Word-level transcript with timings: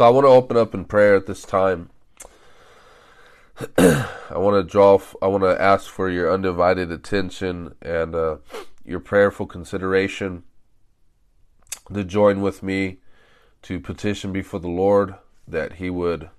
So 0.00 0.06
I 0.06 0.08
want 0.08 0.24
to 0.24 0.30
open 0.30 0.56
up 0.56 0.72
in 0.72 0.86
prayer 0.86 1.14
at 1.14 1.26
this 1.26 1.42
time. 1.42 1.90
I 3.76 4.08
want 4.30 4.56
to 4.56 4.62
draw. 4.62 4.98
I 5.20 5.26
want 5.26 5.42
to 5.42 5.60
ask 5.60 5.90
for 5.90 6.08
your 6.08 6.32
undivided 6.32 6.90
attention 6.90 7.74
and 7.82 8.14
uh, 8.14 8.36
your 8.82 9.00
prayerful 9.00 9.44
consideration 9.44 10.44
to 11.92 12.02
join 12.02 12.40
with 12.40 12.62
me 12.62 13.00
to 13.60 13.78
petition 13.78 14.32
before 14.32 14.60
the 14.60 14.68
Lord 14.68 15.16
that 15.46 15.74
He 15.74 15.90
would 15.90 16.30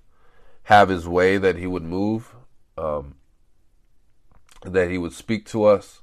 have 0.64 0.88
His 0.88 1.06
way, 1.06 1.38
that 1.38 1.54
He 1.54 1.68
would 1.68 1.84
move, 1.84 2.34
um, 2.76 3.14
that 4.64 4.90
He 4.90 4.98
would 4.98 5.12
speak 5.12 5.46
to 5.50 5.62
us. 5.66 6.00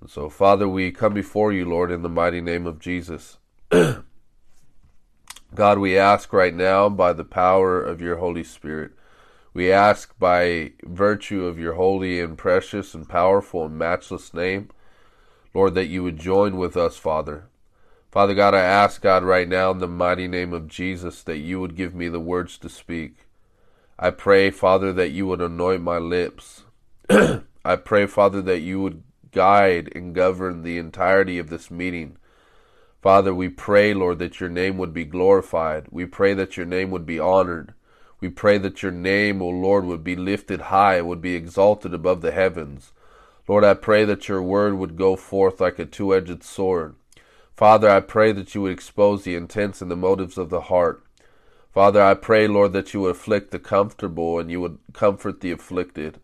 And 0.00 0.08
so, 0.08 0.30
Father, 0.30 0.68
we 0.68 0.92
come 0.92 1.12
before 1.12 1.52
you, 1.52 1.64
Lord, 1.64 1.90
in 1.90 2.02
the 2.02 2.08
mighty 2.08 2.40
name 2.40 2.68
of 2.68 2.78
Jesus. 2.78 3.38
God, 5.54 5.78
we 5.78 5.98
ask 5.98 6.32
right 6.32 6.54
now 6.54 6.88
by 6.88 7.12
the 7.12 7.24
power 7.24 7.82
of 7.82 8.00
your 8.00 8.16
Holy 8.16 8.42
Spirit. 8.42 8.92
We 9.52 9.70
ask 9.70 10.18
by 10.18 10.72
virtue 10.82 11.44
of 11.44 11.58
your 11.58 11.74
holy 11.74 12.20
and 12.20 12.38
precious 12.38 12.94
and 12.94 13.06
powerful 13.06 13.66
and 13.66 13.76
matchless 13.76 14.32
name, 14.32 14.70
Lord, 15.52 15.74
that 15.74 15.88
you 15.88 16.02
would 16.02 16.16
join 16.16 16.56
with 16.56 16.74
us, 16.74 16.96
Father. 16.96 17.48
Father 18.10 18.32
God, 18.32 18.54
I 18.54 18.60
ask 18.60 19.02
God 19.02 19.24
right 19.24 19.46
now 19.46 19.70
in 19.72 19.78
the 19.78 19.88
mighty 19.88 20.26
name 20.26 20.54
of 20.54 20.68
Jesus 20.68 21.22
that 21.24 21.38
you 21.38 21.60
would 21.60 21.76
give 21.76 21.94
me 21.94 22.08
the 22.08 22.20
words 22.20 22.56
to 22.58 22.70
speak. 22.70 23.26
I 23.98 24.10
pray, 24.10 24.50
Father, 24.50 24.90
that 24.94 25.10
you 25.10 25.26
would 25.26 25.42
anoint 25.42 25.82
my 25.82 25.98
lips. 25.98 26.64
I 27.10 27.76
pray, 27.76 28.06
Father, 28.06 28.40
that 28.40 28.60
you 28.60 28.80
would 28.80 29.02
guide 29.32 29.92
and 29.94 30.14
govern 30.14 30.62
the 30.62 30.78
entirety 30.78 31.38
of 31.38 31.50
this 31.50 31.70
meeting. 31.70 32.16
Father, 33.02 33.34
we 33.34 33.48
pray, 33.48 33.92
Lord, 33.92 34.20
that 34.20 34.38
your 34.38 34.48
name 34.48 34.78
would 34.78 34.94
be 34.94 35.04
glorified. 35.04 35.86
We 35.90 36.06
pray 36.06 36.34
that 36.34 36.56
your 36.56 36.66
name 36.66 36.92
would 36.92 37.04
be 37.04 37.18
honored. 37.18 37.74
We 38.20 38.28
pray 38.28 38.58
that 38.58 38.80
your 38.80 38.92
name, 38.92 39.42
O 39.42 39.48
Lord, 39.48 39.84
would 39.84 40.04
be 40.04 40.14
lifted 40.14 40.60
high, 40.62 41.02
would 41.02 41.20
be 41.20 41.34
exalted 41.34 41.92
above 41.92 42.20
the 42.20 42.30
heavens. 42.30 42.92
Lord, 43.48 43.64
I 43.64 43.74
pray 43.74 44.04
that 44.04 44.28
your 44.28 44.40
word 44.40 44.74
would 44.74 44.96
go 44.96 45.16
forth 45.16 45.60
like 45.60 45.80
a 45.80 45.84
two 45.84 46.14
edged 46.14 46.44
sword. 46.44 46.94
Father, 47.56 47.90
I 47.90 47.98
pray 47.98 48.30
that 48.30 48.54
you 48.54 48.62
would 48.62 48.72
expose 48.72 49.24
the 49.24 49.34
intents 49.34 49.82
and 49.82 49.90
the 49.90 49.96
motives 49.96 50.38
of 50.38 50.48
the 50.48 50.62
heart. 50.62 51.04
Father, 51.74 52.00
I 52.00 52.14
pray, 52.14 52.46
Lord, 52.46 52.72
that 52.74 52.94
you 52.94 53.00
would 53.00 53.10
afflict 53.10 53.50
the 53.50 53.58
comfortable 53.58 54.38
and 54.38 54.48
you 54.48 54.60
would 54.60 54.78
comfort 54.92 55.40
the 55.40 55.50
afflicted. 55.50 56.20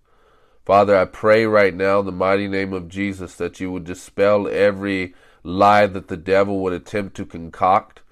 Father, 0.64 0.96
I 0.96 1.06
pray 1.06 1.44
right 1.44 1.74
now 1.74 1.98
in 1.98 2.06
the 2.06 2.12
mighty 2.12 2.46
name 2.46 2.72
of 2.72 2.88
Jesus 2.88 3.34
that 3.34 3.58
you 3.58 3.72
would 3.72 3.84
dispel 3.84 4.46
every 4.46 5.14
lie 5.48 5.86
that 5.86 6.08
the 6.08 6.16
devil 6.16 6.60
would 6.60 6.72
attempt 6.72 7.16
to 7.16 7.24
concoct. 7.24 8.02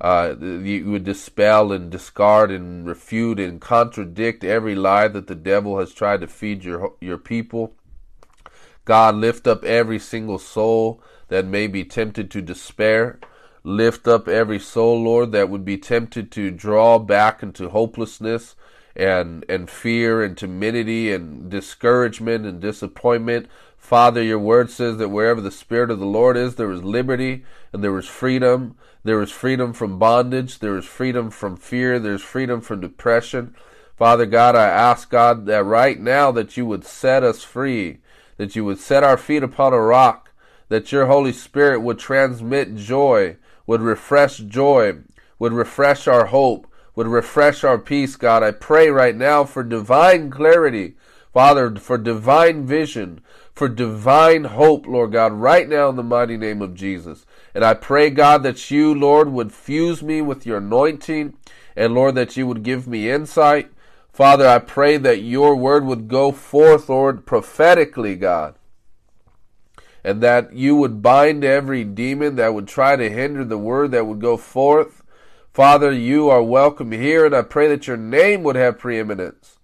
Uh, 0.00 0.34
you 0.40 0.90
would 0.90 1.04
dispel 1.04 1.72
and 1.72 1.90
discard 1.90 2.50
and 2.50 2.86
refute 2.86 3.38
and 3.40 3.60
contradict 3.60 4.44
every 4.44 4.74
lie 4.74 5.08
that 5.08 5.26
the 5.26 5.34
devil 5.34 5.78
has 5.78 5.92
tried 5.92 6.20
to 6.20 6.26
feed 6.26 6.64
your 6.64 6.94
your 7.00 7.18
people. 7.18 7.74
God, 8.84 9.16
lift 9.16 9.46
up 9.46 9.64
every 9.64 9.98
single 9.98 10.38
soul 10.38 11.02
that 11.28 11.44
may 11.44 11.66
be 11.66 11.84
tempted 11.84 12.30
to 12.30 12.42
despair. 12.42 13.18
Lift 13.64 14.06
up 14.06 14.28
every 14.28 14.60
soul, 14.60 15.02
Lord, 15.02 15.32
that 15.32 15.48
would 15.48 15.64
be 15.64 15.76
tempted 15.76 16.30
to 16.32 16.50
draw 16.50 16.98
back 16.98 17.42
into 17.42 17.68
hopelessness 17.68 18.54
and 18.94 19.44
and 19.48 19.68
fear 19.68 20.22
and 20.22 20.36
timidity 20.36 21.12
and 21.12 21.50
discouragement 21.50 22.46
and 22.46 22.60
disappointment. 22.60 23.48
Father, 23.86 24.20
your 24.20 24.40
word 24.40 24.68
says 24.68 24.96
that 24.96 25.10
wherever 25.10 25.40
the 25.40 25.52
Spirit 25.52 25.92
of 25.92 26.00
the 26.00 26.06
Lord 26.06 26.36
is, 26.36 26.56
there 26.56 26.72
is 26.72 26.82
liberty 26.82 27.44
and 27.72 27.84
there 27.84 27.96
is 27.96 28.08
freedom. 28.08 28.76
There 29.04 29.22
is 29.22 29.30
freedom 29.30 29.72
from 29.72 29.96
bondage. 29.96 30.58
There 30.58 30.76
is 30.76 30.84
freedom 30.84 31.30
from 31.30 31.56
fear. 31.56 32.00
There's 32.00 32.20
freedom 32.20 32.60
from 32.60 32.80
depression. 32.80 33.54
Father 33.96 34.26
God, 34.26 34.56
I 34.56 34.66
ask 34.66 35.08
God 35.08 35.46
that 35.46 35.62
right 35.62 36.00
now 36.00 36.32
that 36.32 36.56
you 36.56 36.66
would 36.66 36.84
set 36.84 37.22
us 37.22 37.44
free, 37.44 37.98
that 38.38 38.56
you 38.56 38.64
would 38.64 38.80
set 38.80 39.04
our 39.04 39.16
feet 39.16 39.44
upon 39.44 39.72
a 39.72 39.80
rock, 39.80 40.32
that 40.68 40.90
your 40.90 41.06
Holy 41.06 41.32
Spirit 41.32 41.78
would 41.78 42.00
transmit 42.00 42.74
joy, 42.74 43.36
would 43.68 43.82
refresh 43.82 44.38
joy, 44.38 44.96
would 45.38 45.52
refresh 45.52 46.08
our 46.08 46.26
hope, 46.26 46.66
would 46.96 47.06
refresh 47.06 47.62
our 47.62 47.78
peace, 47.78 48.16
God. 48.16 48.42
I 48.42 48.50
pray 48.50 48.90
right 48.90 49.14
now 49.14 49.44
for 49.44 49.62
divine 49.62 50.28
clarity, 50.28 50.96
Father, 51.32 51.76
for 51.76 51.98
divine 51.98 52.66
vision, 52.66 53.20
for 53.56 53.70
divine 53.70 54.44
hope, 54.44 54.86
Lord 54.86 55.12
God, 55.12 55.32
right 55.32 55.66
now 55.66 55.88
in 55.88 55.96
the 55.96 56.02
mighty 56.02 56.36
name 56.36 56.60
of 56.60 56.74
Jesus. 56.74 57.24
And 57.54 57.64
I 57.64 57.72
pray, 57.72 58.10
God, 58.10 58.42
that 58.42 58.70
you, 58.70 58.94
Lord, 58.94 59.30
would 59.30 59.50
fuse 59.50 60.02
me 60.02 60.20
with 60.20 60.44
your 60.44 60.58
anointing, 60.58 61.34
and 61.74 61.94
Lord, 61.94 62.14
that 62.16 62.36
you 62.36 62.46
would 62.46 62.62
give 62.62 62.86
me 62.86 63.10
insight. 63.10 63.72
Father, 64.12 64.46
I 64.46 64.58
pray 64.58 64.98
that 64.98 65.22
your 65.22 65.56
word 65.56 65.86
would 65.86 66.06
go 66.06 66.32
forth, 66.32 66.90
Lord, 66.90 67.24
prophetically, 67.24 68.14
God. 68.14 68.56
And 70.04 70.20
that 70.20 70.52
you 70.52 70.76
would 70.76 71.00
bind 71.00 71.42
every 71.42 71.82
demon 71.82 72.36
that 72.36 72.52
would 72.52 72.68
try 72.68 72.94
to 72.94 73.08
hinder 73.08 73.42
the 73.42 73.58
word 73.58 73.90
that 73.92 74.06
would 74.06 74.20
go 74.20 74.36
forth. 74.36 75.02
Father, 75.54 75.90
you 75.90 76.28
are 76.28 76.42
welcome 76.42 76.92
here, 76.92 77.24
and 77.24 77.34
I 77.34 77.40
pray 77.40 77.68
that 77.68 77.86
your 77.86 77.96
name 77.96 78.42
would 78.42 78.56
have 78.56 78.78
preeminence 78.78 79.55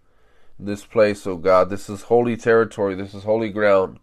this 0.64 0.84
place, 0.84 1.26
O 1.26 1.32
oh 1.32 1.36
God. 1.36 1.70
This 1.70 1.88
is 1.88 2.02
holy 2.02 2.36
territory. 2.36 2.94
This 2.94 3.14
is 3.14 3.24
holy 3.24 3.50
ground. 3.50 3.98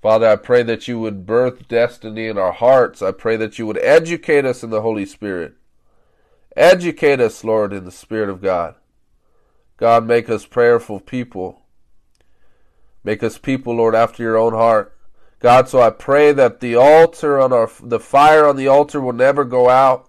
Father, 0.00 0.28
I 0.28 0.36
pray 0.36 0.62
that 0.62 0.86
you 0.86 1.00
would 1.00 1.26
birth 1.26 1.66
destiny 1.68 2.28
in 2.28 2.38
our 2.38 2.52
hearts. 2.52 3.02
I 3.02 3.12
pray 3.12 3.36
that 3.36 3.58
you 3.58 3.66
would 3.66 3.78
educate 3.78 4.44
us 4.44 4.62
in 4.62 4.70
the 4.70 4.82
Holy 4.82 5.04
Spirit. 5.04 5.54
Educate 6.56 7.20
us, 7.20 7.42
Lord, 7.42 7.72
in 7.72 7.84
the 7.84 7.90
Spirit 7.90 8.28
of 8.28 8.40
God. 8.40 8.76
God, 9.76 10.06
make 10.06 10.28
us 10.28 10.46
prayerful 10.46 11.00
people. 11.00 11.62
Make 13.04 13.22
us 13.22 13.38
people, 13.38 13.74
Lord, 13.74 13.94
after 13.94 14.22
your 14.22 14.36
own 14.36 14.52
heart. 14.52 14.96
God, 15.40 15.68
so 15.68 15.80
I 15.80 15.90
pray 15.90 16.32
that 16.32 16.60
the 16.60 16.74
altar 16.74 17.40
on 17.40 17.52
our 17.52 17.70
the 17.80 18.00
fire 18.00 18.46
on 18.46 18.56
the 18.56 18.66
altar 18.66 19.00
will 19.00 19.12
never 19.12 19.44
go 19.44 19.68
out. 19.68 20.07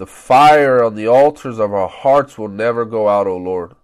The 0.00 0.06
fire 0.06 0.82
on 0.82 0.94
the 0.94 1.06
altars 1.06 1.58
of 1.58 1.74
our 1.74 1.86
hearts 1.86 2.38
will 2.38 2.48
never 2.48 2.86
go 2.86 3.06
out, 3.06 3.26
O 3.26 3.36
Lord. 3.36 3.74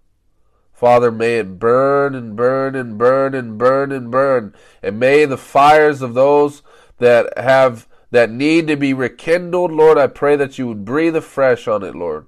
Father, 0.73 1.11
may 1.11 1.37
it 1.37 1.59
burn 1.59 2.15
and 2.15 2.35
burn 2.35 2.73
and 2.73 2.97
burn 2.97 3.35
and 3.35 3.55
burn 3.55 3.91
and 3.91 4.09
burn. 4.09 4.55
And 4.81 4.99
may 4.99 5.25
the 5.25 5.37
fires 5.37 6.01
of 6.01 6.15
those 6.15 6.63
that 6.97 7.37
have 7.37 7.87
that 8.09 8.31
need 8.31 8.65
to 8.65 8.75
be 8.75 8.95
rekindled, 8.95 9.71
Lord, 9.71 9.99
I 9.99 10.07
pray 10.07 10.35
that 10.37 10.57
you 10.57 10.65
would 10.65 10.83
breathe 10.83 11.15
afresh 11.15 11.67
on 11.67 11.83
it, 11.83 11.93
Lord. 11.93 12.25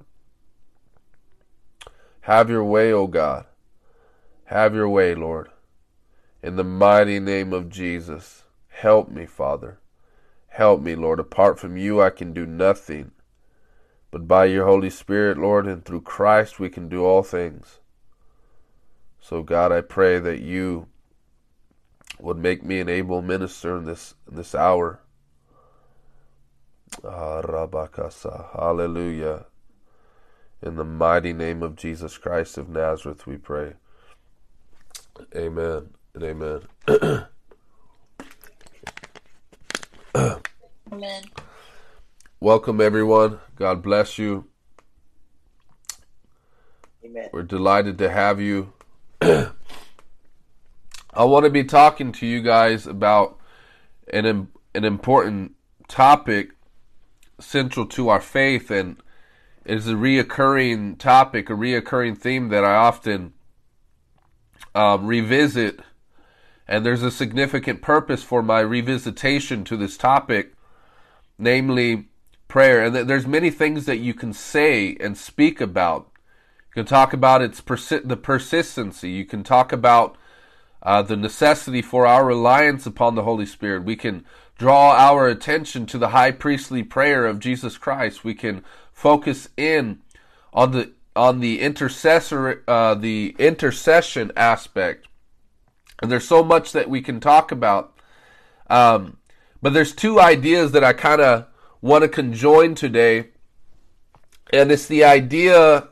Have 2.22 2.48
your 2.48 2.64
way, 2.64 2.94
O 2.94 3.08
God. 3.08 3.48
Have 4.46 4.76
your 4.76 4.88
way, 4.88 5.16
Lord. 5.16 5.50
In 6.44 6.58
the 6.58 6.64
mighty 6.64 7.20
name 7.20 7.54
of 7.54 7.70
Jesus, 7.70 8.44
help 8.68 9.10
me, 9.10 9.26
Father. 9.26 9.80
Help 10.50 10.80
me, 10.80 10.94
Lord. 10.94 11.20
Apart 11.20 11.58
from 11.58 11.76
you, 11.76 12.00
I 12.00 12.12
can 12.12 12.34
do 12.34 12.46
nothing. 12.46 13.14
But 14.12 14.28
by 14.28 14.46
your 14.46 14.66
Holy 14.66 14.90
Spirit, 14.90 15.38
Lord, 15.38 15.68
and 15.68 15.86
through 15.86 16.02
Christ, 16.02 16.60
we 16.60 16.70
can 16.70 16.90
do 16.90 17.06
all 17.06 17.22
things. 17.24 17.80
So, 19.22 19.44
God, 19.44 19.72
I 19.72 19.82
pray 19.82 20.20
that 20.20 20.40
you 20.40 20.88
would 22.20 22.38
make 22.38 22.64
me 22.64 22.80
an 22.80 22.90
able 22.90 23.22
minister 23.22 23.78
in 23.78 23.86
this 23.86 24.16
in 24.30 24.36
this 24.36 24.56
hour. 24.56 25.02
Ah, 27.04 27.42
Hallelujah. 28.54 29.46
In 30.62 30.76
the 30.76 30.84
mighty 30.84 31.32
name 31.32 31.64
of 31.64 31.76
Jesus 31.76 32.18
Christ 32.18 32.58
of 32.58 32.68
Nazareth, 32.68 33.26
we 33.26 33.38
pray. 33.38 33.74
Amen 35.36 35.92
and 36.14 36.24
amen. 36.24 36.62
amen. 40.92 41.24
Welcome, 42.42 42.80
everyone. 42.80 43.40
God 43.58 43.84
bless 43.84 44.18
you. 44.18 44.46
Amen. 47.04 47.28
We're 47.34 47.44
delighted 47.44 47.98
to 47.98 48.10
have 48.10 48.40
you. 48.40 48.72
I 49.22 49.52
want 51.14 51.44
to 51.44 51.50
be 51.50 51.66
talking 51.66 52.14
to 52.14 52.26
you 52.26 52.42
guys 52.42 52.88
about 52.88 53.38
an 54.14 54.48
an 54.74 54.86
important 54.86 55.56
topic 55.90 56.52
central 57.42 57.86
to 57.88 58.08
our 58.08 58.22
faith, 58.22 58.72
and 58.72 58.96
is 59.66 59.90
a 59.90 59.96
reoccurring 59.96 60.98
topic, 60.98 61.50
a 61.50 61.54
reoccurring 61.54 62.18
theme 62.18 62.48
that 62.48 62.64
I 62.64 62.76
often 62.76 63.34
um, 64.74 65.06
revisit. 65.06 65.82
And 66.70 66.86
there's 66.86 67.04
a 67.04 67.12
significant 67.12 67.82
purpose 67.82 68.24
for 68.24 68.42
my 68.42 68.64
revisitation 68.64 69.66
to 69.66 69.76
this 69.76 69.98
topic, 69.98 70.54
namely 71.38 72.09
prayer. 72.50 72.84
And 72.84 72.94
there's 73.10 73.26
many 73.26 73.50
things 73.50 73.86
that 73.86 74.00
you 74.00 74.14
can 74.14 74.34
say 74.34 74.98
and 75.00 75.18
speak 75.18 75.62
about. 75.62 76.10
You 76.70 76.84
can 76.84 76.86
talk 76.86 77.14
about 77.14 77.42
its 77.42 77.62
persi- 77.62 78.06
the 78.06 78.18
persistency. 78.18 79.12
You 79.12 79.24
can 79.24 79.44
talk 79.44 79.72
about 79.72 80.18
uh, 80.84 81.02
the 81.02 81.16
necessity 81.16 81.82
for 81.82 82.06
our 82.06 82.26
reliance 82.26 82.86
upon 82.86 83.16
the 83.16 83.24
Holy 83.24 83.46
Spirit. 83.46 83.86
We 83.86 83.96
can 83.96 84.26
draw 84.58 84.92
our 84.92 85.28
attention 85.28 85.86
to 85.86 85.98
the 85.98 86.10
high 86.10 86.32
priestly 86.32 86.84
prayer 86.84 87.26
of 87.26 87.40
Jesus 87.40 87.78
Christ. 87.78 88.26
We 88.26 88.34
can 88.34 88.66
focus 88.92 89.48
in 89.56 90.00
on 90.52 90.72
the 90.72 90.92
on 91.16 91.40
the 91.40 91.62
intercessor 91.62 92.64
uh, 92.68 92.96
the 92.96 93.36
intercession 93.40 94.32
aspect. 94.36 95.08
And 96.02 96.12
there's 96.12 96.28
so 96.28 96.44
much 96.44 96.72
that 96.72 96.90
we 96.90 97.02
can 97.02 97.20
talk 97.20 97.52
about. 97.52 97.94
Um, 98.70 99.18
but 99.62 99.74
there's 99.74 99.94
two 99.94 100.20
ideas 100.20 100.72
that 100.72 100.84
I 100.84 100.94
kind 100.94 101.20
of 101.22 101.48
want 101.82 102.04
to 102.04 102.08
conjoin 102.08 102.76
today. 102.76 103.30
And 104.52 104.72
it's 104.72 104.88
the 104.88 105.04
idea, 105.04 105.90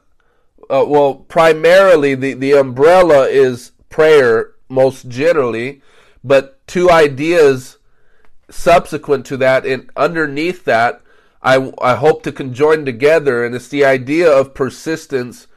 uh, 0.69 0.85
well, 0.87 1.15
primarily 1.15 2.15
the, 2.15 2.33
the 2.33 2.53
umbrella 2.53 3.27
is 3.27 3.71
prayer, 3.89 4.55
most 4.69 5.07
generally, 5.07 5.81
but 6.23 6.65
two 6.67 6.89
ideas 6.89 7.77
subsequent 8.49 9.25
to 9.25 9.37
that 9.37 9.65
and 9.65 9.89
underneath 9.95 10.63
that 10.65 11.01
I, 11.41 11.71
I 11.81 11.95
hope 11.95 12.23
to 12.23 12.31
conjoin 12.31 12.85
together 12.85 13.45
and 13.45 13.53
it's 13.53 13.67
the 13.67 13.83
idea 13.83 14.31
of 14.31 14.53
persistence 14.53 15.47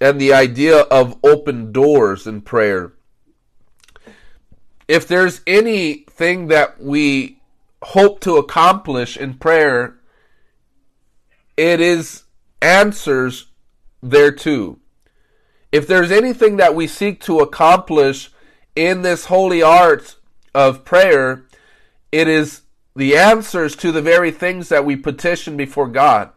and 0.00 0.20
the 0.20 0.32
idea 0.32 0.80
of 0.80 1.18
open 1.24 1.72
doors 1.72 2.26
in 2.26 2.42
prayer 2.42 2.92
if 4.88 5.08
there's 5.08 5.40
anything 5.46 6.48
that 6.48 6.82
we 6.82 7.39
hope 7.82 8.20
to 8.20 8.36
accomplish 8.36 9.16
in 9.16 9.34
prayer 9.34 9.96
it 11.56 11.80
is 11.80 12.24
answers 12.60 13.46
thereto 14.02 14.78
if 15.72 15.86
there's 15.86 16.10
anything 16.10 16.56
that 16.56 16.74
we 16.74 16.86
seek 16.86 17.20
to 17.20 17.38
accomplish 17.38 18.30
in 18.76 19.02
this 19.02 19.26
holy 19.26 19.62
art 19.62 20.16
of 20.54 20.84
prayer 20.84 21.46
it 22.12 22.28
is 22.28 22.62
the 22.94 23.16
answers 23.16 23.76
to 23.76 23.92
the 23.92 24.02
very 24.02 24.30
things 24.30 24.68
that 24.68 24.84
we 24.84 24.96
petition 24.96 25.56
before 25.56 25.88
God. 25.88 26.30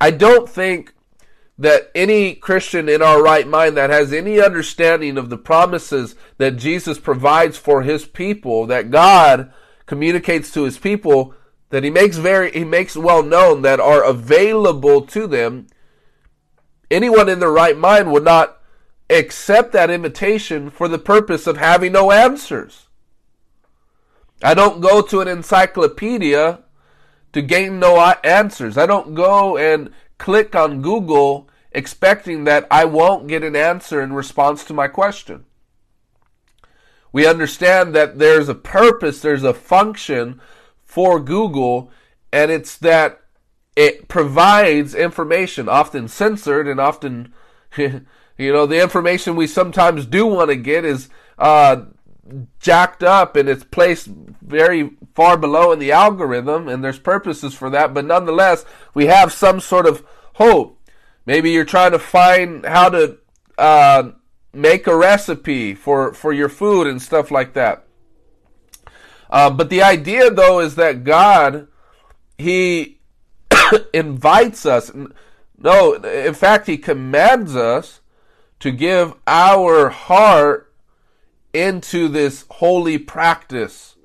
I 0.00 0.10
don't 0.10 0.48
think 0.48 0.94
that 1.58 1.90
any 1.94 2.34
Christian 2.34 2.88
in 2.88 3.02
our 3.02 3.22
right 3.22 3.46
mind 3.46 3.76
that 3.76 3.90
has 3.90 4.12
any 4.12 4.40
understanding 4.40 5.18
of 5.18 5.28
the 5.28 5.36
promises 5.36 6.14
that 6.38 6.56
Jesus 6.56 6.98
provides 6.98 7.58
for 7.58 7.82
his 7.82 8.06
people, 8.06 8.66
that 8.66 8.90
God 8.90 9.52
communicates 9.90 10.52
to 10.52 10.62
his 10.62 10.78
people, 10.78 11.34
that 11.70 11.82
he 11.82 11.90
makes 11.90 12.16
very 12.16 12.52
he 12.52 12.62
makes 12.62 12.96
well 12.96 13.24
known 13.24 13.62
that 13.62 13.80
are 13.80 14.04
available 14.04 15.00
to 15.02 15.26
them, 15.26 15.66
anyone 16.92 17.28
in 17.28 17.40
their 17.40 17.50
right 17.50 17.76
mind 17.76 18.12
would 18.12 18.22
not 18.22 18.60
accept 19.10 19.72
that 19.72 19.90
invitation 19.90 20.70
for 20.70 20.86
the 20.86 20.96
purpose 20.96 21.48
of 21.48 21.56
having 21.56 21.90
no 21.90 22.12
answers. 22.12 22.86
I 24.44 24.54
don't 24.54 24.80
go 24.80 25.02
to 25.02 25.20
an 25.20 25.26
encyclopedia 25.26 26.60
to 27.32 27.42
gain 27.42 27.80
no 27.80 27.98
answers. 28.22 28.78
I 28.78 28.86
don't 28.86 29.16
go 29.16 29.58
and 29.58 29.92
click 30.18 30.54
on 30.54 30.82
Google 30.82 31.50
expecting 31.72 32.44
that 32.44 32.68
I 32.70 32.84
won't 32.84 33.26
get 33.26 33.42
an 33.42 33.56
answer 33.56 34.00
in 34.00 34.12
response 34.12 34.62
to 34.66 34.72
my 34.72 34.86
question. 34.86 35.46
We 37.12 37.26
understand 37.26 37.94
that 37.94 38.18
there's 38.18 38.48
a 38.48 38.54
purpose, 38.54 39.20
there's 39.20 39.44
a 39.44 39.54
function 39.54 40.40
for 40.84 41.20
Google, 41.20 41.90
and 42.32 42.50
it's 42.50 42.76
that 42.78 43.20
it 43.76 44.08
provides 44.08 44.94
information, 44.94 45.68
often 45.68 46.08
censored 46.08 46.68
and 46.68 46.80
often, 46.80 47.32
you 47.76 48.06
know, 48.38 48.66
the 48.66 48.80
information 48.82 49.36
we 49.36 49.46
sometimes 49.46 50.06
do 50.06 50.26
want 50.26 50.50
to 50.50 50.56
get 50.56 50.84
is 50.84 51.08
uh, 51.38 51.84
jacked 52.58 53.02
up 53.02 53.36
and 53.36 53.48
it's 53.48 53.64
placed 53.64 54.06
very 54.06 54.90
far 55.14 55.36
below 55.36 55.72
in 55.72 55.78
the 55.78 55.92
algorithm 55.92 56.68
and 56.68 56.84
there's 56.84 56.98
purposes 56.98 57.54
for 57.54 57.70
that 57.70 57.92
but 57.92 58.04
nonetheless 58.04 58.64
we 58.94 59.06
have 59.06 59.32
some 59.32 59.60
sort 59.60 59.86
of 59.86 60.04
hope. 60.34 60.78
Maybe 61.26 61.50
you're 61.50 61.64
trying 61.64 61.92
to 61.92 61.98
find 61.98 62.64
how 62.64 62.88
to 62.90 63.18
uh, 63.58 64.10
make 64.52 64.86
a 64.86 64.96
recipe 64.96 65.74
for 65.74 66.12
for 66.12 66.32
your 66.32 66.48
food 66.48 66.86
and 66.86 67.00
stuff 67.00 67.30
like 67.30 67.52
that 67.54 67.84
uh, 69.30 69.50
but 69.50 69.70
the 69.70 69.82
idea 69.82 70.30
though 70.30 70.60
is 70.60 70.74
that 70.74 71.04
god 71.04 71.68
he 72.38 72.98
invites 73.92 74.66
us 74.66 74.90
no 75.58 75.94
in 75.94 76.34
fact 76.34 76.66
he 76.66 76.76
commands 76.76 77.54
us 77.54 78.00
to 78.60 78.70
give 78.70 79.14
our 79.26 79.88
heart 79.88 80.72
into 81.52 82.08
this 82.08 82.44
holy 82.50 82.98
practice. 82.98 83.96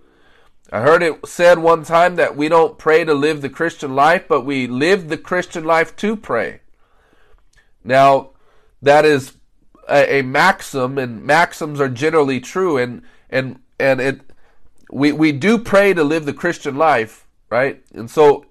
I 0.71 0.81
heard 0.81 1.03
it 1.03 1.27
said 1.27 1.59
one 1.59 1.83
time 1.83 2.15
that 2.15 2.35
we 2.35 2.49
don't 2.49 2.77
pray 2.77 3.03
to 3.03 3.13
live 3.13 3.41
the 3.41 3.49
Christian 3.49 3.93
life, 3.93 4.27
but 4.27 4.41
we 4.41 4.65
live 4.65 5.07
the 5.07 5.17
Christian 5.17 5.63
life 5.63 5.95
to 5.97 6.15
pray. 6.15 6.61
Now, 7.83 8.31
that 8.81 9.05
is 9.05 9.34
a, 9.89 10.19
a 10.19 10.21
maxim, 10.21 10.97
and 10.97 11.23
maxims 11.23 11.79
are 11.79 11.89
generally 11.89 12.39
true, 12.39 12.77
and 12.77 13.01
and 13.29 13.59
and 13.79 14.01
it 14.01 14.21
we 14.91 15.11
we 15.11 15.31
do 15.31 15.57
pray 15.57 15.93
to 15.93 16.03
live 16.03 16.25
the 16.25 16.33
Christian 16.33 16.75
life, 16.75 17.27
right? 17.49 17.83
And 17.93 18.09
so 18.09 18.45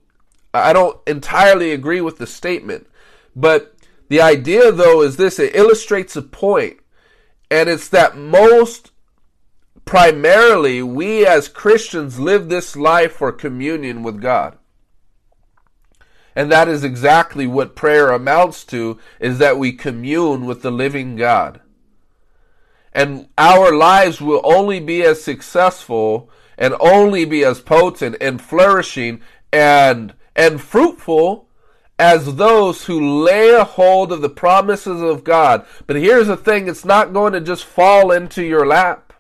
I 0.53 0.73
don't 0.73 0.99
entirely 1.07 1.73
agree 1.73 2.01
with 2.01 2.19
the 2.19 2.27
statement, 2.27 2.87
but 3.35 3.75
the 4.09 4.21
idea 4.21 4.73
though 4.73 5.03
is 5.03 5.17
this: 5.17 5.39
it 5.39 5.57
illustrates 5.57 6.17
a 6.17 6.23
point 6.23 6.79
and 7.51 7.69
it's 7.69 7.89
that 7.89 8.17
most 8.17 8.91
primarily 9.85 10.83
we 10.83 11.27
as 11.27 11.49
Christians 11.49 12.19
live 12.19 12.49
this 12.49 12.75
life 12.75 13.13
for 13.13 13.31
communion 13.31 14.03
with 14.03 14.21
God. 14.21 14.59
And 16.37 16.51
that 16.51 16.69
is 16.69 16.83
exactly 16.83 17.47
what 17.47 17.77
prayer 17.77 18.11
amounts 18.11 18.65
to 18.67 18.99
is 19.21 19.39
that 19.39 19.59
we 19.59 19.73
commune 19.73 20.47
with 20.47 20.63
the 20.63 20.73
living 20.73 21.17
God. 21.17 21.61
And 22.93 23.29
our 23.39 23.75
lives 23.75 24.21
will 24.21 24.41
only 24.45 24.81
be 24.81 25.03
as 25.03 25.23
successful 25.23 26.31
and 26.57 26.75
only 26.81 27.25
be 27.25 27.45
as 27.45 27.61
potent 27.61 28.17
and 28.21 28.41
flourishing 28.41 29.21
and 29.53 30.15
and 30.37 30.61
fruitful 30.61 31.49
as 31.99 32.37
those 32.37 32.85
who 32.85 33.23
lay 33.25 33.51
a 33.51 33.65
hold 33.65 34.11
of 34.11 34.21
the 34.21 34.29
promises 34.29 35.01
of 35.01 35.23
God. 35.23 35.65
But 35.87 35.97
here's 35.97 36.27
the 36.27 36.37
thing 36.37 36.67
it's 36.69 36.85
not 36.85 37.13
going 37.13 37.33
to 37.35 37.41
just 37.41 37.65
fall 37.65 38.11
into 38.11 38.43
your 38.43 38.67
lap. 38.67 39.13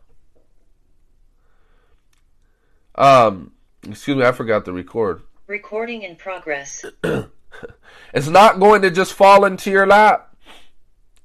Um, 2.96 3.52
excuse 3.82 4.16
me, 4.16 4.24
I 4.24 4.32
forgot 4.32 4.64
to 4.64 4.72
record. 4.72 5.22
Recording 5.46 6.02
in 6.02 6.16
progress. 6.16 6.86
it's 8.14 8.28
not 8.28 8.58
going 8.58 8.80
to 8.80 8.90
just 8.90 9.12
fall 9.12 9.44
into 9.44 9.70
your 9.70 9.86
lap. 9.86 10.34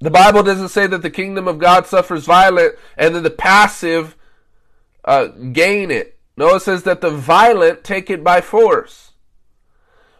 The 0.00 0.10
Bible 0.10 0.42
doesn't 0.42 0.68
say 0.68 0.86
that 0.86 1.00
the 1.00 1.08
kingdom 1.08 1.48
of 1.48 1.58
God 1.58 1.86
suffers 1.86 2.26
violent 2.26 2.74
and 2.98 3.14
that 3.14 3.22
the 3.22 3.30
passive 3.30 4.16
uh, 5.06 5.28
gain 5.28 5.90
it. 5.90 6.18
No, 6.36 6.54
it 6.56 6.60
says 6.60 6.82
that 6.82 7.00
the 7.00 7.10
violent 7.10 7.82
take 7.82 8.10
it 8.10 8.22
by 8.22 8.42
force. 8.42 9.12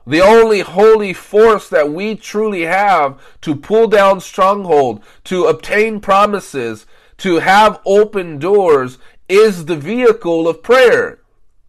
The 0.07 0.23
only 0.23 0.61
holy 0.61 1.13
force 1.13 1.69
that 1.69 1.93
we 1.93 2.15
truly 2.15 2.63
have 2.63 3.21
to 3.43 3.55
pull 3.55 3.87
down 3.87 4.21
stronghold, 4.21 5.05
to 5.25 5.45
obtain 5.45 6.01
promises, 6.01 6.87
to 7.19 7.41
have 7.41 7.83
open 7.85 8.39
doors 8.39 8.97
is 9.29 9.67
the 9.67 9.77
vehicle 9.77 10.49
of 10.49 10.63
prayer. 10.63 11.20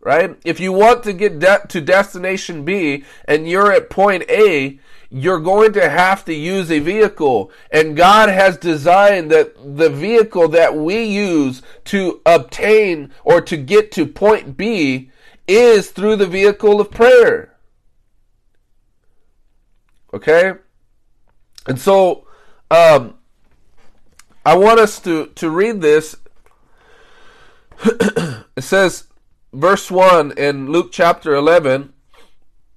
Right? 0.04 0.36
If 0.44 0.60
you 0.60 0.72
want 0.72 1.04
to 1.04 1.14
get 1.14 1.40
de- 1.40 1.66
to 1.70 1.80
destination 1.82 2.66
B 2.66 3.04
and 3.26 3.48
you're 3.48 3.72
at 3.72 3.90
point 3.90 4.24
A, 4.30 4.80
you're 5.12 5.40
going 5.40 5.74
to 5.74 5.90
have 5.90 6.26
to 6.26 6.34
use 6.34 6.72
a 6.72 6.80
vehicle. 6.80 7.52
And 7.70 7.98
God 7.98 8.30
has 8.30 8.58
designed 8.58 9.30
that 9.30 9.54
the 9.78 9.90
vehicle 9.90 10.48
that 10.50 10.76
we 10.76 11.04
use 11.04 11.62
to 11.86 12.22
obtain 12.26 13.12
or 13.24 13.42
to 13.42 13.58
get 13.58 13.92
to 13.92 14.08
point 14.08 14.56
B 14.56 15.12
is 15.48 15.92
through 15.92 16.16
the 16.16 16.28
vehicle 16.28 16.80
of 16.80 16.90
prayer. 16.90 17.56
Okay? 20.14 20.54
And 21.68 21.78
so, 21.78 22.26
um, 22.70 23.16
I 24.46 24.56
want 24.56 24.80
us 24.80 25.00
to, 25.02 25.28
to 25.28 25.50
read 25.50 25.82
this. 25.82 26.16
it 27.84 28.62
says, 28.62 29.08
verse 29.54 29.92
1 29.92 30.32
in 30.38 30.72
Luke 30.72 30.92
chapter 30.92 31.34
11 31.34 31.94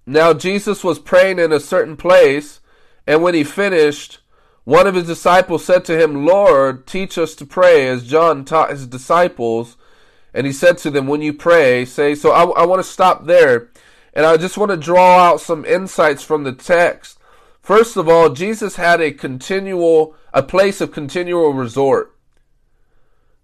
Now 0.07 0.33
Jesus 0.33 0.83
was 0.83 0.99
praying 0.99 1.39
in 1.39 1.53
a 1.53 1.61
certain 1.61 1.97
place, 1.97 2.61
and 3.07 3.23
when 3.23 3.35
he 3.35 3.45
finished, 3.45 4.19
one 4.65 4.87
of 4.87 4.95
his 4.95 5.07
disciples 5.07 5.65
said 5.65 5.85
to 5.85 6.03
him, 6.03 6.25
Lord, 6.25 6.87
teach 6.87 7.19
us 7.19 7.35
to 7.37 7.47
pray 7.47 7.87
as 7.87 8.07
John 8.07 8.45
taught 8.45 8.71
his 8.71 8.87
disciples. 8.87 9.77
And 10.33 10.47
he 10.47 10.53
said 10.53 10.79
to 10.79 10.91
them, 10.91 11.07
When 11.07 11.23
you 11.23 11.33
pray, 11.33 11.85
say, 11.85 12.15
so 12.15 12.33
I, 12.33 12.63
I 12.63 12.67
want 12.67 12.83
to 12.83 12.89
stop 12.89 13.27
there. 13.27 13.71
And 14.15 14.25
I 14.25 14.37
just 14.37 14.57
want 14.57 14.71
to 14.71 14.77
draw 14.77 15.19
out 15.19 15.41
some 15.41 15.65
insights 15.65 16.23
from 16.23 16.45
the 16.45 16.53
text. 16.53 17.19
First 17.61 17.97
of 17.97 18.09
all, 18.09 18.31
Jesus 18.31 18.77
had 18.77 19.01
a 19.01 19.13
continual, 19.13 20.15
a 20.33 20.43
place 20.43 20.81
of 20.81 20.93
continual 20.93 21.53
resort. 21.53 22.17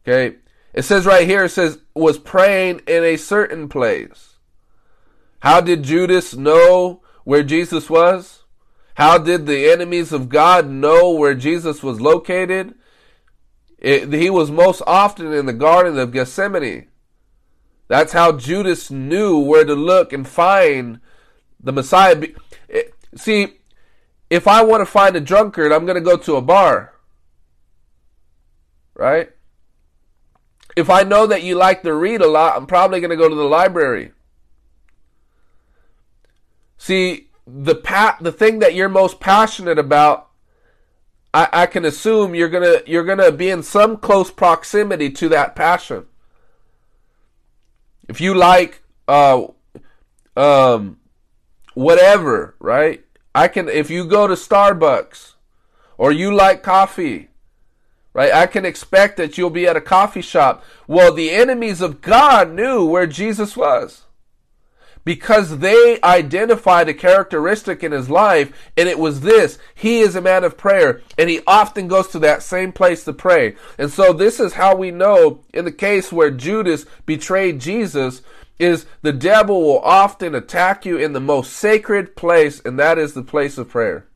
Okay. 0.03 0.37
It 0.73 0.83
says 0.83 1.07
right 1.07 1.27
here, 1.27 1.45
it 1.45 1.51
says, 1.51 1.79
was 1.95 2.19
praying 2.19 2.83
in 2.87 3.05
a 3.05 3.17
certain 3.17 3.69
place. 3.69 4.37
How 5.41 5.61
did 5.61 5.83
Judas 5.83 6.35
know 6.35 7.03
where 7.25 7.43
Jesus 7.43 7.91
was? 7.91 8.45
How 8.95 9.19
did 9.19 9.47
the 9.47 9.71
enemies 9.71 10.13
of 10.13 10.29
God 10.29 10.69
know 10.69 11.11
where 11.11 11.35
Jesus 11.35 11.83
was 11.83 12.01
located? 12.01 12.75
It, 13.79 14.13
he 14.13 14.29
was 14.29 14.51
most 14.51 14.83
often 14.87 15.33
in 15.33 15.47
the 15.47 15.55
Garden 15.55 15.99
of 15.99 16.13
Gethsemane. 16.13 16.89
That's 17.89 18.13
how 18.13 18.33
Judas 18.33 18.91
knew 18.91 19.39
where 19.39 19.65
to 19.65 19.75
look 19.75 20.13
and 20.13 20.29
find 20.29 21.01
the 21.59 21.73
Messiah. 21.73 22.23
See, 23.17 23.55
if 24.29 24.47
I 24.47 24.63
want 24.63 24.83
to 24.83 24.87
find 24.87 25.17
a 25.17 25.21
drunkard, 25.21 25.73
I'm 25.73 25.87
going 25.87 25.97
to 25.97 26.01
go 26.01 26.17
to 26.17 26.37
a 26.37 26.43
bar. 26.43 26.95
Right? 28.95 29.31
If 30.77 30.89
I 30.89 31.03
know 31.03 31.27
that 31.27 31.43
you 31.43 31.57
like 31.57 31.83
to 31.83 31.95
read 31.95 32.21
a 32.21 32.29
lot, 32.29 32.57
I'm 32.57 32.67
probably 32.67 33.01
going 33.01 33.11
to 33.11 33.17
go 33.17 33.29
to 33.29 33.35
the 33.35 33.45
library. 33.45 34.13
See, 36.79 37.29
the 37.47 37.75
pa- 37.75 38.19
the 38.21 38.33
thing 38.33 38.61
that 38.61 38.75
you're 38.75 38.89
most 38.89 39.21
passionate 39.21 39.79
about, 39.79 40.29
I, 41.35 41.49
I 41.53 41.67
can 41.67 41.85
assume 41.85 42.35
you're 42.35 42.49
gonna 42.49 42.81
you're 42.87 43.05
gonna 43.05 43.33
be 43.33 43.51
in 43.51 43.63
some 43.63 43.97
close 43.97 44.31
proximity 44.31 45.11
to 45.11 45.29
that 45.29 45.57
passion. 45.57 46.07
If 48.09 48.21
you 48.21 48.35
like 48.35 48.83
uh 49.09 49.47
um 50.37 50.99
whatever, 51.75 52.55
right? 52.59 53.05
I 53.35 53.49
can 53.49 53.69
if 53.69 53.91
you 53.91 54.05
go 54.07 54.27
to 54.27 54.35
Starbucks 54.35 55.35
or 55.99 56.13
you 56.13 56.35
like 56.35 56.63
coffee, 56.63 57.30
right? 58.13 58.33
I 58.33 58.47
can 58.47 58.65
expect 58.65 59.17
that 59.17 59.39
you'll 59.39 59.51
be 59.51 59.67
at 59.67 59.77
a 59.77 59.81
coffee 59.81 60.23
shop. 60.23 60.65
Well, 60.87 61.13
the 61.15 61.31
enemies 61.31 61.81
of 61.81 62.01
God 62.01 62.53
knew 62.53 62.85
where 62.85 63.07
Jesus 63.07 63.57
was 63.57 64.05
because 65.05 65.59
they 65.59 65.99
identified 66.03 66.89
a 66.89 66.95
characteristic 66.95 67.83
in 67.83 67.93
his 67.93 68.11
life, 68.11 68.53
and 68.77 68.89
it 68.89 68.99
was 68.99 69.21
this 69.21 69.59
he 69.75 70.01
is 70.01 70.15
a 70.15 70.21
man 70.21 70.45
of 70.45 70.59
prayer, 70.59 71.03
and 71.19 71.31
he 71.31 71.41
often 71.47 71.89
goes 71.89 72.09
to 72.09 72.19
that 72.21 72.43
same 72.43 72.73
place 72.73 73.05
to 73.05 73.13
pray. 73.13 73.57
And 73.79 73.91
so, 73.91 74.13
this 74.13 74.41
is 74.41 74.55
how 74.55 74.77
we 74.77 74.91
know 74.91 75.41
in 75.53 75.65
the 75.65 75.73
case 75.73 76.13
where 76.13 76.31
Judas 76.31 76.87
betrayed 77.07 77.61
Jesus. 77.61 78.23
Is 78.59 78.85
the 79.01 79.15
devil 79.15 79.63
will 79.63 79.81
often 79.81 80.35
attack 80.35 80.85
you 80.85 80.99
in 80.99 81.15
the 81.15 81.21
most 81.21 81.55
sacred 81.55 82.15
place, 82.15 82.61
and 82.61 82.79
that 82.79 82.99
is 82.99 83.15
the 83.15 83.23
place 83.23 83.57
of 83.57 83.71
prayer. 83.71 84.07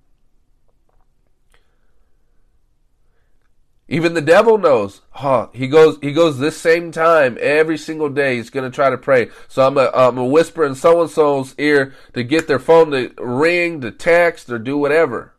Even 3.87 4.14
the 4.14 4.23
devil 4.23 4.57
knows. 4.57 5.03
Huh, 5.11 5.49
he 5.53 5.69
goes 5.69 5.99
he 6.00 6.12
goes 6.12 6.38
this 6.38 6.57
same 6.57 6.91
time 6.91 7.37
every 7.41 7.76
single 7.76 8.09
day. 8.09 8.37
He's 8.37 8.50
gonna 8.50 8.71
try 8.71 8.88
to 8.88 8.97
pray. 8.97 9.29
So 9.49 9.67
I'm 9.67 9.76
a 9.76 9.91
I'm 9.93 10.31
whisper 10.31 10.64
in 10.64 10.75
so 10.75 11.03
and 11.03 11.11
so's 11.11 11.55
ear 11.59 11.95
to 12.14 12.23
get 12.23 12.49
their 12.49 12.59
phone 12.59 12.93
to 12.93 13.12
ring, 13.19 13.83
to 13.83 13.91
text, 13.91 14.49
or 14.50 14.59
do 14.59 14.79
whatever. 14.79 15.35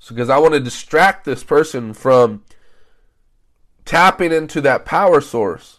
So 0.00 0.14
because 0.14 0.30
I 0.30 0.38
want 0.38 0.54
to 0.54 0.60
distract 0.60 1.24
this 1.24 1.44
person 1.44 1.94
from 1.94 2.44
tapping 3.84 4.32
into 4.32 4.60
that 4.62 4.84
power 4.84 5.20
source. 5.20 5.78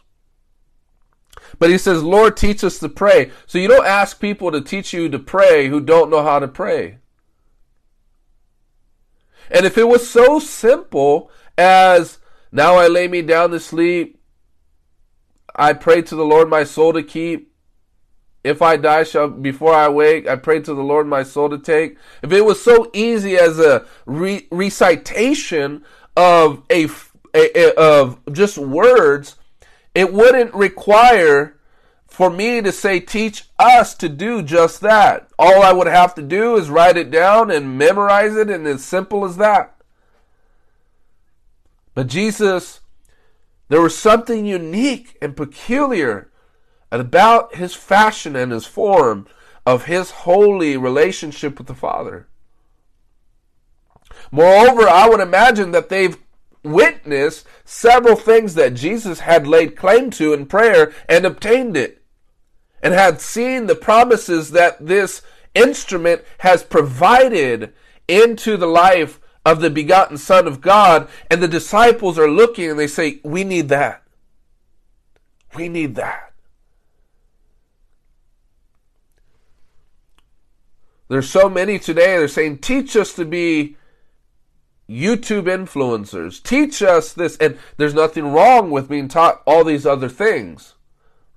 But 1.57 1.69
he 1.69 1.77
says, 1.77 2.03
Lord, 2.03 2.37
teach 2.37 2.63
us 2.63 2.79
to 2.79 2.89
pray. 2.89 3.31
So 3.45 3.57
you 3.57 3.67
don't 3.67 3.85
ask 3.85 4.19
people 4.19 4.51
to 4.51 4.61
teach 4.61 4.93
you 4.93 5.09
to 5.09 5.19
pray 5.19 5.67
who 5.67 5.81
don't 5.81 6.09
know 6.09 6.23
how 6.23 6.39
to 6.39 6.47
pray. 6.47 6.98
And 9.51 9.65
if 9.65 9.77
it 9.77 9.87
was 9.87 10.09
so 10.09 10.39
simple 10.39 11.31
as 11.57 12.19
now 12.51 12.75
I 12.75 12.87
lay 12.87 13.07
me 13.07 13.21
down 13.21 13.51
to 13.51 13.59
sleep, 13.59 14.21
I 15.55 15.73
pray 15.73 16.01
to 16.03 16.15
the 16.15 16.25
Lord 16.25 16.49
my 16.49 16.63
soul 16.63 16.93
to 16.93 17.03
keep. 17.03 17.53
If 18.43 18.61
I 18.61 18.77
die, 18.77 19.03
shall 19.03 19.27
before 19.27 19.73
I 19.73 19.89
wake, 19.89 20.27
I 20.27 20.37
pray 20.37 20.61
to 20.61 20.73
the 20.73 20.81
Lord 20.81 21.07
my 21.07 21.23
soul 21.23 21.49
to 21.49 21.57
take. 21.57 21.97
If 22.23 22.31
it 22.31 22.45
was 22.45 22.63
so 22.63 22.89
easy 22.93 23.37
as 23.37 23.59
a 23.59 23.85
re- 24.05 24.47
recitation 24.49 25.83
of 26.15 26.63
a, 26.69 26.87
a, 27.35 27.51
a 27.53 27.73
of 27.75 28.19
just 28.31 28.57
words, 28.57 29.35
it 29.93 30.13
wouldn't 30.13 30.53
require 30.53 31.58
for 32.19 32.29
me 32.29 32.61
to 32.61 32.69
say, 32.69 32.99
teach 32.99 33.45
us 33.57 33.95
to 33.95 34.09
do 34.09 34.41
just 34.41 34.81
that. 34.81 35.29
All 35.39 35.63
I 35.63 35.71
would 35.71 35.87
have 35.87 36.13
to 36.15 36.21
do 36.21 36.57
is 36.57 36.69
write 36.69 36.97
it 36.97 37.09
down 37.09 37.49
and 37.49 37.77
memorize 37.77 38.35
it, 38.35 38.49
and 38.49 38.67
as 38.67 38.83
simple 38.83 39.23
as 39.23 39.37
that. 39.37 39.77
But 41.95 42.07
Jesus, 42.07 42.81
there 43.69 43.79
was 43.79 43.97
something 43.97 44.45
unique 44.45 45.17
and 45.21 45.37
peculiar 45.37 46.29
about 46.91 47.55
his 47.55 47.73
fashion 47.73 48.35
and 48.35 48.51
his 48.51 48.65
form 48.65 49.25
of 49.65 49.85
his 49.85 50.11
holy 50.11 50.75
relationship 50.75 51.57
with 51.57 51.67
the 51.67 51.73
Father. 51.73 52.27
Moreover, 54.29 54.89
I 54.89 55.07
would 55.07 55.21
imagine 55.21 55.71
that 55.71 55.87
they've 55.87 56.17
witnessed 56.63 57.47
several 57.63 58.17
things 58.17 58.55
that 58.55 58.73
Jesus 58.73 59.21
had 59.21 59.47
laid 59.47 59.77
claim 59.77 60.09
to 60.09 60.33
in 60.33 60.47
prayer 60.47 60.91
and 61.07 61.23
obtained 61.23 61.77
it 61.77 61.98
and 62.81 62.93
had 62.93 63.21
seen 63.21 63.67
the 63.67 63.75
promises 63.75 64.51
that 64.51 64.85
this 64.85 65.21
instrument 65.53 66.23
has 66.39 66.63
provided 66.63 67.73
into 68.07 68.57
the 68.57 68.67
life 68.67 69.19
of 69.45 69.61
the 69.61 69.69
begotten 69.69 70.17
Son 70.17 70.47
of 70.47 70.61
God, 70.61 71.07
and 71.29 71.41
the 71.41 71.47
disciples 71.47 72.19
are 72.19 72.29
looking 72.29 72.69
and 72.69 72.79
they 72.79 72.87
say, 72.87 73.19
We 73.23 73.43
need 73.43 73.69
that. 73.69 74.03
We 75.55 75.69
need 75.69 75.95
that. 75.95 76.33
There's 81.07 81.29
so 81.29 81.49
many 81.49 81.79
today, 81.79 82.17
they're 82.17 82.27
saying, 82.27 82.59
Teach 82.59 82.95
us 82.95 83.13
to 83.13 83.25
be 83.25 83.77
YouTube 84.89 85.43
influencers. 85.43 86.41
Teach 86.41 86.81
us 86.81 87.13
this. 87.13 87.37
And 87.37 87.57
there's 87.77 87.93
nothing 87.93 88.31
wrong 88.31 88.71
with 88.71 88.89
being 88.89 89.07
taught 89.07 89.41
all 89.45 89.63
these 89.63 89.85
other 89.85 90.09
things 90.09 90.75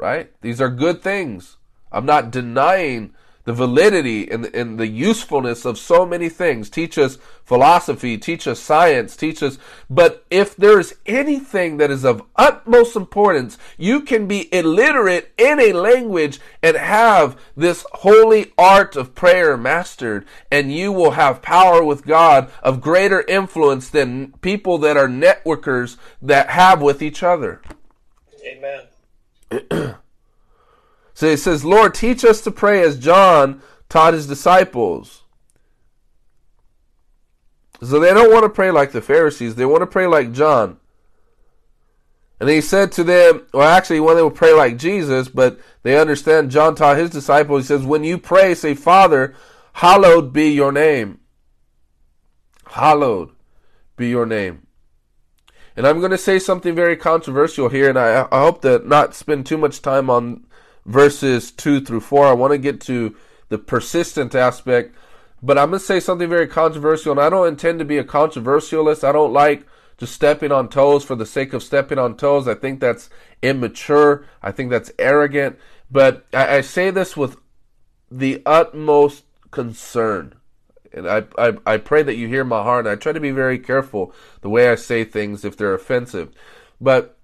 right? 0.02 0.32
These 0.40 0.60
are 0.60 0.68
good 0.68 1.00
things. 1.00 1.58
I'm 1.92 2.04
not 2.04 2.32
denying 2.32 3.14
the 3.44 3.52
validity 3.52 4.28
and 4.28 4.44
the, 4.44 4.60
and 4.60 4.78
the 4.78 4.88
usefulness 4.88 5.64
of 5.64 5.78
so 5.78 6.04
many 6.04 6.28
things. 6.28 6.68
Teach 6.68 6.98
us 6.98 7.18
philosophy, 7.44 8.18
teach 8.18 8.48
us 8.48 8.58
science, 8.58 9.14
teach 9.14 9.44
us. 9.44 9.58
But 9.88 10.24
if 10.28 10.56
there's 10.56 10.94
anything 11.06 11.76
that 11.76 11.90
is 11.92 12.04
of 12.04 12.22
utmost 12.34 12.96
importance, 12.96 13.58
you 13.78 14.00
can 14.00 14.26
be 14.26 14.52
illiterate 14.52 15.32
in 15.38 15.60
a 15.60 15.72
language 15.72 16.40
and 16.64 16.76
have 16.76 17.38
this 17.56 17.86
holy 17.92 18.52
art 18.58 18.96
of 18.96 19.14
prayer 19.14 19.56
mastered, 19.56 20.24
and 20.50 20.72
you 20.72 20.90
will 20.90 21.12
have 21.12 21.42
power 21.42 21.84
with 21.84 22.04
God 22.04 22.50
of 22.60 22.80
greater 22.80 23.22
influence 23.22 23.88
than 23.88 24.32
people 24.40 24.78
that 24.78 24.96
are 24.96 25.08
networkers 25.08 25.96
that 26.20 26.50
have 26.50 26.82
with 26.82 27.02
each 27.02 27.22
other. 27.22 27.62
Amen. 28.44 28.82
so 31.14 31.26
it 31.26 31.38
says, 31.38 31.64
Lord, 31.64 31.94
teach 31.94 32.24
us 32.24 32.40
to 32.42 32.50
pray 32.50 32.82
as 32.82 32.98
John 32.98 33.62
taught 33.88 34.14
his 34.14 34.26
disciples. 34.26 35.22
So 37.82 37.98
they 37.98 38.14
don't 38.14 38.32
want 38.32 38.44
to 38.44 38.48
pray 38.48 38.70
like 38.70 38.92
the 38.92 39.02
Pharisees, 39.02 39.56
they 39.56 39.66
want 39.66 39.82
to 39.82 39.86
pray 39.86 40.06
like 40.06 40.32
John. 40.32 40.78
And 42.42 42.50
he 42.50 42.60
said 42.60 42.90
to 42.92 43.04
them, 43.04 43.46
well, 43.52 43.68
actually, 43.68 44.00
when 44.00 44.16
they 44.16 44.22
would 44.22 44.34
pray 44.34 44.52
like 44.52 44.76
Jesus, 44.76 45.28
but 45.28 45.60
they 45.84 45.96
understand 45.96 46.50
John 46.50 46.74
taught 46.74 46.96
his 46.96 47.10
disciples, 47.10 47.62
he 47.62 47.66
says, 47.68 47.86
When 47.86 48.02
you 48.02 48.18
pray, 48.18 48.54
say, 48.54 48.74
Father, 48.74 49.36
hallowed 49.74 50.32
be 50.32 50.50
your 50.50 50.72
name. 50.72 51.20
Hallowed 52.66 53.30
be 53.96 54.08
your 54.08 54.26
name. 54.26 54.61
And 55.76 55.86
I'm 55.86 56.00
going 56.00 56.10
to 56.10 56.18
say 56.18 56.38
something 56.38 56.74
very 56.74 56.96
controversial 56.96 57.68
here, 57.68 57.88
and 57.88 57.98
I, 57.98 58.28
I 58.30 58.40
hope 58.40 58.62
to 58.62 58.86
not 58.86 59.14
spend 59.14 59.46
too 59.46 59.56
much 59.56 59.80
time 59.80 60.10
on 60.10 60.44
verses 60.84 61.50
2 61.50 61.80
through 61.80 62.00
4. 62.00 62.26
I 62.26 62.32
want 62.32 62.52
to 62.52 62.58
get 62.58 62.80
to 62.82 63.16
the 63.48 63.58
persistent 63.58 64.34
aspect, 64.34 64.94
but 65.42 65.58
I'm 65.58 65.70
going 65.70 65.80
to 65.80 65.84
say 65.84 66.00
something 66.00 66.28
very 66.28 66.46
controversial, 66.46 67.12
and 67.12 67.20
I 67.20 67.30
don't 67.30 67.48
intend 67.48 67.78
to 67.78 67.84
be 67.84 67.98
a 67.98 68.04
controversialist. 68.04 69.02
I 69.02 69.12
don't 69.12 69.32
like 69.32 69.66
just 69.96 70.14
stepping 70.14 70.52
on 70.52 70.68
toes 70.68 71.04
for 71.04 71.14
the 71.14 71.26
sake 71.26 71.52
of 71.52 71.62
stepping 71.62 71.98
on 71.98 72.16
toes. 72.16 72.48
I 72.48 72.54
think 72.54 72.80
that's 72.80 73.08
immature. 73.42 74.26
I 74.42 74.50
think 74.50 74.70
that's 74.70 74.92
arrogant. 74.98 75.58
But 75.90 76.26
I, 76.32 76.56
I 76.56 76.60
say 76.60 76.90
this 76.90 77.16
with 77.16 77.36
the 78.10 78.42
utmost 78.44 79.24
concern 79.50 80.34
and 80.94 81.08
I, 81.08 81.24
I, 81.38 81.52
I 81.66 81.76
pray 81.78 82.02
that 82.02 82.16
you 82.16 82.28
hear 82.28 82.44
my 82.44 82.62
heart. 82.62 82.86
And 82.86 82.92
I 82.92 82.96
try 82.96 83.12
to 83.12 83.20
be 83.20 83.30
very 83.30 83.58
careful 83.58 84.14
the 84.40 84.48
way 84.48 84.68
I 84.68 84.74
say 84.74 85.04
things 85.04 85.44
if 85.44 85.56
they're 85.56 85.74
offensive, 85.74 86.30
but 86.80 87.18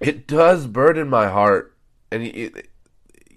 it 0.00 0.26
does 0.26 0.66
burden 0.66 1.08
my 1.08 1.28
heart, 1.28 1.74
and 2.10 2.24
you, 2.24 2.52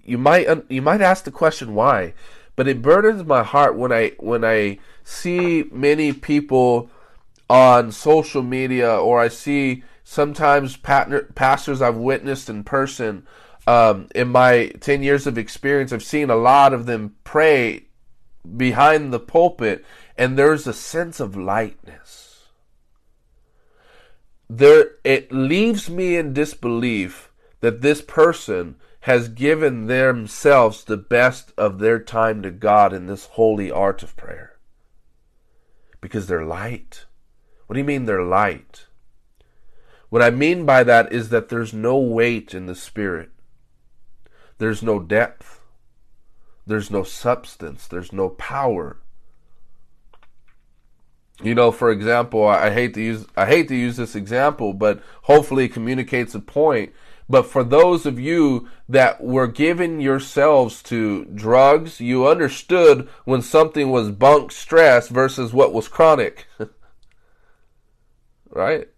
you 0.04 0.18
might 0.18 0.48
you 0.70 0.82
might 0.82 1.00
ask 1.00 1.24
the 1.24 1.30
question 1.30 1.74
why, 1.74 2.14
but 2.56 2.68
it 2.68 2.82
burdens 2.82 3.24
my 3.24 3.42
heart 3.42 3.76
when 3.76 3.92
I 3.92 4.12
when 4.18 4.44
I 4.44 4.78
see 5.04 5.64
many 5.70 6.12
people 6.12 6.90
on 7.48 7.92
social 7.92 8.42
media 8.42 8.94
or 8.94 9.20
I 9.20 9.28
see 9.28 9.84
sometimes 10.04 10.76
pastors 10.76 11.82
I've 11.82 11.96
witnessed 11.96 12.48
in 12.48 12.64
person 12.64 13.26
um, 13.66 14.08
in 14.14 14.28
my 14.28 14.72
10 14.80 15.02
years 15.02 15.26
of 15.26 15.36
experience, 15.36 15.92
I've 15.92 16.02
seen 16.02 16.30
a 16.30 16.36
lot 16.36 16.72
of 16.72 16.86
them 16.86 17.16
pray 17.22 17.87
behind 18.56 19.12
the 19.12 19.20
pulpit, 19.20 19.84
and 20.16 20.38
there's 20.38 20.66
a 20.66 20.72
sense 20.72 21.20
of 21.20 21.36
lightness. 21.36 22.46
There, 24.48 24.92
it 25.04 25.30
leaves 25.30 25.90
me 25.90 26.16
in 26.16 26.32
disbelief 26.32 27.30
that 27.60 27.82
this 27.82 28.00
person 28.00 28.76
has 29.00 29.28
given 29.28 29.86
themselves 29.86 30.84
the 30.84 30.96
best 30.96 31.52
of 31.56 31.78
their 31.78 31.98
time 31.98 32.42
to 32.42 32.50
God 32.50 32.92
in 32.92 33.06
this 33.06 33.26
holy 33.26 33.70
art 33.70 34.02
of 34.02 34.16
prayer. 34.16 34.58
Because 36.00 36.26
they're 36.26 36.44
light. 36.44 37.06
What 37.66 37.74
do 37.74 37.80
you 37.80 37.84
mean 37.84 38.06
they're 38.06 38.22
light? 38.22 38.86
What 40.08 40.22
I 40.22 40.30
mean 40.30 40.64
by 40.64 40.84
that 40.84 41.12
is 41.12 41.28
that 41.28 41.48
there's 41.48 41.74
no 41.74 41.98
weight 41.98 42.54
in 42.54 42.66
the 42.66 42.74
Spirit. 42.74 43.30
There's 44.58 44.82
no 44.82 44.98
depth. 44.98 45.60
There's 46.68 46.90
no 46.90 47.02
substance. 47.02 47.86
There's 47.86 48.12
no 48.12 48.28
power. 48.28 48.98
You 51.42 51.54
know, 51.54 51.72
for 51.72 51.90
example, 51.90 52.46
I 52.46 52.70
hate 52.70 52.92
to 52.94 53.00
use 53.00 53.26
I 53.36 53.46
hate 53.46 53.68
to 53.68 53.74
use 53.74 53.96
this 53.96 54.14
example, 54.14 54.74
but 54.74 55.00
hopefully 55.22 55.64
it 55.64 55.72
communicates 55.72 56.34
a 56.34 56.40
point. 56.40 56.92
But 57.26 57.46
for 57.46 57.64
those 57.64 58.04
of 58.04 58.18
you 58.18 58.68
that 58.88 59.22
were 59.22 59.46
giving 59.46 60.00
yourselves 60.00 60.82
to 60.84 61.24
drugs, 61.26 62.00
you 62.00 62.26
understood 62.26 63.08
when 63.24 63.40
something 63.40 63.90
was 63.90 64.10
bunk 64.10 64.52
stress 64.52 65.08
versus 65.08 65.52
what 65.52 65.72
was 65.72 65.88
chronic. 65.88 66.46
right? 68.50 68.88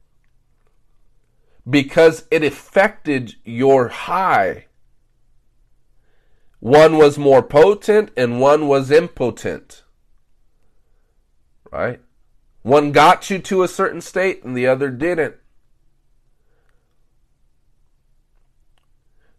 Because 1.69 2.25
it 2.31 2.43
affected 2.43 3.35
your 3.45 3.89
high. 3.89 4.67
One 6.61 6.99
was 6.99 7.17
more 7.17 7.43
potent 7.43 8.11
and 8.17 8.39
one 8.39 8.69
was 8.69 8.91
impotent. 8.91 9.83
Right? 11.73 12.01
One 12.63 12.93
got 12.93 13.31
you 13.31 13.39
to 13.39 13.63
a 13.63 13.69
certain 13.69 14.03
state 14.03 14.45
and 14.45 14.55
the 14.55 14.67
other 14.67 14.91
didn't. 14.91 15.37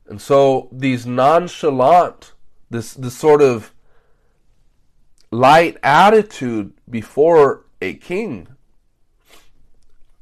And 0.07 0.19
so 0.19 0.67
these 0.71 1.05
nonchalant, 1.05 2.33
this 2.69 2.93
this 2.93 3.15
sort 3.15 3.41
of 3.41 3.71
light 5.29 5.77
attitude 5.83 6.73
before 6.89 7.65
a 7.81 7.93
king, 7.93 8.47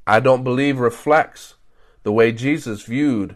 I 0.06 0.20
don't 0.20 0.44
believe 0.44 0.80
reflects 0.80 1.56
the 2.04 2.12
way 2.12 2.32
Jesus 2.32 2.84
viewed 2.84 3.36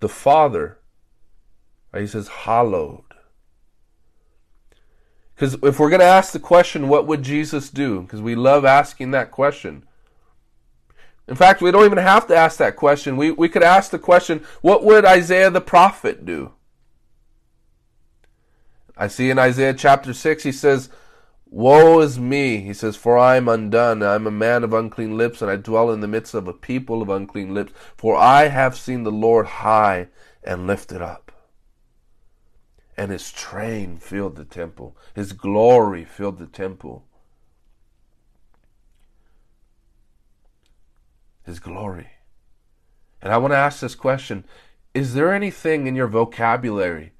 the 0.00 0.08
Father 0.08 0.78
he 2.00 2.06
says, 2.06 2.28
hallowed. 2.28 3.04
Because 5.34 5.54
if 5.62 5.78
we're 5.78 5.90
going 5.90 6.00
to 6.00 6.06
ask 6.06 6.32
the 6.32 6.38
question, 6.38 6.88
what 6.88 7.06
would 7.06 7.22
Jesus 7.22 7.70
do? 7.70 8.02
Because 8.02 8.22
we 8.22 8.34
love 8.34 8.64
asking 8.64 9.10
that 9.12 9.30
question. 9.30 9.84
In 11.26 11.34
fact, 11.34 11.60
we 11.60 11.70
don't 11.70 11.84
even 11.84 11.98
have 11.98 12.26
to 12.28 12.36
ask 12.36 12.58
that 12.58 12.76
question. 12.76 13.16
We, 13.16 13.30
we 13.30 13.48
could 13.48 13.62
ask 13.62 13.90
the 13.90 13.98
question, 13.98 14.44
what 14.60 14.84
would 14.84 15.04
Isaiah 15.04 15.50
the 15.50 15.60
prophet 15.60 16.24
do? 16.24 16.52
I 18.96 19.08
see 19.08 19.30
in 19.30 19.38
Isaiah 19.38 19.74
chapter 19.74 20.12
6, 20.12 20.42
he 20.44 20.52
says, 20.52 20.88
Woe 21.46 22.00
is 22.00 22.18
me, 22.18 22.58
he 22.58 22.74
says, 22.74 22.96
for 22.96 23.16
I 23.16 23.36
am 23.36 23.48
undone. 23.48 24.02
I 24.02 24.16
am 24.16 24.26
a 24.26 24.32
man 24.32 24.64
of 24.64 24.72
unclean 24.72 25.16
lips, 25.16 25.40
and 25.40 25.50
I 25.50 25.56
dwell 25.56 25.90
in 25.90 26.00
the 26.00 26.08
midst 26.08 26.34
of 26.34 26.46
a 26.46 26.52
people 26.52 27.00
of 27.00 27.08
unclean 27.08 27.54
lips. 27.54 27.72
For 27.96 28.16
I 28.16 28.48
have 28.48 28.76
seen 28.76 29.04
the 29.04 29.12
Lord 29.12 29.46
high 29.46 30.08
and 30.42 30.66
lifted 30.66 31.00
up 31.00 31.23
and 32.96 33.10
his 33.10 33.32
train 33.32 33.98
filled 33.98 34.36
the 34.36 34.44
temple. 34.44 34.96
His 35.14 35.32
glory 35.32 36.04
filled 36.04 36.38
the 36.38 36.46
temple. 36.46 37.04
His 41.44 41.58
glory. 41.58 42.08
And 43.20 43.32
I 43.32 43.38
want 43.38 43.52
to 43.52 43.58
ask 43.58 43.80
this 43.80 43.94
question 43.94 44.44
Is 44.92 45.14
there 45.14 45.32
anything 45.32 45.86
in 45.86 45.96
your 45.96 46.06
vocabulary 46.06 47.12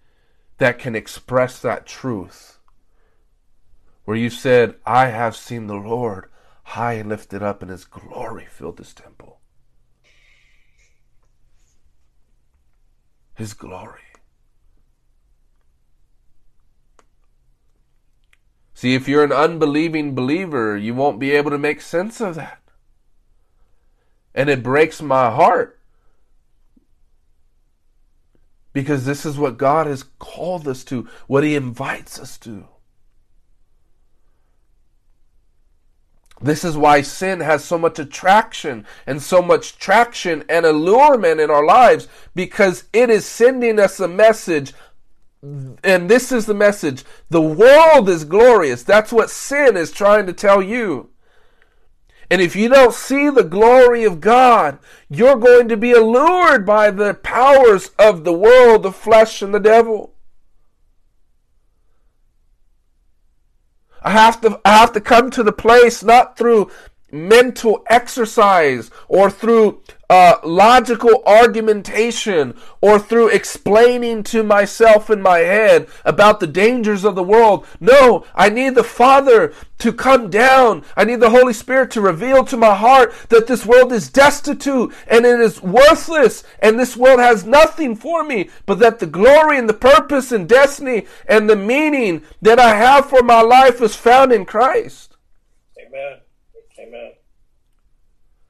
that 0.58 0.78
can 0.78 0.94
express 0.94 1.60
that 1.60 1.86
truth? 1.86 2.58
Where 4.04 4.16
you 4.16 4.30
said, 4.30 4.76
I 4.84 5.06
have 5.06 5.34
seen 5.34 5.66
the 5.66 5.74
Lord 5.74 6.28
high 6.62 6.94
and 6.94 7.08
lifted 7.08 7.42
up, 7.42 7.62
and 7.62 7.70
his 7.70 7.84
glory 7.84 8.46
filled 8.48 8.76
this 8.76 8.92
temple. 8.92 9.40
His 13.34 13.54
glory. 13.54 14.03
See, 18.74 18.94
if 18.94 19.08
you're 19.08 19.24
an 19.24 19.32
unbelieving 19.32 20.14
believer, 20.14 20.76
you 20.76 20.94
won't 20.94 21.20
be 21.20 21.30
able 21.30 21.52
to 21.52 21.58
make 21.58 21.80
sense 21.80 22.20
of 22.20 22.34
that. 22.34 22.60
And 24.34 24.50
it 24.50 24.64
breaks 24.64 25.00
my 25.00 25.30
heart. 25.30 25.78
Because 28.72 29.04
this 29.04 29.24
is 29.24 29.38
what 29.38 29.56
God 29.56 29.86
has 29.86 30.02
called 30.18 30.66
us 30.66 30.82
to, 30.84 31.08
what 31.28 31.44
He 31.44 31.54
invites 31.54 32.18
us 32.18 32.36
to. 32.38 32.66
This 36.40 36.64
is 36.64 36.76
why 36.76 37.00
sin 37.00 37.40
has 37.40 37.64
so 37.64 37.78
much 37.78 38.00
attraction 38.00 38.84
and 39.06 39.22
so 39.22 39.40
much 39.40 39.78
traction 39.78 40.44
and 40.48 40.66
allurement 40.66 41.40
in 41.40 41.48
our 41.48 41.64
lives 41.64 42.08
because 42.34 42.84
it 42.92 43.08
is 43.08 43.24
sending 43.24 43.78
us 43.78 44.00
a 44.00 44.08
message 44.08 44.72
and 45.82 46.08
this 46.08 46.32
is 46.32 46.46
the 46.46 46.54
message 46.54 47.04
the 47.28 47.40
world 47.40 48.08
is 48.08 48.24
glorious. 48.24 48.82
That's 48.82 49.12
what 49.12 49.30
sin 49.30 49.76
is 49.76 49.90
trying 49.90 50.26
to 50.26 50.32
tell 50.32 50.62
you. 50.62 51.10
And 52.30 52.40
if 52.40 52.56
you 52.56 52.68
don't 52.68 52.94
see 52.94 53.28
the 53.28 53.44
glory 53.44 54.04
of 54.04 54.20
God, 54.20 54.78
you're 55.10 55.36
going 55.36 55.68
to 55.68 55.76
be 55.76 55.92
allured 55.92 56.64
by 56.64 56.90
the 56.90 57.14
powers 57.14 57.90
of 57.98 58.24
the 58.24 58.32
world, 58.32 58.82
the 58.82 58.92
flesh, 58.92 59.42
and 59.42 59.54
the 59.54 59.60
devil. 59.60 60.14
I 64.02 64.10
have 64.10 64.40
to 64.42 64.60
I 64.64 64.78
have 64.78 64.92
to 64.92 65.00
come 65.00 65.30
to 65.30 65.42
the 65.42 65.52
place 65.52 66.02
not 66.02 66.36
through 66.36 66.70
mental 67.14 67.84
exercise 67.88 68.90
or 69.08 69.30
through 69.30 69.80
uh, 70.10 70.38
logical 70.44 71.22
argumentation 71.26 72.54
or 72.80 72.98
through 72.98 73.28
explaining 73.28 74.22
to 74.22 74.42
myself 74.42 75.08
in 75.08 75.22
my 75.22 75.38
head 75.38 75.88
about 76.04 76.40
the 76.40 76.46
dangers 76.46 77.04
of 77.04 77.14
the 77.14 77.22
world. 77.22 77.66
No, 77.80 78.24
I 78.34 78.48
need 78.48 78.74
the 78.74 78.84
Father 78.84 79.54
to 79.78 79.92
come 79.92 80.30
down. 80.30 80.84
I 80.96 81.04
need 81.04 81.20
the 81.20 81.30
Holy 81.30 81.52
Spirit 81.52 81.90
to 81.92 82.00
reveal 82.00 82.44
to 82.44 82.56
my 82.56 82.74
heart 82.74 83.14
that 83.28 83.46
this 83.46 83.64
world 83.64 83.92
is 83.92 84.10
destitute 84.10 84.92
and 85.06 85.24
it 85.24 85.40
is 85.40 85.62
worthless 85.62 86.44
and 86.60 86.78
this 86.78 86.96
world 86.96 87.20
has 87.20 87.44
nothing 87.44 87.96
for 87.96 88.24
me, 88.24 88.50
but 88.66 88.78
that 88.80 88.98
the 88.98 89.06
glory 89.06 89.58
and 89.58 89.68
the 89.68 89.74
purpose 89.74 90.32
and 90.32 90.48
destiny 90.48 91.06
and 91.26 91.48
the 91.48 91.56
meaning 91.56 92.22
that 92.42 92.58
I 92.58 92.76
have 92.76 93.08
for 93.08 93.22
my 93.22 93.40
life 93.40 93.80
is 93.80 93.96
found 93.96 94.32
in 94.32 94.44
Christ. 94.44 95.16
Amen. 95.78 96.20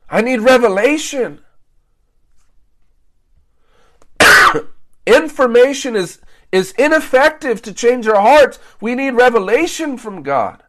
I 0.09 0.21
need 0.21 0.41
revelation. 0.41 1.41
Information 5.07 5.95
is, 5.95 6.21
is 6.51 6.73
ineffective 6.73 7.63
to 7.63 7.73
change 7.73 8.09
our 8.09 8.21
hearts. 8.21 8.59
We 8.81 8.95
need 8.95 9.13
revelation 9.13 9.97
from 9.97 10.23
God. 10.23 10.64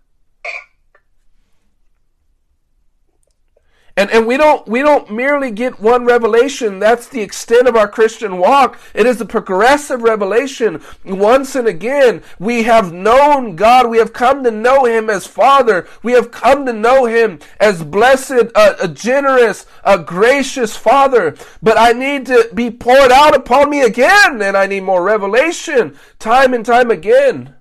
And, 3.97 4.11
and 4.11 4.27
we 4.27 4.35
don't 4.35 4.67
we 4.67 4.81
don't 4.81 5.09
merely 5.09 5.51
get 5.51 5.79
one 5.79 6.03
revelation. 6.03 6.79
That's 6.79 7.07
the 7.07 7.21
extent 7.21 7.65
of 7.65 7.77
our 7.77 7.87
Christian 7.87 8.37
walk. 8.39 8.77
It 8.93 9.05
is 9.05 9.21
a 9.21 9.25
progressive 9.25 10.01
revelation. 10.01 10.83
Once 11.05 11.55
and 11.55 11.65
again, 11.65 12.21
we 12.37 12.63
have 12.63 12.91
known 12.91 13.55
God. 13.55 13.89
We 13.89 13.99
have 13.99 14.11
come 14.11 14.43
to 14.43 14.51
know 14.51 14.83
Him 14.83 15.09
as 15.09 15.25
Father. 15.25 15.87
We 16.03 16.11
have 16.11 16.29
come 16.29 16.65
to 16.65 16.73
know 16.73 17.05
Him 17.05 17.39
as 17.57 17.83
blessed, 17.83 18.51
uh, 18.53 18.75
a 18.81 18.89
generous, 18.89 19.65
a 19.85 19.97
gracious 19.97 20.75
Father. 20.75 21.37
But 21.63 21.77
I 21.77 21.93
need 21.93 22.25
to 22.25 22.49
be 22.53 22.71
poured 22.71 23.13
out 23.13 23.33
upon 23.33 23.69
me 23.69 23.81
again, 23.81 24.41
and 24.41 24.57
I 24.57 24.67
need 24.67 24.83
more 24.83 25.03
revelation, 25.03 25.97
time 26.19 26.53
and 26.53 26.65
time 26.65 26.91
again. 26.91 27.55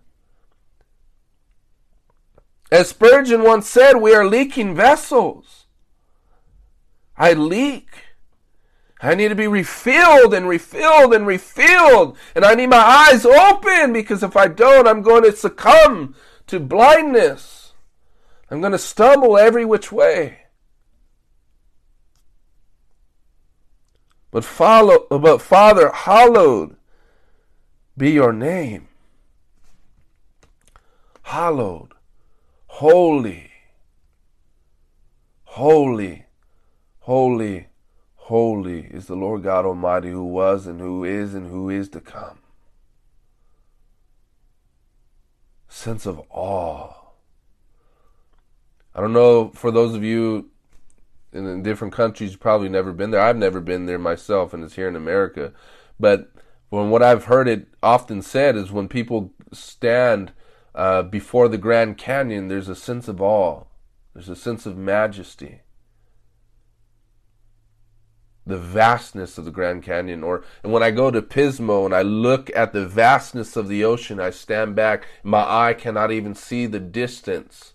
As 2.73 2.89
Spurgeon 2.89 3.45
once 3.45 3.69
said, 3.69 3.99
we 3.99 4.13
are 4.13 4.27
leaking 4.27 4.75
vessels. 4.75 5.64
I 7.17 7.33
leak. 7.33 7.89
I 9.01 9.15
need 9.15 9.29
to 9.29 9.35
be 9.35 9.47
refilled 9.47 10.33
and 10.33 10.49
refilled 10.49 11.13
and 11.13 11.27
refilled. 11.27 12.17
And 12.35 12.45
I 12.45 12.55
need 12.55 12.69
my 12.69 12.77
eyes 12.79 13.27
open 13.27 13.93
because 13.93 14.23
if 14.23 14.37
I 14.37 14.49
don't, 14.49 14.89
I'm 14.89 15.03
going 15.03 15.25
to 15.25 15.33
succumb 15.37 16.15
to 16.47 16.59
blindness. 16.59 17.73
I'm 18.51 18.61
going 18.61 18.73
to 18.73 18.79
stumble 18.79 19.37
every 19.37 19.65
which 19.65 19.93
way. 19.93 20.39
But 24.31 24.45
follow 24.45 25.07
but 25.11 25.41
Father, 25.41 25.93
hallowed 25.93 26.77
be 27.97 28.11
your 28.11 28.33
name. 28.33 28.89
Hallowed, 31.23 31.95
holy, 32.67 33.51
holy, 35.45 36.24
holy, 37.05 37.67
holy 38.15 38.85
is 38.85 39.07
the 39.07 39.15
Lord 39.15 39.43
God 39.43 39.67
Almighty 39.67 40.09
who 40.09 40.25
was 40.25 40.67
and 40.67 40.81
who 40.81 41.05
is 41.05 41.35
and 41.35 41.51
who 41.51 41.69
is 41.69 41.91
to 41.91 42.01
come. 42.01 42.39
Sense 45.69 46.07
of 46.07 46.23
awe. 46.31 46.95
I 48.95 49.03
don't 49.03 49.13
know 49.13 49.51
for 49.51 49.71
those 49.71 49.95
of 49.95 50.03
you 50.03 50.49
in 51.35 51.63
different 51.63 51.93
countries, 51.93 52.31
you've 52.31 52.41
probably 52.41 52.71
never 52.71 52.91
been 52.93 53.11
there. 53.11 53.21
I've 53.21 53.37
never 53.37 53.61
been 53.61 53.85
there 53.85 53.99
myself, 53.99 54.55
and 54.55 54.65
it's 54.65 54.77
here 54.77 54.89
in 54.89 54.97
America. 54.97 55.53
But 56.01 56.31
when 56.71 56.89
what 56.89 57.03
I've 57.03 57.25
heard 57.25 57.49
it 57.49 57.67
often 57.83 58.23
said 58.23 58.57
is 58.57 58.73
when 58.73 58.89
people 58.89 59.35
stand 59.53 60.33
uh, 60.75 61.03
before 61.03 61.49
the 61.49 61.59
Grand 61.59 61.99
Canyon, 61.99 62.49
there's 62.49 62.69
a 62.69 62.75
sense 62.75 63.09
of 63.09 63.21
awe, 63.21 63.65
there's 64.15 64.31
a 64.31 64.37
sense 64.37 64.65
of 64.65 64.79
majesty. 64.79 65.61
The 68.47 68.59
vastness 68.59 69.39
of 69.39 69.45
the 69.45 69.51
Grand 69.51 69.83
Canyon, 69.83 70.23
or 70.23 70.45
and 70.63 70.73
when 70.73 70.83
I 70.83 70.91
go 70.91 71.11
to 71.11 71.23
Pismo 71.23 71.85
and 71.85 71.95
I 71.95 72.03
look 72.03 72.51
at 72.55 72.73
the 72.73 72.87
vastness 72.87 73.57
of 73.57 73.69
the 73.69 73.85
ocean, 73.85 74.21
I 74.21 74.31
stand 74.31 74.75
back. 74.75 75.07
My 75.23 75.69
eye 75.69 75.75
cannot 75.75 76.13
even 76.13 76.35
see 76.35 76.67
the 76.67 76.81
distance 76.81 77.74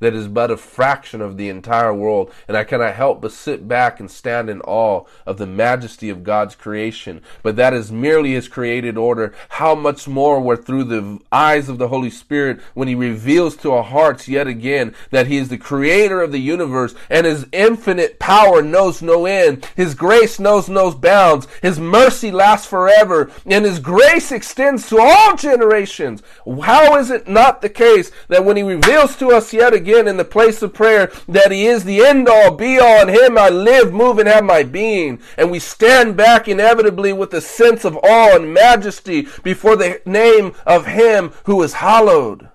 that 0.00 0.14
is 0.14 0.28
but 0.28 0.50
a 0.50 0.56
fraction 0.56 1.20
of 1.20 1.36
the 1.36 1.48
entire 1.48 1.94
world, 1.94 2.32
and 2.48 2.56
I 2.56 2.64
cannot 2.64 2.94
help 2.94 3.20
but 3.20 3.32
sit 3.32 3.68
back 3.68 4.00
and 4.00 4.10
stand 4.10 4.50
in 4.50 4.60
awe 4.62 5.04
of 5.26 5.36
the 5.36 5.46
majesty 5.46 6.08
of 6.08 6.24
God's 6.24 6.54
creation. 6.54 7.22
But 7.42 7.56
that 7.56 7.74
is 7.74 7.92
merely 7.92 8.32
His 8.32 8.48
created 8.48 8.96
order. 8.96 9.34
How 9.50 9.74
much 9.74 10.08
more 10.08 10.40
were 10.40 10.56
through 10.56 10.84
the 10.84 11.20
eyes 11.30 11.68
of 11.68 11.78
the 11.78 11.88
Holy 11.88 12.10
Spirit 12.10 12.60
when 12.74 12.88
He 12.88 12.94
reveals 12.94 13.56
to 13.58 13.72
our 13.72 13.84
hearts 13.84 14.26
yet 14.26 14.46
again 14.46 14.94
that 15.10 15.26
He 15.26 15.36
is 15.36 15.48
the 15.48 15.58
creator 15.58 16.22
of 16.22 16.32
the 16.32 16.38
universe 16.38 16.94
and 17.08 17.26
His 17.26 17.46
infinite 17.52 18.18
power 18.18 18.62
knows 18.62 19.02
no 19.02 19.26
end. 19.26 19.68
His 19.76 19.94
grace 19.94 20.40
knows 20.40 20.68
no 20.68 20.90
bounds. 20.90 21.46
His 21.60 21.78
mercy 21.78 22.30
lasts 22.30 22.66
forever 22.66 23.30
and 23.44 23.66
His 23.66 23.78
grace 23.78 24.32
extends 24.32 24.88
to 24.88 24.98
all 24.98 25.36
generations. 25.36 26.22
How 26.62 26.96
is 26.96 27.10
it 27.10 27.28
not 27.28 27.60
the 27.60 27.68
case 27.68 28.10
that 28.28 28.46
when 28.46 28.56
He 28.56 28.62
reveals 28.62 29.14
to 29.16 29.28
us 29.28 29.52
yet 29.52 29.74
again 29.74 29.89
again 29.90 30.08
in 30.08 30.16
the 30.16 30.24
place 30.24 30.62
of 30.62 30.72
prayer 30.72 31.10
that 31.28 31.50
He 31.50 31.66
is 31.66 31.84
the 31.84 32.04
end 32.04 32.28
all, 32.28 32.54
be 32.54 32.78
all. 32.78 33.02
In 33.02 33.08
Him 33.08 33.36
I 33.38 33.48
live, 33.48 33.92
move, 33.92 34.18
and 34.18 34.28
have 34.28 34.44
my 34.44 34.62
being. 34.62 35.20
And 35.36 35.50
we 35.50 35.58
stand 35.58 36.16
back 36.16 36.48
inevitably 36.48 37.12
with 37.12 37.32
a 37.34 37.40
sense 37.40 37.84
of 37.84 37.96
awe 37.96 38.36
and 38.36 38.54
majesty 38.54 39.26
before 39.42 39.76
the 39.76 40.00
name 40.04 40.54
of 40.66 40.86
Him 40.86 41.32
who 41.44 41.62
is 41.62 41.74
hallowed. 41.74 42.48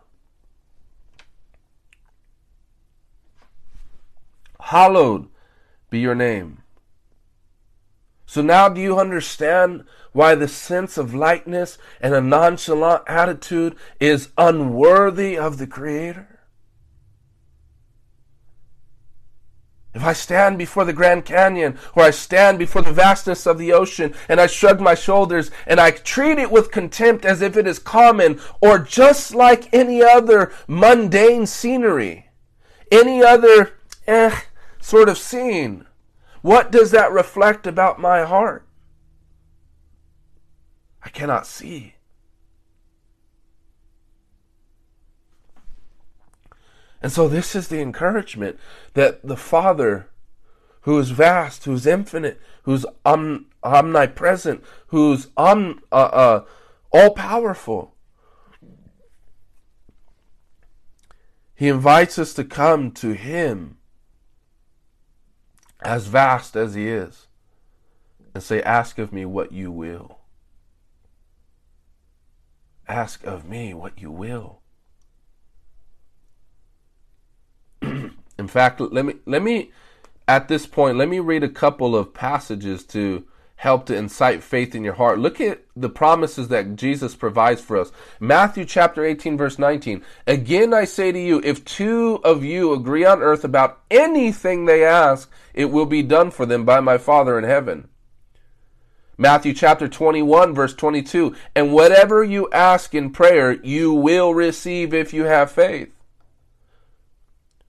Hallowed 4.60 5.28
be 5.90 6.00
your 6.00 6.16
name. 6.16 6.64
So 8.26 8.42
now 8.42 8.68
do 8.68 8.82
you 8.82 9.00
understand 9.00 9.86
why 10.12 10.34
the 10.34 10.48
sense 10.48 10.98
of 10.98 11.14
lightness 11.14 11.78
and 12.02 12.16
a 12.16 12.22
nonchalant 12.22 13.04
attitude 13.08 13.76
is 14.00 14.30
unworthy 14.38 15.38
of 15.38 15.58
the 15.58 15.68
Creator? 15.68 16.35
If 19.96 20.04
I 20.04 20.12
stand 20.12 20.58
before 20.58 20.84
the 20.84 20.92
Grand 20.92 21.24
Canyon 21.24 21.80
or 21.96 22.04
I 22.04 22.12
stand 22.12 22.60
before 22.60 22.82
the 22.82 22.92
vastness 22.92 23.46
of 23.46 23.58
the 23.58 23.72
ocean 23.72 24.14
and 24.28 24.42
I 24.42 24.48
shrug 24.48 24.82
my 24.82 24.94
shoulders 24.94 25.52
and 25.66 25.80
I 25.80 25.92
treat 25.92 26.38
it 26.38 26.52
with 26.52 26.70
contempt 26.70 27.24
as 27.24 27.42
if 27.42 27.56
it 27.56 27.66
is 27.66 27.80
common 27.80 28.42
or 28.60 28.78
just 28.78 29.34
like 29.34 29.74
any 29.74 30.04
other 30.04 30.52
mundane 30.68 31.46
scenery, 31.46 32.28
any 32.92 33.24
other 33.24 33.80
eh, 34.06 34.38
sort 34.82 35.08
of 35.08 35.18
scene, 35.18 35.86
what 36.42 36.74
does 36.74 36.92
that 36.92 37.14
reflect 37.14 37.66
about 37.66 37.98
my 37.98 38.24
heart? 38.24 38.68
I 41.02 41.10
cannot 41.10 41.48
see. 41.48 41.95
And 47.06 47.12
so 47.12 47.28
this 47.28 47.56
is 47.56 47.68
the 47.68 47.82
encouragement 47.82 48.58
that 48.96 49.24
the 49.24 49.38
Father, 49.38 50.10
who 50.82 50.98
is 50.98 51.12
vast, 51.12 51.66
who's 51.66 51.86
infinite, 51.86 52.42
who's 52.64 52.84
om- 53.06 53.46
omnipresent, 53.64 54.64
who's 54.88 55.28
om- 55.38 55.84
uh, 55.92 55.96
uh, 55.96 56.46
all 56.92 57.12
powerful, 57.12 57.94
he 61.54 61.68
invites 61.68 62.18
us 62.18 62.34
to 62.34 62.44
come 62.44 62.90
to 62.94 63.12
him 63.12 63.78
as 65.84 66.08
vast 66.08 66.56
as 66.56 66.74
he 66.74 66.88
is 66.88 67.28
and 68.34 68.42
say, 68.42 68.64
Ask 68.64 68.98
of 68.98 69.14
me 69.14 69.26
what 69.26 69.52
you 69.52 69.72
will. 69.72 70.22
Ask 72.88 73.24
of 73.26 73.48
me 73.48 73.76
what 73.76 74.02
you 74.02 74.10
will. 74.10 74.64
In 78.38 78.48
fact, 78.48 78.82
let 78.82 79.06
me 79.06 79.16
let 79.26 79.42
me 79.42 79.72
at 80.28 80.48
this 80.48 80.66
point 80.66 80.98
let 80.98 81.10
me 81.10 81.20
read 81.20 81.44
a 81.44 81.50
couple 81.50 81.96
of 81.96 82.14
passages 82.14 82.84
to 82.84 83.26
help 83.58 83.86
to 83.86 83.96
incite 83.96 84.44
faith 84.44 84.76
in 84.76 84.84
your 84.84 84.96
heart. 84.96 85.20
Look 85.20 85.40
at 85.40 85.62
the 85.76 85.90
promises 85.90 86.50
that 86.50 86.76
Jesus 86.76 87.16
provides 87.16 87.62
for 87.62 87.78
us. 87.78 87.92
Matthew 88.20 88.66
chapter 88.66 89.06
18 89.06 89.38
verse 89.38 89.58
19. 89.58 90.04
Again 90.28 90.74
I 90.74 90.86
say 90.86 91.12
to 91.12 91.20
you, 91.20 91.42
if 91.44 91.64
two 91.64 92.20
of 92.24 92.44
you 92.44 92.74
agree 92.74 93.06
on 93.06 93.22
earth 93.22 93.44
about 93.44 93.80
anything 93.90 94.66
they 94.66 94.84
ask, 94.84 95.32
it 95.54 95.66
will 95.66 95.86
be 95.86 96.04
done 96.04 96.32
for 96.32 96.46
them 96.46 96.66
by 96.66 96.82
my 96.82 96.98
Father 96.98 97.38
in 97.38 97.46
heaven. 97.46 97.88
Matthew 99.18 99.54
chapter 99.54 99.88
21 99.88 100.54
verse 100.54 100.74
22. 100.74 101.34
And 101.56 101.72
whatever 101.72 102.24
you 102.24 102.50
ask 102.52 102.94
in 102.94 103.12
prayer, 103.12 103.54
you 103.54 103.94
will 103.94 104.34
receive 104.34 104.94
if 104.94 105.14
you 105.14 105.24
have 105.24 105.50
faith. 105.50 105.94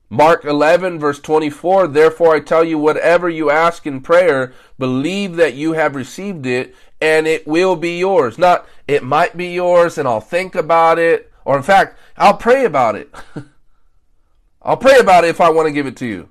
Mark 0.08 0.44
11, 0.44 1.00
verse 1.00 1.18
24, 1.18 1.88
therefore 1.88 2.36
I 2.36 2.40
tell 2.40 2.62
you, 2.62 2.78
whatever 2.78 3.28
you 3.28 3.50
ask 3.50 3.86
in 3.86 4.00
prayer, 4.00 4.52
believe 4.78 5.36
that 5.36 5.54
you 5.54 5.72
have 5.72 5.96
received 5.96 6.46
it, 6.46 6.74
and 7.00 7.26
it 7.26 7.46
will 7.46 7.74
be 7.74 7.98
yours. 7.98 8.38
Not, 8.38 8.66
it 8.86 9.02
might 9.02 9.36
be 9.36 9.48
yours, 9.48 9.98
and 9.98 10.06
I'll 10.06 10.20
think 10.20 10.54
about 10.54 10.98
it, 11.00 11.32
or 11.44 11.56
in 11.56 11.64
fact, 11.64 11.98
I'll 12.16 12.36
pray 12.36 12.64
about 12.64 12.94
it. 12.94 13.12
I'll 14.62 14.76
pray 14.76 14.98
about 14.98 15.24
it 15.24 15.28
if 15.28 15.40
I 15.40 15.50
want 15.50 15.66
to 15.66 15.72
give 15.72 15.86
it 15.86 15.96
to 15.96 16.06
you. 16.06 16.28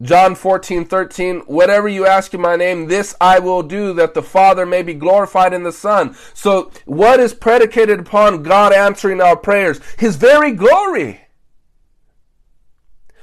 John 0.00 0.36
14, 0.36 0.84
13, 0.84 1.40
whatever 1.40 1.88
you 1.88 2.06
ask 2.06 2.32
in 2.32 2.40
my 2.40 2.54
name, 2.54 2.86
this 2.86 3.16
I 3.20 3.40
will 3.40 3.64
do 3.64 3.92
that 3.94 4.14
the 4.14 4.22
Father 4.22 4.64
may 4.64 4.82
be 4.82 4.94
glorified 4.94 5.52
in 5.52 5.64
the 5.64 5.72
Son. 5.72 6.14
So 6.34 6.70
what 6.84 7.18
is 7.18 7.34
predicated 7.34 8.00
upon 8.00 8.44
God 8.44 8.72
answering 8.72 9.20
our 9.20 9.36
prayers? 9.36 9.80
His 9.98 10.14
very 10.14 10.52
glory. 10.52 11.22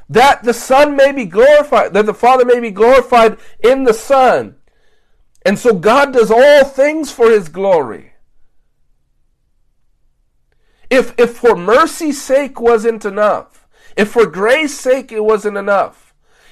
That 0.10 0.44
the 0.44 0.54
Son 0.54 0.98
may 0.98 1.14
be 1.14 1.26
glorified, 1.26 1.94
that 1.94 2.06
the 2.06 2.14
Father 2.14 2.44
may 2.44 2.60
be 2.60 2.72
glorified 2.72 3.38
in 3.64 3.86
the 3.86 3.94
Son. 3.94 4.58
And 5.46 5.58
so 5.58 5.74
God 5.74 6.12
does 6.12 6.30
all 6.30 6.66
things 6.66 7.10
for 7.10 7.32
His 7.32 7.48
glory. 7.48 8.12
If, 10.90 11.18
if 11.18 11.38
for 11.38 11.56
mercy's 11.56 12.22
sake 12.22 12.60
wasn't 12.60 13.06
enough, 13.06 13.66
if 13.96 14.12
for 14.12 14.26
grace's 14.26 14.78
sake 14.78 15.12
it 15.12 15.24
wasn't 15.24 15.58
enough, 15.58 16.05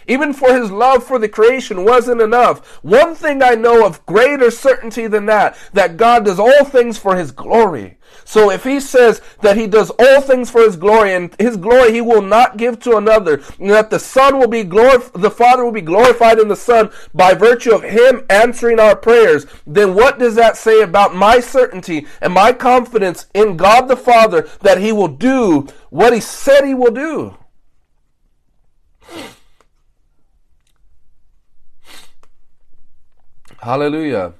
even 0.07 0.33
for 0.33 0.53
his 0.53 0.71
love 0.71 1.03
for 1.03 1.19
the 1.19 1.29
creation 1.29 1.85
wasn't 1.85 2.21
enough. 2.21 2.65
One 2.83 3.15
thing 3.15 3.41
I 3.41 3.55
know 3.55 3.85
of 3.85 4.05
greater 4.05 4.51
certainty 4.51 5.07
than 5.07 5.25
that, 5.27 5.57
that 5.73 5.97
God 5.97 6.25
does 6.25 6.39
all 6.39 6.65
things 6.65 6.97
for 6.97 7.15
his 7.15 7.31
glory. 7.31 7.97
So 8.25 8.51
if 8.51 8.63
he 8.63 8.79
says 8.79 9.21
that 9.41 9.57
he 9.57 9.67
does 9.67 9.89
all 9.91 10.21
things 10.21 10.49
for 10.49 10.61
his 10.61 10.75
glory 10.75 11.13
and 11.13 11.35
his 11.39 11.57
glory 11.57 11.91
he 11.91 12.01
will 12.01 12.21
not 12.21 12.57
give 12.57 12.79
to 12.81 12.97
another, 12.97 13.41
and 13.59 13.69
that 13.71 13.89
the 13.89 13.99
son 13.99 14.39
will 14.39 14.47
be 14.47 14.63
glorified, 14.63 15.21
the 15.21 15.31
father 15.31 15.63
will 15.63 15.71
be 15.71 15.81
glorified 15.81 16.39
in 16.39 16.47
the 16.47 16.55
son 16.55 16.89
by 17.13 17.33
virtue 17.33 17.73
of 17.73 17.83
him 17.83 18.25
answering 18.29 18.79
our 18.79 18.95
prayers, 18.95 19.45
then 19.65 19.93
what 19.93 20.19
does 20.19 20.35
that 20.35 20.57
say 20.57 20.81
about 20.81 21.15
my 21.15 21.39
certainty 21.39 22.07
and 22.21 22.33
my 22.33 22.53
confidence 22.53 23.27
in 23.33 23.57
God 23.57 23.87
the 23.87 23.97
Father 23.97 24.47
that 24.61 24.79
he 24.79 24.91
will 24.91 25.07
do 25.07 25.67
what 25.89 26.13
he 26.13 26.19
said 26.19 26.65
he 26.65 26.73
will 26.73 26.91
do? 26.91 27.37
Hallelujah. 33.63 34.33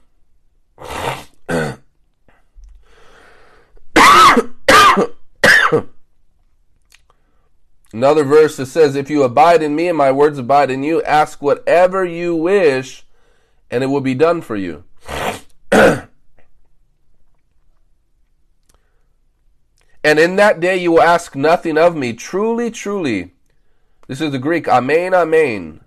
Another 7.94 8.26
verse 8.26 8.58
that 8.58 8.66
says, 8.66 8.98
If 8.98 9.10
you 9.10 9.24
abide 9.24 9.64
in 9.64 9.78
me 9.78 9.88
and 9.88 9.98
my 9.98 10.12
words 10.12 10.38
abide 10.38 10.70
in 10.70 10.84
you, 10.84 11.02
ask 11.04 11.42
whatever 11.42 12.04
you 12.04 12.36
wish, 12.36 13.06
and 13.72 13.82
it 13.82 13.88
will 13.88 14.02
be 14.02 14.14
done 14.14 14.42
for 14.42 14.58
you. 14.58 14.84
and 15.72 16.10
in 20.04 20.36
that 20.36 20.60
day 20.60 20.76
you 20.76 20.92
will 20.92 21.02
ask 21.02 21.34
nothing 21.34 21.78
of 21.78 21.96
me. 21.96 22.12
Truly, 22.12 22.70
truly. 22.70 23.32
This 24.08 24.20
is 24.20 24.34
the 24.34 24.40
Greek, 24.40 24.68
amen, 24.68 25.14
amen, 25.14 25.80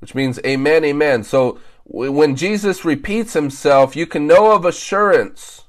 which 0.00 0.14
means 0.14 0.40
amen, 0.44 0.84
amen. 0.84 1.22
So 1.24 1.60
when 1.84 2.36
Jesus 2.36 2.84
repeats 2.84 3.32
himself, 3.32 3.94
you 3.94 4.06
can 4.06 4.26
know 4.26 4.52
of 4.52 4.64
assurance 4.64 5.64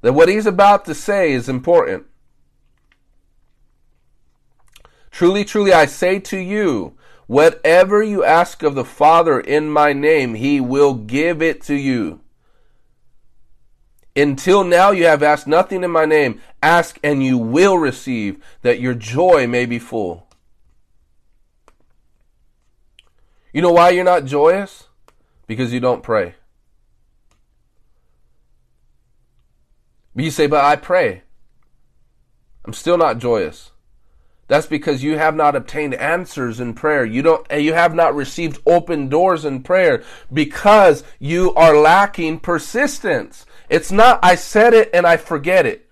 that 0.00 0.12
what 0.12 0.28
he's 0.28 0.46
about 0.46 0.84
to 0.84 0.94
say 0.94 1.32
is 1.32 1.48
important. 1.48 2.06
Truly, 5.10 5.44
truly, 5.44 5.72
I 5.72 5.86
say 5.86 6.18
to 6.20 6.38
you, 6.38 6.96
whatever 7.26 8.02
you 8.02 8.24
ask 8.24 8.62
of 8.62 8.74
the 8.74 8.84
Father 8.84 9.40
in 9.40 9.70
my 9.70 9.92
name, 9.92 10.34
he 10.34 10.60
will 10.60 10.94
give 10.94 11.40
it 11.40 11.62
to 11.62 11.74
you. 11.74 12.20
Until 14.16 14.62
now 14.62 14.90
you 14.90 15.06
have 15.06 15.22
asked 15.22 15.46
nothing 15.46 15.82
in 15.82 15.90
my 15.90 16.04
name. 16.04 16.40
Ask 16.62 16.98
and 17.02 17.24
you 17.24 17.38
will 17.38 17.78
receive, 17.78 18.42
that 18.62 18.80
your 18.80 18.94
joy 18.94 19.46
may 19.46 19.66
be 19.66 19.78
full. 19.78 20.28
You 23.54 23.62
know 23.62 23.70
why 23.70 23.90
you're 23.90 24.02
not 24.02 24.24
joyous? 24.24 24.88
Because 25.46 25.72
you 25.72 25.78
don't 25.78 26.02
pray. 26.02 26.34
But 30.12 30.24
you 30.24 30.32
say, 30.32 30.48
but 30.48 30.64
I 30.64 30.74
pray. 30.74 31.22
I'm 32.64 32.72
still 32.72 32.98
not 32.98 33.18
joyous. 33.18 33.70
That's 34.48 34.66
because 34.66 35.04
you 35.04 35.18
have 35.18 35.36
not 35.36 35.54
obtained 35.54 35.94
answers 35.94 36.58
in 36.58 36.74
prayer. 36.74 37.04
You 37.04 37.22
don't, 37.22 37.46
you 37.52 37.74
have 37.74 37.94
not 37.94 38.16
received 38.16 38.60
open 38.66 39.08
doors 39.08 39.44
in 39.44 39.62
prayer 39.62 40.02
because 40.32 41.04
you 41.20 41.54
are 41.54 41.76
lacking 41.76 42.40
persistence. 42.40 43.46
It's 43.68 43.92
not, 43.92 44.18
I 44.20 44.34
said 44.34 44.74
it 44.74 44.90
and 44.92 45.06
I 45.06 45.16
forget 45.16 45.64
it. 45.64 45.83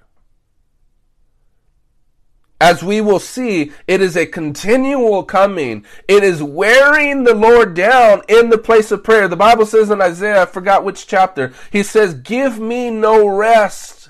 As 2.62 2.81
we 2.81 3.01
will 3.01 3.18
see, 3.18 3.72
it 3.88 4.01
is 4.01 4.16
a 4.16 4.25
continual 4.25 5.25
coming. 5.25 5.85
It 6.07 6.22
is 6.22 6.44
wearing 6.44 7.25
the 7.25 7.35
Lord 7.35 7.75
down 7.75 8.22
in 8.29 8.51
the 8.51 8.59
place 8.59 8.92
of 8.92 9.03
prayer. 9.03 9.27
The 9.27 9.35
Bible 9.35 9.66
says 9.66 9.90
in 9.90 10.01
Isaiah, 10.01 10.42
I 10.42 10.46
forgot 10.46 10.85
which 10.85 11.09
chapter, 11.09 11.53
he 11.72 11.83
says, 11.83 12.14
Give 12.14 12.61
me 12.61 12.88
no 12.88 13.27
rest 13.27 14.03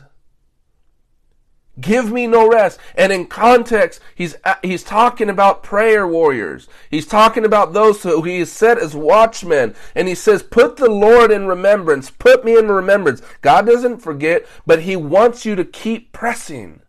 Give 1.80 2.12
me 2.12 2.26
no 2.26 2.46
rest. 2.48 2.78
And 2.94 3.10
in 3.12 3.26
context, 3.26 4.00
he's, 4.14 4.36
uh, 4.44 4.56
he's 4.62 4.84
talking 4.84 5.30
about 5.30 5.62
prayer 5.62 6.06
warriors. 6.06 6.68
He's 6.90 7.06
talking 7.06 7.46
about 7.46 7.72
those 7.72 8.02
who 8.02 8.20
he 8.22 8.40
has 8.40 8.52
set 8.52 8.78
as 8.78 8.94
watchmen. 8.94 9.74
And 9.94 10.06
he 10.06 10.14
says, 10.14 10.42
put 10.42 10.76
the 10.76 10.90
Lord 10.90 11.32
in 11.32 11.46
remembrance. 11.46 12.10
Put 12.10 12.44
me 12.44 12.58
in 12.58 12.68
remembrance. 12.68 13.22
God 13.40 13.64
doesn't 13.64 14.00
forget, 14.00 14.46
but 14.66 14.82
he 14.82 14.96
wants 14.96 15.46
you 15.46 15.56
to 15.56 15.64
keep 15.64 16.12
pressing. 16.12 16.82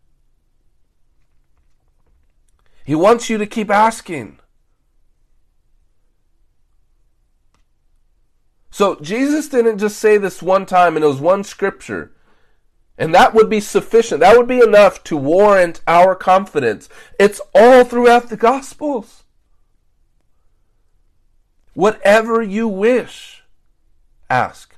He 2.83 2.95
wants 2.95 3.29
you 3.29 3.37
to 3.37 3.45
keep 3.45 3.69
asking. 3.69 4.39
So 8.71 8.95
Jesus 8.95 9.47
didn't 9.49 9.77
just 9.77 9.99
say 9.99 10.17
this 10.17 10.41
one 10.41 10.65
time 10.65 10.95
and 10.95 11.05
it 11.05 11.07
was 11.07 11.19
one 11.19 11.43
scripture. 11.43 12.11
And 12.97 13.13
that 13.13 13.33
would 13.33 13.49
be 13.49 13.59
sufficient. 13.59 14.19
That 14.19 14.37
would 14.37 14.47
be 14.47 14.61
enough 14.61 15.03
to 15.05 15.17
warrant 15.17 15.81
our 15.87 16.15
confidence. 16.15 16.89
It's 17.19 17.41
all 17.53 17.83
throughout 17.83 18.29
the 18.29 18.37
Gospels. 18.37 19.23
Whatever 21.73 22.41
you 22.41 22.67
wish, 22.67 23.43
ask. 24.29 24.75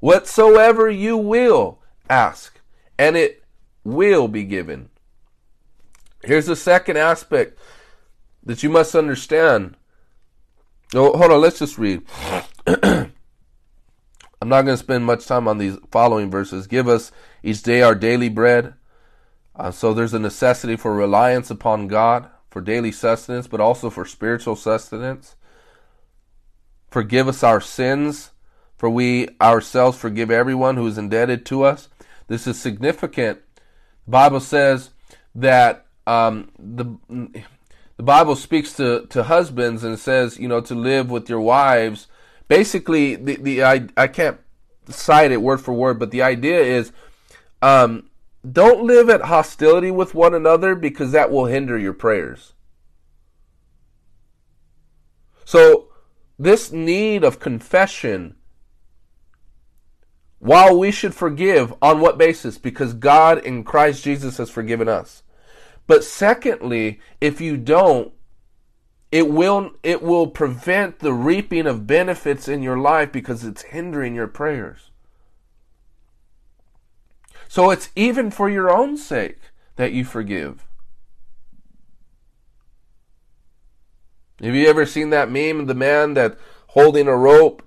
Whatsoever 0.00 0.88
you 0.88 1.16
will, 1.16 1.80
ask. 2.08 2.60
And 2.98 3.16
it 3.16 3.42
will 3.84 4.28
be 4.28 4.44
given. 4.44 4.88
Here's 6.26 6.46
the 6.46 6.56
second 6.56 6.96
aspect 6.96 7.58
that 8.42 8.62
you 8.62 8.70
must 8.70 8.94
understand. 8.94 9.76
Oh, 10.94 11.16
hold 11.16 11.32
on, 11.32 11.40
let's 11.40 11.58
just 11.58 11.78
read. 11.78 12.02
I'm 12.66 13.12
not 14.50 14.62
going 14.62 14.76
to 14.76 14.82
spend 14.82 15.04
much 15.06 15.26
time 15.26 15.48
on 15.48 15.58
these 15.58 15.78
following 15.90 16.30
verses. 16.30 16.66
Give 16.66 16.88
us 16.88 17.10
each 17.42 17.62
day 17.62 17.82
our 17.82 17.94
daily 17.94 18.28
bread. 18.28 18.74
Uh, 19.56 19.70
so 19.70 19.94
there's 19.94 20.14
a 20.14 20.18
necessity 20.18 20.76
for 20.76 20.94
reliance 20.94 21.50
upon 21.50 21.88
God 21.88 22.28
for 22.50 22.60
daily 22.60 22.92
sustenance, 22.92 23.46
but 23.46 23.60
also 23.60 23.90
for 23.90 24.04
spiritual 24.04 24.54
sustenance. 24.54 25.34
Forgive 26.90 27.26
us 27.26 27.42
our 27.42 27.60
sins, 27.60 28.30
for 28.76 28.88
we 28.88 29.28
ourselves 29.40 29.98
forgive 29.98 30.30
everyone 30.30 30.76
who 30.76 30.86
is 30.86 30.98
indebted 30.98 31.44
to 31.46 31.64
us. 31.64 31.88
This 32.28 32.46
is 32.46 32.60
significant. 32.60 33.40
The 34.04 34.10
Bible 34.10 34.40
says 34.40 34.90
that 35.34 35.83
um, 36.06 36.50
the 36.58 36.84
the 37.96 38.02
Bible 38.02 38.36
speaks 38.36 38.72
to, 38.74 39.06
to 39.10 39.22
husbands 39.24 39.84
and 39.84 39.98
says, 39.98 40.38
you 40.38 40.48
know, 40.48 40.60
to 40.62 40.74
live 40.74 41.10
with 41.10 41.28
your 41.28 41.40
wives 41.40 42.08
basically 42.48 43.16
the 43.16 43.36
the 43.36 43.64
I 43.64 43.88
I 43.96 44.06
can't 44.06 44.38
cite 44.88 45.32
it 45.32 45.42
word 45.42 45.60
for 45.60 45.72
word, 45.72 45.98
but 45.98 46.10
the 46.10 46.22
idea 46.22 46.60
is 46.60 46.92
um, 47.62 48.10
don't 48.50 48.84
live 48.84 49.08
at 49.08 49.22
hostility 49.22 49.90
with 49.90 50.14
one 50.14 50.34
another 50.34 50.74
because 50.74 51.12
that 51.12 51.30
will 51.30 51.46
hinder 51.46 51.78
your 51.78 51.94
prayers. 51.94 52.52
So 55.44 55.88
this 56.38 56.72
need 56.72 57.24
of 57.24 57.38
confession 57.38 58.36
while 60.38 60.78
we 60.78 60.90
should 60.90 61.14
forgive 61.14 61.74
on 61.80 62.00
what 62.00 62.18
basis 62.18 62.58
because 62.58 62.92
God 62.92 63.38
in 63.44 63.64
Christ 63.64 64.04
Jesus 64.04 64.36
has 64.36 64.50
forgiven 64.50 64.88
us. 64.88 65.22
But 65.86 66.04
secondly, 66.04 67.00
if 67.20 67.40
you 67.40 67.56
don't 67.56 68.12
it 69.14 69.30
will 69.30 69.70
it 69.84 70.02
will 70.02 70.26
prevent 70.26 70.98
the 70.98 71.12
reaping 71.12 71.68
of 71.68 71.86
benefits 71.86 72.48
in 72.48 72.64
your 72.64 72.76
life 72.76 73.12
because 73.12 73.44
it's 73.44 73.62
hindering 73.62 74.12
your 74.12 74.26
prayers. 74.26 74.90
So 77.46 77.70
it's 77.70 77.90
even 77.94 78.32
for 78.32 78.50
your 78.50 78.76
own 78.76 78.96
sake 78.96 79.38
that 79.76 79.92
you 79.92 80.04
forgive. 80.04 80.66
Have 84.42 84.56
you 84.56 84.66
ever 84.66 84.84
seen 84.84 85.10
that 85.10 85.30
meme 85.30 85.60
of 85.60 85.68
the 85.68 85.74
man 85.76 86.14
that 86.14 86.36
holding 86.70 87.06
a 87.06 87.16
rope 87.16 87.62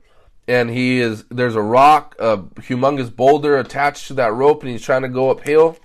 and 0.49 0.69
he 0.69 0.99
is 0.99 1.23
there's 1.32 1.56
a 1.56 1.62
rock, 1.62 2.13
a 2.19 2.39
humongous 2.39 3.15
boulder 3.15 3.58
attached 3.58 4.08
to 4.08 4.13
that 4.15 4.34
rope 4.34 4.63
and 4.63 4.71
he's 4.73 4.84
trying 4.84 5.03
to 5.03 5.08
go 5.08 5.30
uphill, 5.30 5.77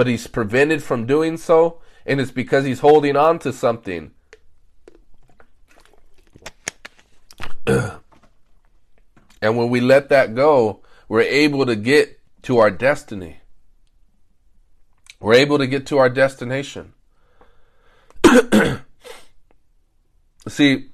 but 0.00 0.06
he's 0.06 0.26
prevented 0.26 0.82
from 0.82 1.04
doing 1.04 1.36
so, 1.36 1.78
and 2.06 2.22
it's 2.22 2.30
because 2.30 2.64
he's 2.64 2.80
holding 2.80 3.16
on 3.16 3.38
to 3.38 3.52
something 3.52 4.12
and 7.66 7.98
when 9.42 9.68
we 9.68 9.78
let 9.78 10.08
that 10.08 10.34
go, 10.34 10.80
we're 11.06 11.20
able 11.20 11.66
to 11.66 11.76
get 11.76 12.18
to 12.40 12.56
our 12.56 12.70
destiny. 12.70 13.40
We're 15.20 15.34
able 15.34 15.58
to 15.58 15.66
get 15.66 15.84
to 15.88 15.98
our 15.98 16.08
destination. 16.08 16.94
See, 20.48 20.89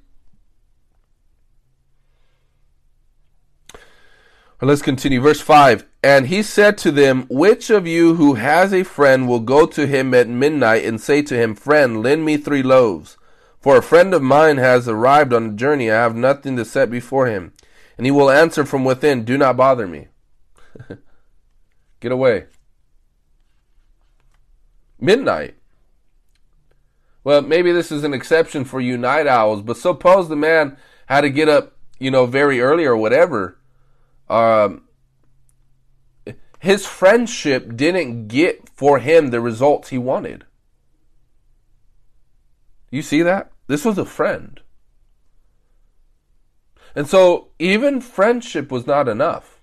let's 4.61 4.81
continue. 4.81 5.21
Verse 5.21 5.41
5 5.41 5.85
And 6.03 6.27
he 6.27 6.41
said 6.41 6.77
to 6.79 6.91
them, 6.91 7.25
Which 7.29 7.69
of 7.69 7.85
you 7.85 8.15
who 8.15 8.35
has 8.35 8.73
a 8.73 8.83
friend 8.83 9.27
will 9.27 9.39
go 9.39 9.65
to 9.67 9.85
him 9.85 10.13
at 10.13 10.27
midnight 10.27 10.83
and 10.83 10.99
say 10.99 11.21
to 11.23 11.35
him, 11.35 11.53
Friend, 11.53 12.01
lend 12.01 12.25
me 12.25 12.37
three 12.37 12.63
loaves? 12.63 13.17
For 13.59 13.77
a 13.77 13.83
friend 13.83 14.13
of 14.13 14.21
mine 14.21 14.57
has 14.57 14.87
arrived 14.87 15.33
on 15.33 15.45
a 15.45 15.53
journey. 15.53 15.91
I 15.91 15.95
have 15.95 16.15
nothing 16.15 16.55
to 16.57 16.65
set 16.65 16.89
before 16.89 17.27
him. 17.27 17.53
And 17.97 18.05
he 18.05 18.11
will 18.11 18.31
answer 18.31 18.65
from 18.65 18.83
within, 18.83 19.25
Do 19.25 19.37
not 19.37 19.57
bother 19.57 19.87
me. 19.87 20.07
Get 21.99 22.11
away. 22.11 22.45
Midnight. 24.99 25.55
Well, 27.23 27.41
maybe 27.41 27.71
this 27.71 27.91
is 27.91 28.03
an 28.03 28.13
exception 28.13 28.63
for 28.63 28.79
you 28.79 28.97
night 28.97 29.27
owls, 29.27 29.61
but 29.61 29.77
suppose 29.77 30.29
the 30.29 30.35
man 30.35 30.77
had 31.07 31.21
to 31.21 31.29
get 31.29 31.49
up, 31.49 31.75
you 31.99 32.09
know, 32.09 32.25
very 32.25 32.61
early 32.61 32.85
or 32.85 32.95
whatever. 32.95 33.56
Um, 34.29 34.83
his 36.59 36.85
friendship 36.85 37.75
didn't 37.75 38.27
get 38.27 38.69
for 38.69 38.99
him 38.99 39.29
the 39.29 39.41
results 39.41 39.89
he 39.89 39.97
wanted. 39.97 40.45
You 42.89 43.01
see 43.01 43.21
that? 43.21 43.51
This 43.67 43.85
was 43.85 43.97
a 43.97 44.05
friend. 44.05 44.59
And 46.95 47.07
so 47.07 47.49
even 47.59 48.01
friendship 48.01 48.71
was 48.71 48.87
not 48.87 49.07
enough. 49.07 49.61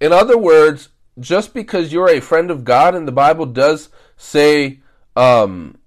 In 0.00 0.12
other 0.12 0.38
words, 0.38 0.90
just 1.18 1.54
because 1.54 1.92
you're 1.92 2.10
a 2.10 2.20
friend 2.20 2.50
of 2.50 2.64
God 2.64 2.94
and 2.94 3.08
the 3.08 3.12
Bible 3.12 3.46
does 3.46 3.88
say, 4.16 4.80
um, 5.16 5.78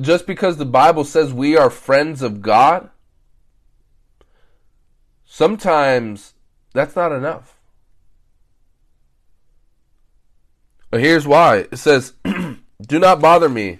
just 0.00 0.26
because 0.26 0.56
the 0.56 0.64
Bible 0.64 1.04
says 1.04 1.32
we 1.32 1.56
are 1.56 1.68
friends 1.68 2.22
of 2.22 2.40
God, 2.40 2.88
sometimes 5.32 6.34
that's 6.74 6.94
not 6.94 7.10
enough. 7.10 7.58
But 10.90 11.00
here's 11.00 11.26
why 11.26 11.68
it 11.72 11.78
says, 11.78 12.12
Do 12.82 12.98
not 12.98 13.22
bother 13.22 13.48
me. 13.48 13.78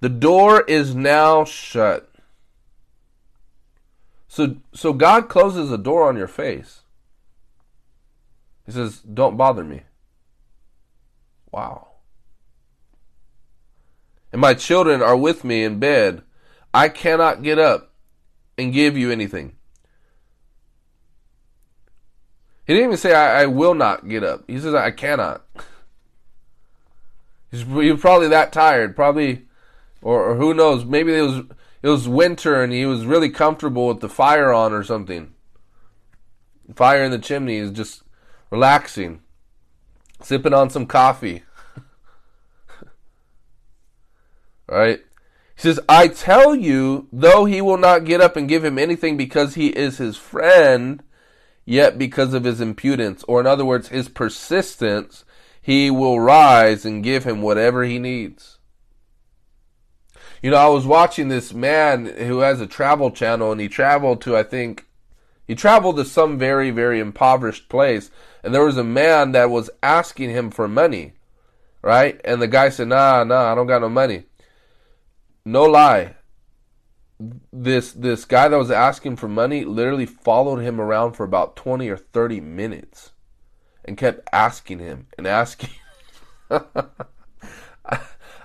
The 0.00 0.08
door 0.08 0.62
is 0.62 0.94
now 0.94 1.44
shut. 1.44 2.10
So, 4.28 4.56
so 4.72 4.94
God 4.94 5.28
closes 5.28 5.70
a 5.70 5.76
door 5.76 6.08
on 6.08 6.16
your 6.16 6.26
face. 6.26 6.80
He 8.64 8.72
says, 8.72 9.00
Don't 9.00 9.36
bother 9.36 9.64
me. 9.64 9.82
Wow. 11.50 11.88
And 14.32 14.40
my 14.40 14.54
children 14.54 15.02
are 15.02 15.18
with 15.18 15.44
me 15.44 15.64
in 15.64 15.78
bed. 15.78 16.22
I 16.72 16.88
cannot 16.88 17.42
get 17.42 17.58
up 17.58 17.92
and 18.56 18.72
give 18.72 18.96
you 18.96 19.10
anything. 19.10 19.56
He 22.72 22.78
didn't 22.78 22.88
even 22.88 22.96
say, 22.96 23.12
I, 23.12 23.42
I 23.42 23.46
will 23.46 23.74
not 23.74 24.08
get 24.08 24.24
up. 24.24 24.44
He 24.46 24.58
says, 24.58 24.72
I 24.72 24.92
cannot. 24.92 25.44
He's, 27.50 27.64
probably 27.64 28.28
that 28.28 28.50
tired. 28.50 28.96
Probably, 28.96 29.42
or, 30.00 30.30
or 30.30 30.36
who 30.36 30.54
knows, 30.54 30.86
maybe 30.86 31.14
it 31.14 31.20
was, 31.20 31.44
it 31.82 31.88
was 31.90 32.08
winter 32.08 32.62
and 32.62 32.72
he 32.72 32.86
was 32.86 33.04
really 33.04 33.28
comfortable 33.28 33.88
with 33.88 34.00
the 34.00 34.08
fire 34.08 34.54
on 34.54 34.72
or 34.72 34.82
something. 34.82 35.34
Fire 36.74 37.04
in 37.04 37.10
the 37.10 37.18
chimney 37.18 37.58
is 37.58 37.72
just 37.72 38.04
relaxing, 38.48 39.20
sipping 40.22 40.54
on 40.54 40.70
some 40.70 40.86
coffee. 40.86 41.42
right? 44.66 45.00
He 45.56 45.60
says, 45.60 45.78
I 45.90 46.08
tell 46.08 46.54
you, 46.54 47.06
though 47.12 47.44
he 47.44 47.60
will 47.60 47.76
not 47.76 48.06
get 48.06 48.22
up 48.22 48.34
and 48.34 48.48
give 48.48 48.64
him 48.64 48.78
anything 48.78 49.18
because 49.18 49.56
he 49.56 49.66
is 49.66 49.98
his 49.98 50.16
friend, 50.16 51.02
yet 51.64 51.98
because 51.98 52.34
of 52.34 52.44
his 52.44 52.60
impudence, 52.60 53.24
or 53.28 53.40
in 53.40 53.46
other 53.46 53.64
words, 53.64 53.88
his 53.88 54.08
persistence, 54.08 55.24
he 55.60 55.90
will 55.90 56.18
rise 56.18 56.84
and 56.84 57.04
give 57.04 57.24
him 57.24 57.42
whatever 57.42 57.84
he 57.84 57.98
needs. 57.98 58.58
You 60.42 60.50
know, 60.50 60.56
I 60.56 60.66
was 60.66 60.86
watching 60.86 61.28
this 61.28 61.54
man 61.54 62.06
who 62.06 62.40
has 62.40 62.60
a 62.60 62.66
travel 62.66 63.12
channel 63.12 63.52
and 63.52 63.60
he 63.60 63.68
traveled 63.68 64.20
to, 64.22 64.36
I 64.36 64.42
think, 64.42 64.86
he 65.46 65.54
traveled 65.54 65.96
to 65.96 66.04
some 66.04 66.36
very, 66.36 66.70
very 66.70 66.98
impoverished 66.98 67.68
place. 67.68 68.10
And 68.42 68.52
there 68.52 68.64
was 68.64 68.76
a 68.76 68.84
man 68.84 69.32
that 69.32 69.50
was 69.50 69.70
asking 69.82 70.30
him 70.30 70.50
for 70.50 70.66
money, 70.66 71.12
right? 71.80 72.20
And 72.24 72.42
the 72.42 72.48
guy 72.48 72.70
said, 72.70 72.88
nah, 72.88 73.22
nah, 73.22 73.52
I 73.52 73.54
don't 73.54 73.68
got 73.68 73.82
no 73.82 73.88
money. 73.88 74.24
No 75.44 75.64
lie. 75.64 76.16
This 77.52 77.92
this 77.92 78.24
guy 78.24 78.48
that 78.48 78.56
was 78.56 78.70
asking 78.70 79.16
for 79.16 79.28
money 79.28 79.64
literally 79.64 80.06
followed 80.06 80.58
him 80.58 80.80
around 80.80 81.12
for 81.12 81.24
about 81.24 81.54
20 81.56 81.88
or 81.88 81.96
30 81.96 82.40
minutes 82.40 83.12
and 83.84 83.96
kept 83.96 84.28
asking 84.32 84.80
him 84.80 85.06
and 85.16 85.26
asking. 85.26 85.70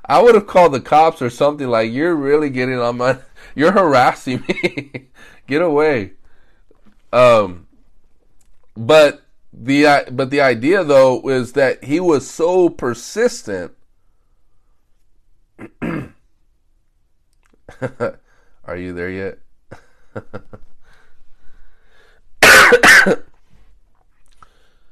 I 0.09 0.21
would 0.21 0.35
have 0.35 0.47
called 0.47 0.73
the 0.73 0.79
cops 0.79 1.21
or 1.21 1.29
something 1.29 1.67
like, 1.67 1.91
"You're 1.91 2.15
really 2.15 2.49
getting 2.49 2.79
on 2.79 2.97
my, 2.97 3.17
you're 3.55 3.73
harassing 3.73 4.43
me. 4.47 5.09
Get 5.47 5.61
away." 5.61 6.13
Um, 7.11 7.67
but 8.75 9.23
the 9.51 10.05
but 10.11 10.29
the 10.29 10.41
idea 10.41 10.83
though 10.83 11.27
is 11.29 11.53
that 11.53 11.83
he 11.83 11.99
was 11.99 12.29
so 12.29 12.69
persistent. 12.69 13.73
Are 18.67 18.77
you 18.77 18.93
there 18.93 19.09
yet? 19.09 19.39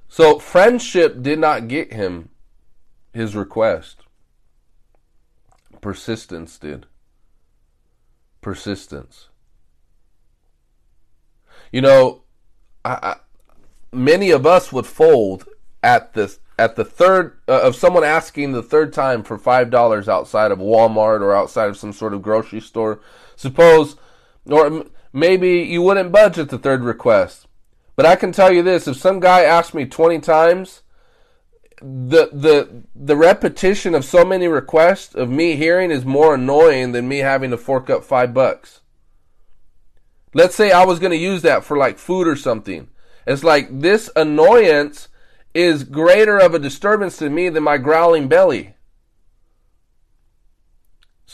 so 0.07 0.39
friendship 0.39 1.21
did 1.21 1.39
not 1.39 1.67
get 1.67 1.91
him 1.93 2.29
his 3.13 3.35
request. 3.35 4.01
Persistence 5.81 6.57
did. 6.57 6.85
Persistence. 8.41 9.27
You 11.71 11.81
know, 11.81 12.23
I, 12.85 12.91
I, 13.01 13.15
many 13.91 14.31
of 14.31 14.45
us 14.45 14.71
would 14.71 14.85
fold 14.85 15.45
at 15.83 16.13
this 16.13 16.39
at 16.57 16.75
the 16.75 16.85
third 16.85 17.37
uh, 17.47 17.61
of 17.61 17.75
someone 17.75 18.03
asking 18.03 18.51
the 18.51 18.63
third 18.63 18.93
time 18.93 19.23
for 19.23 19.37
five 19.37 19.69
dollars 19.69 20.07
outside 20.07 20.51
of 20.51 20.59
Walmart 20.59 21.21
or 21.21 21.35
outside 21.35 21.69
of 21.69 21.77
some 21.77 21.93
sort 21.93 22.13
of 22.13 22.21
grocery 22.21 22.61
store. 22.61 23.01
Suppose, 23.35 23.95
or 24.45 24.85
maybe 25.11 25.59
you 25.61 25.81
wouldn't 25.81 26.11
budge 26.11 26.37
at 26.37 26.49
the 26.49 26.57
third 26.57 26.83
request. 26.83 27.47
But 27.95 28.05
I 28.05 28.15
can 28.15 28.31
tell 28.31 28.51
you 28.51 28.61
this: 28.61 28.87
if 28.87 28.97
some 28.97 29.19
guy 29.19 29.43
asked 29.43 29.73
me 29.73 29.85
twenty 29.85 30.19
times, 30.19 30.81
the 31.81 32.29
the 32.31 32.83
the 32.95 33.15
repetition 33.15 33.95
of 33.95 34.05
so 34.05 34.25
many 34.25 34.47
requests 34.47 35.15
of 35.15 35.29
me 35.29 35.55
hearing 35.55 35.91
is 35.91 36.05
more 36.05 36.35
annoying 36.35 36.91
than 36.91 37.07
me 37.07 37.19
having 37.19 37.51
to 37.51 37.57
fork 37.57 37.89
up 37.89 38.03
five 38.03 38.33
bucks. 38.33 38.81
Let's 40.33 40.55
say 40.55 40.71
I 40.71 40.83
was 40.83 40.99
going 40.99 41.11
to 41.11 41.17
use 41.17 41.43
that 41.43 41.63
for 41.63 41.77
like 41.77 41.97
food 41.97 42.27
or 42.27 42.35
something. 42.35 42.89
It's 43.25 43.43
like 43.43 43.79
this 43.79 44.09
annoyance 44.15 45.07
is 45.53 45.85
greater 45.85 46.37
of 46.37 46.53
a 46.53 46.59
disturbance 46.59 47.17
to 47.17 47.29
me 47.29 47.47
than 47.47 47.63
my 47.63 47.77
growling 47.77 48.27
belly. 48.27 48.74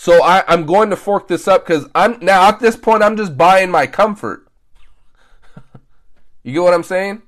So 0.02 0.24
I, 0.24 0.44
I'm 0.48 0.66
going 0.66 0.90
to 0.90 0.96
fork 0.96 1.28
this 1.28 1.48
up 1.48 1.64
because 1.64 1.88
I'm 1.94 2.18
now 2.22 2.50
at 2.50 2.60
this 2.60 2.76
point 2.76 3.04
I'm 3.04 3.16
just 3.16 3.38
buying 3.38 3.70
my 3.70 3.86
comfort. 3.86 4.48
you 6.44 6.54
get 6.54 6.64
what 6.64 6.74
I'm 6.74 6.82
saying? 6.82 7.22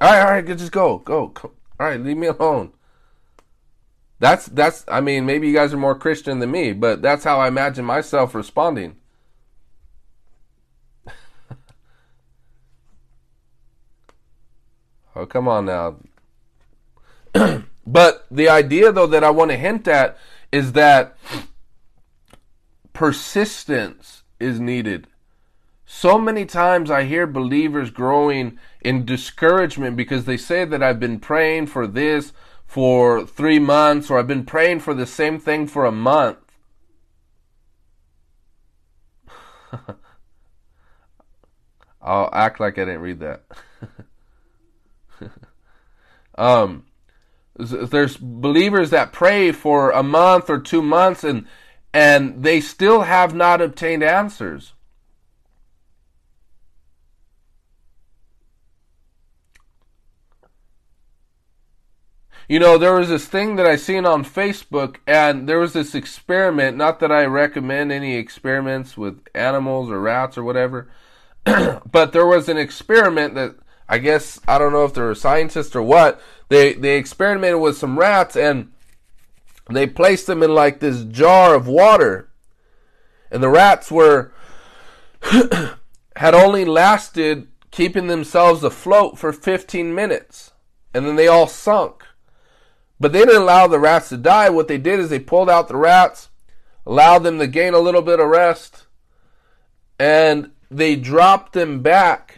All 0.00 0.10
right, 0.10 0.22
all 0.22 0.30
right, 0.30 0.46
just 0.46 0.72
go, 0.72 1.00
go. 1.00 1.34
All 1.42 1.52
right, 1.78 2.00
leave 2.00 2.16
me 2.16 2.28
alone. 2.28 2.72
That's 4.20 4.46
that's. 4.46 4.86
I 4.88 5.02
mean, 5.02 5.26
maybe 5.26 5.48
you 5.48 5.52
guys 5.52 5.74
are 5.74 5.76
more 5.76 5.94
Christian 5.94 6.38
than 6.38 6.50
me, 6.50 6.72
but 6.72 7.02
that's 7.02 7.24
how 7.24 7.38
I 7.40 7.48
imagine 7.48 7.84
myself 7.84 8.34
responding. 8.34 8.96
Oh, 15.14 15.26
come 15.26 15.46
on 15.48 15.66
now. 15.66 15.96
but 17.86 18.26
the 18.30 18.48
idea, 18.48 18.92
though, 18.92 19.08
that 19.08 19.24
I 19.24 19.30
want 19.30 19.50
to 19.50 19.56
hint 19.56 19.88
at 19.88 20.16
is 20.52 20.72
that 20.72 21.16
persistence 22.92 24.22
is 24.40 24.58
needed. 24.58 25.06
So 25.84 26.18
many 26.18 26.44
times 26.44 26.90
I 26.90 27.04
hear 27.04 27.26
believers 27.26 27.90
growing 27.90 28.58
in 28.80 29.04
discouragement 29.06 29.96
because 29.96 30.24
they 30.26 30.36
say 30.36 30.64
that 30.64 30.82
I've 30.82 31.00
been 31.00 31.18
praying 31.18 31.68
for 31.68 31.86
this 31.86 32.32
for 32.66 33.24
three 33.24 33.58
months 33.58 34.10
or 34.10 34.18
I've 34.18 34.26
been 34.26 34.44
praying 34.44 34.80
for 34.80 34.92
the 34.92 35.06
same 35.06 35.40
thing 35.40 35.66
for 35.66 35.86
a 35.86 35.92
month. 35.92 36.38
I'll 42.02 42.30
act 42.32 42.60
like 42.60 42.78
I 42.78 42.84
didn't 42.84 43.00
read 43.00 43.20
that. 43.20 43.44
um, 46.36 46.84
there's 47.58 48.16
believers 48.16 48.90
that 48.90 49.12
pray 49.12 49.52
for 49.52 49.90
a 49.90 50.02
month 50.02 50.48
or 50.48 50.58
two 50.58 50.82
months 50.82 51.24
and 51.24 51.46
and 51.92 52.42
they 52.42 52.60
still 52.60 53.02
have 53.02 53.34
not 53.34 53.60
obtained 53.60 54.02
answers. 54.02 54.74
You 62.48 62.58
know, 62.58 62.78
there 62.78 62.94
was 62.94 63.10
this 63.10 63.26
thing 63.26 63.56
that 63.56 63.66
I 63.66 63.76
seen 63.76 64.06
on 64.06 64.24
Facebook, 64.24 64.96
and 65.06 65.46
there 65.46 65.58
was 65.58 65.74
this 65.74 65.94
experiment. 65.94 66.78
Not 66.78 66.98
that 67.00 67.12
I 67.12 67.26
recommend 67.26 67.92
any 67.92 68.14
experiments 68.14 68.96
with 68.96 69.20
animals 69.34 69.90
or 69.90 70.00
rats 70.00 70.38
or 70.38 70.42
whatever, 70.42 70.88
but 71.44 72.12
there 72.12 72.26
was 72.26 72.48
an 72.48 72.56
experiment 72.56 73.34
that 73.34 73.56
I 73.88 73.98
guess 73.98 74.38
I 74.46 74.58
don't 74.58 74.72
know 74.72 74.84
if 74.84 74.94
they're 74.94 75.10
a 75.10 75.16
scientist 75.16 75.74
or 75.74 75.82
what. 75.82 76.20
They 76.48 76.74
they 76.74 76.96
experimented 76.96 77.60
with 77.60 77.76
some 77.76 77.98
rats 77.98 78.36
and 78.36 78.72
they 79.70 79.86
placed 79.86 80.26
them 80.26 80.42
in 80.42 80.54
like 80.54 80.80
this 80.80 81.04
jar 81.04 81.54
of 81.54 81.66
water, 81.66 82.30
and 83.30 83.42
the 83.42 83.48
rats 83.48 83.90
were 83.90 84.32
had 86.16 86.34
only 86.34 86.64
lasted 86.64 87.48
keeping 87.70 88.06
themselves 88.06 88.64
afloat 88.64 89.18
for 89.18 89.32
15 89.32 89.94
minutes, 89.94 90.52
and 90.94 91.06
then 91.06 91.16
they 91.16 91.28
all 91.28 91.46
sunk. 91.46 92.04
But 93.00 93.12
they 93.12 93.20
didn't 93.20 93.42
allow 93.42 93.66
the 93.66 93.78
rats 93.78 94.08
to 94.08 94.16
die. 94.16 94.48
What 94.48 94.68
they 94.68 94.78
did 94.78 94.98
is 94.98 95.10
they 95.10 95.20
pulled 95.20 95.50
out 95.50 95.68
the 95.68 95.76
rats, 95.76 96.30
allowed 96.86 97.20
them 97.20 97.38
to 97.38 97.46
gain 97.46 97.74
a 97.74 97.78
little 97.78 98.02
bit 98.02 98.20
of 98.20 98.28
rest, 98.28 98.86
and 99.98 100.50
they 100.70 100.96
dropped 100.96 101.52
them 101.52 101.82
back 101.82 102.37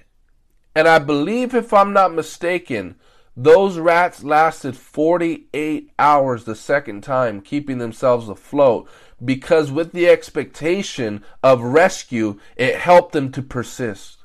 and 0.75 0.89
I 0.89 0.99
believe, 0.99 1.55
if 1.55 1.73
I'm 1.73 1.93
not 1.93 2.15
mistaken, 2.15 2.97
Those 3.37 3.79
rats 3.79 4.23
lasted 4.23 4.77
48 4.77 5.93
hours 5.99 6.45
the 6.45 6.55
second 6.55 7.03
time, 7.03 7.41
keeping 7.41 7.79
themselves 7.79 8.29
afloat 8.29 8.89
because 9.25 9.71
with 9.71 9.93
the 9.93 10.09
expectation 10.09 11.25
of 11.43 11.63
rescue, 11.63 12.39
it 12.57 12.77
helped 12.77 13.13
them 13.13 13.31
to 13.33 13.43
persist. 13.43 14.19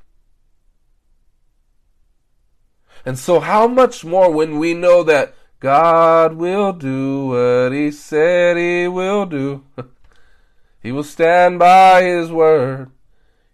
And 3.06 3.20
so, 3.20 3.39
how 3.39 3.68
much 3.68 4.04
more 4.04 4.32
when 4.32 4.58
we 4.58 4.74
know 4.74 5.04
that 5.04 5.36
God 5.60 6.34
will 6.34 6.74
do 6.74 7.28
what 7.28 7.72
He 7.72 7.91
said 7.91 8.58
He 8.58 8.88
will 8.88 9.26
do? 9.26 9.64
he 10.82 10.91
will 10.91 11.04
stand 11.04 11.60
by 11.60 12.02
His 12.02 12.32
word, 12.32 12.89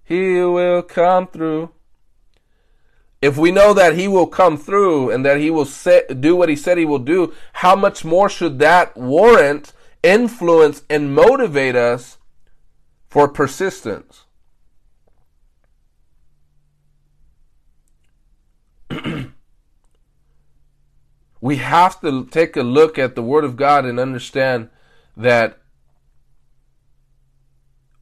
He 0.04 0.42
will 0.42 0.82
come 0.82 1.28
through. 1.28 1.72
If 3.22 3.38
we 3.38 3.52
know 3.52 3.74
that 3.74 3.96
He 3.96 4.08
will 4.08 4.28
come 4.28 4.58
through 4.58 5.12
and 5.12 5.24
that 5.26 5.38
He 5.38 5.52
will 5.52 5.68
do 6.20 6.36
what 6.36 6.50
He 6.50 6.56
said 6.56 6.78
He 6.78 6.86
will 6.86 7.00
do, 7.00 7.34
how 7.54 7.76
much 7.76 8.04
more 8.04 8.28
should 8.28 8.58
that 8.60 8.98
warrant, 8.98 9.74
influence, 10.02 10.82
and 10.90 11.14
motivate 11.14 11.76
us 11.76 12.18
for 13.10 13.28
persistence? 13.28 14.26
we 21.42 21.58
have 21.58 22.02
to 22.02 22.26
take 22.26 22.58
a 22.58 22.64
look 22.64 22.98
at 22.98 23.14
the 23.16 23.22
Word 23.22 23.44
of 23.44 23.56
God 23.56 23.86
and 23.86 24.00
understand 24.00 24.70
that 25.16 25.60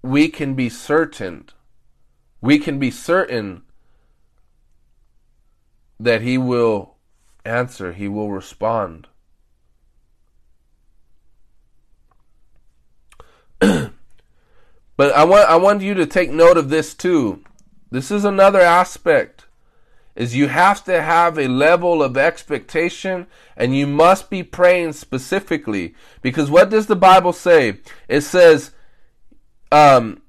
we 0.01 0.29
can 0.29 0.53
be 0.53 0.69
certain, 0.69 1.49
we 2.39 2.57
can 2.57 2.79
be 2.79 2.89
certain 2.89 3.63
that 5.99 6.21
He 6.21 6.37
will 6.37 6.95
answer, 7.45 7.93
He 7.93 8.07
will 8.07 8.31
respond. 8.31 9.07
but 13.59 13.91
I 14.99 15.23
want 15.23 15.49
I 15.49 15.57
want 15.57 15.81
you 15.81 15.93
to 15.95 16.05
take 16.05 16.31
note 16.31 16.57
of 16.57 16.69
this 16.69 16.93
too. 16.93 17.43
This 17.91 18.11
is 18.11 18.23
another 18.23 18.61
aspect 18.61 19.45
is 20.19 20.35
you 20.35 20.49
have 20.49 20.83
to 20.83 21.01
have 21.01 21.37
a 21.37 21.47
level 21.47 22.03
of 22.03 22.17
expectation 22.17 23.25
and 23.55 23.75
you 23.75 23.87
must 23.87 24.29
be 24.29 24.43
praying 24.43 24.91
specifically 24.91 25.95
because 26.21 26.51
what 26.51 26.69
does 26.69 26.87
the 26.87 26.95
bible 26.95 27.31
say 27.31 27.79
it 28.07 28.21
says 28.21 28.71
um 29.71 30.21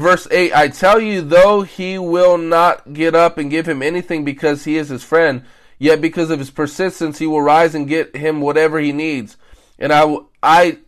verse 0.00 0.26
8 0.30 0.54
i 0.54 0.68
tell 0.68 1.00
you 1.00 1.20
though 1.20 1.62
he 1.62 1.98
will 1.98 2.38
not 2.38 2.92
get 2.92 3.14
up 3.14 3.38
and 3.38 3.50
give 3.50 3.68
him 3.68 3.82
anything 3.82 4.24
because 4.24 4.64
he 4.64 4.76
is 4.76 4.88
his 4.88 5.04
friend 5.04 5.44
yet 5.78 6.00
because 6.00 6.30
of 6.30 6.38
his 6.38 6.50
persistence 6.50 7.18
he 7.18 7.26
will 7.26 7.42
rise 7.42 7.74
and 7.74 7.88
get 7.88 8.16
him 8.16 8.40
whatever 8.40 8.80
he 8.80 8.92
needs. 8.92 9.36
And 9.78 9.92
i 9.92 10.16
i 10.42 10.78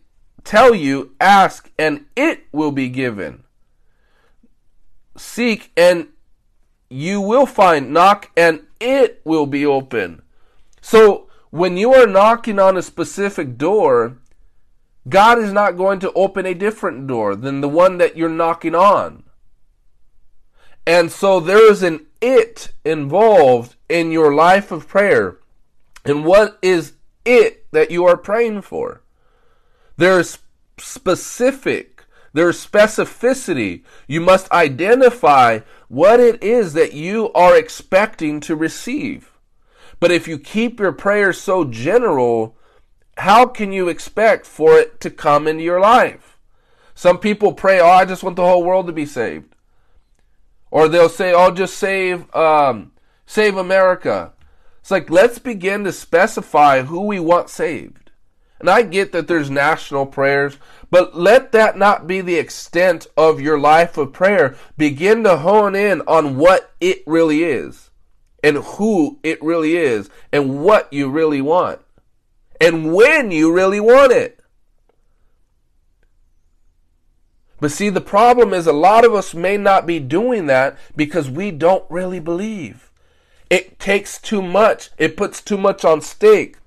tell 0.43 0.73
you 0.73 1.15
ask 1.19 1.69
and 1.77 2.05
it 2.15 2.45
will 2.51 2.71
be 2.71 2.89
given. 2.89 3.43
Seek 5.17 5.71
and 5.75 6.07
you 6.89 7.19
will 7.19 7.45
find, 7.45 7.91
knock, 7.91 8.31
and 8.37 8.61
it 8.79 9.21
will 9.25 9.45
be 9.45 9.65
open. 9.65 10.21
So 10.79 11.27
when 11.49 11.75
you 11.75 11.93
are 11.93 12.07
knocking 12.07 12.59
on 12.59 12.77
a 12.77 12.81
specific 12.81 13.57
door, 13.57 14.19
God 15.09 15.39
is 15.39 15.53
not 15.53 15.77
going 15.77 15.99
to 15.99 16.11
open 16.13 16.45
a 16.45 16.53
different 16.53 17.07
door 17.07 17.35
than 17.35 17.61
the 17.61 17.69
one 17.69 17.97
that 17.97 18.17
you're 18.17 18.29
knocking 18.29 18.75
on. 18.75 19.23
And 20.85 21.11
so 21.11 21.39
there 21.39 21.69
is 21.69 21.83
an 21.83 22.05
it 22.21 22.71
involved 22.83 23.75
in 23.89 24.11
your 24.11 24.33
life 24.33 24.71
of 24.71 24.87
prayer. 24.87 25.37
And 26.03 26.25
what 26.25 26.57
is 26.61 26.93
it 27.25 27.65
that 27.71 27.91
you 27.91 28.05
are 28.05 28.17
praying 28.17 28.61
for? 28.61 29.01
There's 29.97 30.39
specific, 30.77 32.03
there's 32.33 32.65
specificity. 32.65 33.83
You 34.07 34.21
must 34.21 34.51
identify 34.51 35.59
what 35.87 36.19
it 36.19 36.41
is 36.43 36.73
that 36.73 36.93
you 36.93 37.31
are 37.33 37.55
expecting 37.57 38.39
to 38.41 38.55
receive. 38.55 39.31
But 39.99 40.11
if 40.11 40.27
you 40.27 40.37
keep 40.37 40.79
your 40.79 40.91
prayers 40.91 41.39
so 41.39 41.65
general, 41.65 42.56
how 43.17 43.45
can 43.45 43.71
you 43.71 43.89
expect 43.89 44.45
for 44.45 44.77
it 44.77 44.99
to 45.01 45.09
come 45.09 45.47
into 45.47 45.63
your 45.63 45.79
life? 45.79 46.37
Some 46.93 47.17
people 47.17 47.53
pray, 47.53 47.79
"Oh, 47.79 47.89
I 47.89 48.05
just 48.05 48.23
want 48.23 48.35
the 48.35 48.45
whole 48.45 48.63
world 48.63 48.87
to 48.87 48.93
be 48.93 49.05
saved," 49.05 49.55
or 50.71 50.87
they'll 50.87 51.09
say, 51.09 51.33
"Oh, 51.33 51.51
just 51.51 51.77
save, 51.77 52.33
um, 52.35 52.91
save 53.25 53.57
America." 53.57 54.33
It's 54.81 54.91
like 54.91 55.09
let's 55.09 55.39
begin 55.39 55.83
to 55.83 55.91
specify 55.91 56.83
who 56.83 57.01
we 57.01 57.19
want 57.19 57.49
saved. 57.49 58.11
And 58.59 58.69
I 58.69 58.81
get 58.81 59.11
that 59.11 59.27
there's 59.27 59.51
national 59.51 60.07
prayers, 60.07 60.57
but 60.89 61.15
let 61.15 61.51
that 61.51 61.77
not 61.77 62.07
be 62.07 62.21
the 62.21 62.37
extent 62.37 63.05
of 63.15 63.39
your 63.39 63.59
life 63.59 63.97
of 63.97 64.13
prayer. 64.13 64.55
Begin 64.77 65.23
to 65.25 65.37
hone 65.37 65.75
in 65.75 66.01
on 66.07 66.37
what 66.37 66.71
it 66.79 67.03
really 67.05 67.43
is 67.43 67.91
and 68.43 68.57
who 68.57 69.19
it 69.21 69.41
really 69.43 69.77
is 69.77 70.09
and 70.31 70.63
what 70.63 70.91
you 70.91 71.09
really 71.09 71.41
want 71.41 71.81
and 72.59 72.93
when 72.93 73.31
you 73.31 73.53
really 73.53 73.79
want 73.79 74.11
it. 74.11 74.39
But 77.59 77.71
see, 77.71 77.89
the 77.89 78.01
problem 78.01 78.53
is 78.53 78.67
a 78.67 78.73
lot 78.73 79.03
of 79.03 79.15
us 79.15 79.33
may 79.33 79.57
not 79.57 79.87
be 79.87 79.99
doing 79.99 80.45
that 80.45 80.77
because 80.95 81.29
we 81.29 81.49
don't 81.49 81.89
really 81.89 82.19
believe. 82.19 82.91
It 83.49 83.79
takes 83.79 84.21
too 84.21 84.41
much, 84.41 84.91
it 84.97 85.17
puts 85.17 85.41
too 85.41 85.57
much 85.57 85.83
on 85.83 86.01
stake 86.01 86.57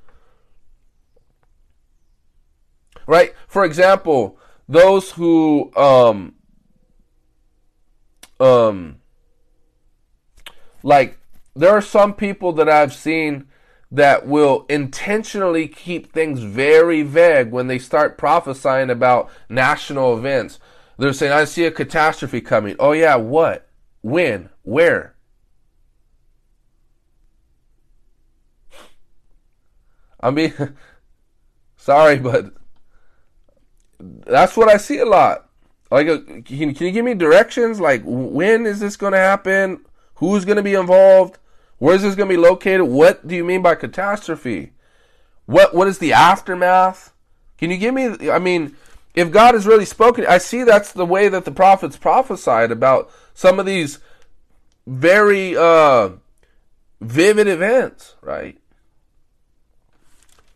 right? 3.10 3.34
For 3.48 3.64
example, 3.64 4.38
those 4.68 5.10
who 5.12 5.72
um 5.76 6.34
um 8.38 9.00
like 10.84 11.18
there 11.56 11.70
are 11.70 11.82
some 11.82 12.14
people 12.14 12.52
that 12.52 12.68
I've 12.68 12.94
seen 12.94 13.48
that 13.90 14.26
will 14.26 14.66
intentionally 14.68 15.66
keep 15.66 16.12
things 16.12 16.40
very 16.40 17.02
vague 17.02 17.50
when 17.50 17.66
they 17.66 17.78
start 17.78 18.16
prophesying 18.16 18.90
about 18.90 19.28
national 19.48 20.16
events. 20.16 20.60
They're 20.96 21.12
saying, 21.12 21.32
I 21.32 21.44
see 21.44 21.64
a 21.64 21.70
catastrophe 21.70 22.40
coming. 22.40 22.76
Oh, 22.78 22.92
yeah, 22.92 23.16
what? 23.16 23.68
When? 24.02 24.50
Where? 24.62 25.16
I 30.20 30.30
mean, 30.30 30.54
sorry, 31.76 32.18
but 32.18 32.52
that's 33.98 34.56
what 34.56 34.68
I 34.68 34.76
see 34.76 34.98
a 34.98 35.06
lot. 35.06 35.48
Like, 35.90 36.06
uh, 36.06 36.18
can, 36.18 36.42
can 36.44 36.86
you 36.86 36.92
give 36.92 37.04
me 37.04 37.14
directions? 37.14 37.80
Like, 37.80 38.02
when 38.04 38.66
is 38.66 38.78
this 38.78 38.96
going 38.96 39.12
to 39.12 39.18
happen? 39.18 39.84
Who's 40.16 40.44
going 40.44 40.56
to 40.56 40.62
be 40.62 40.74
involved? 40.74 41.38
Where 41.80 41.94
is 41.94 42.02
this 42.02 42.14
going 42.14 42.28
to 42.28 42.34
be 42.34 42.40
located? 42.40 42.82
What 42.82 43.26
do 43.26 43.34
you 43.34 43.42
mean 43.42 43.62
by 43.62 43.74
catastrophe? 43.74 44.72
What 45.46 45.74
What 45.74 45.88
is 45.88 45.98
the 45.98 46.12
aftermath? 46.12 47.12
Can 47.56 47.70
you 47.70 47.78
give 47.78 47.94
me? 47.94 48.30
I 48.30 48.38
mean, 48.38 48.76
if 49.14 49.32
God 49.32 49.54
has 49.54 49.66
really 49.66 49.86
spoken, 49.86 50.26
I 50.28 50.38
see 50.38 50.62
that's 50.62 50.92
the 50.92 51.06
way 51.06 51.28
that 51.30 51.46
the 51.46 51.50
prophets 51.50 51.96
prophesied 51.96 52.70
about 52.70 53.10
some 53.32 53.58
of 53.58 53.64
these 53.64 53.98
very 54.86 55.56
uh, 55.56 56.10
vivid 57.00 57.48
events, 57.48 58.14
right? 58.20 58.58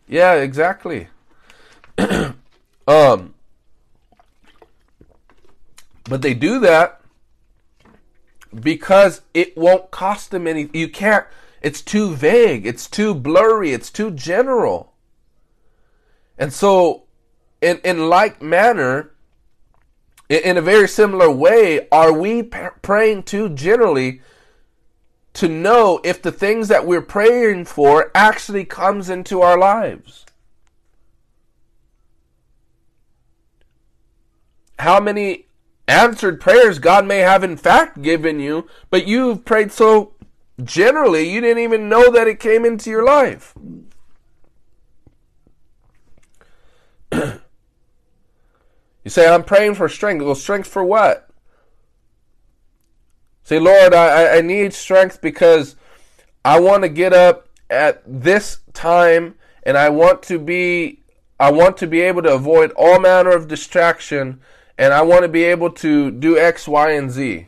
Yeah, 0.07 0.35
exactly. 0.35 1.07
um, 1.97 3.33
but 6.03 6.21
they 6.21 6.35
do 6.35 6.59
that 6.59 7.01
because 8.61 9.21
it 9.33 9.57
won't 9.57 9.91
cost 9.91 10.31
them 10.31 10.47
any. 10.47 10.69
You 10.73 10.89
can't. 10.89 11.25
It's 11.61 11.81
too 11.81 12.13
vague. 12.13 12.65
It's 12.65 12.87
too 12.87 13.13
blurry. 13.13 13.73
It's 13.73 13.89
too 13.89 14.11
general. 14.11 14.93
And 16.37 16.53
so, 16.53 17.03
in 17.61 17.79
in 17.83 18.09
like 18.09 18.41
manner, 18.41 19.11
in, 20.29 20.39
in 20.39 20.57
a 20.57 20.61
very 20.61 20.87
similar 20.87 21.29
way, 21.29 21.87
are 21.91 22.13
we 22.13 22.43
praying 22.43 23.23
too 23.23 23.49
generally 23.49 24.21
to 25.33 25.49
know 25.49 25.99
if 26.03 26.21
the 26.21 26.31
things 26.31 26.67
that 26.69 26.85
we're 26.85 27.01
praying 27.01 27.65
for 27.65 28.11
actually 28.15 28.65
comes 28.65 29.09
into 29.09 29.41
our 29.41 29.57
lives? 29.57 30.25
How 34.77 34.99
many 34.99 35.44
answered 35.87 36.41
prayers 36.41 36.79
God 36.79 37.05
may 37.05 37.19
have 37.19 37.43
in 37.43 37.57
fact 37.57 38.01
given 38.01 38.39
you, 38.39 38.67
but 38.89 39.07
you've 39.07 39.45
prayed 39.45 39.71
so 39.71 40.13
generally 40.63 41.29
you 41.29 41.41
didn't 41.41 41.63
even 41.63 41.89
know 41.89 42.11
that 42.11 42.27
it 42.27 42.39
came 42.39 42.65
into 42.65 42.89
your 42.89 43.03
life. 43.03 43.53
you 47.11 47.39
say, 49.07 49.27
I'm 49.27 49.43
praying 49.43 49.75
for 49.75 49.87
strength. 49.87 50.23
Well, 50.23 50.35
strength 50.35 50.67
for 50.67 50.83
what? 50.83 51.29
Say, 53.43 53.59
Lord, 53.59 53.93
I, 53.93 54.37
I 54.37 54.41
need 54.41 54.73
strength 54.73 55.21
because 55.21 55.75
I 56.43 56.59
want 56.59 56.81
to 56.83 56.89
get 56.89 57.13
up 57.13 57.47
at 57.69 58.01
this 58.05 58.59
time 58.73 59.35
and 59.63 59.77
I 59.77 59.89
want 59.89 60.23
to 60.23 60.39
be 60.39 61.01
I 61.39 61.51
want 61.51 61.77
to 61.77 61.87
be 61.87 62.01
able 62.01 62.21
to 62.23 62.33
avoid 62.33 62.71
all 62.71 62.99
manner 62.99 63.31
of 63.31 63.47
distraction 63.47 64.39
and 64.77 64.93
I 64.93 65.01
want 65.01 65.23
to 65.23 65.29
be 65.29 65.43
able 65.43 65.71
to 65.71 66.11
do 66.11 66.37
X, 66.37 66.67
Y, 66.67 66.91
and 66.91 67.11
Z. 67.11 67.47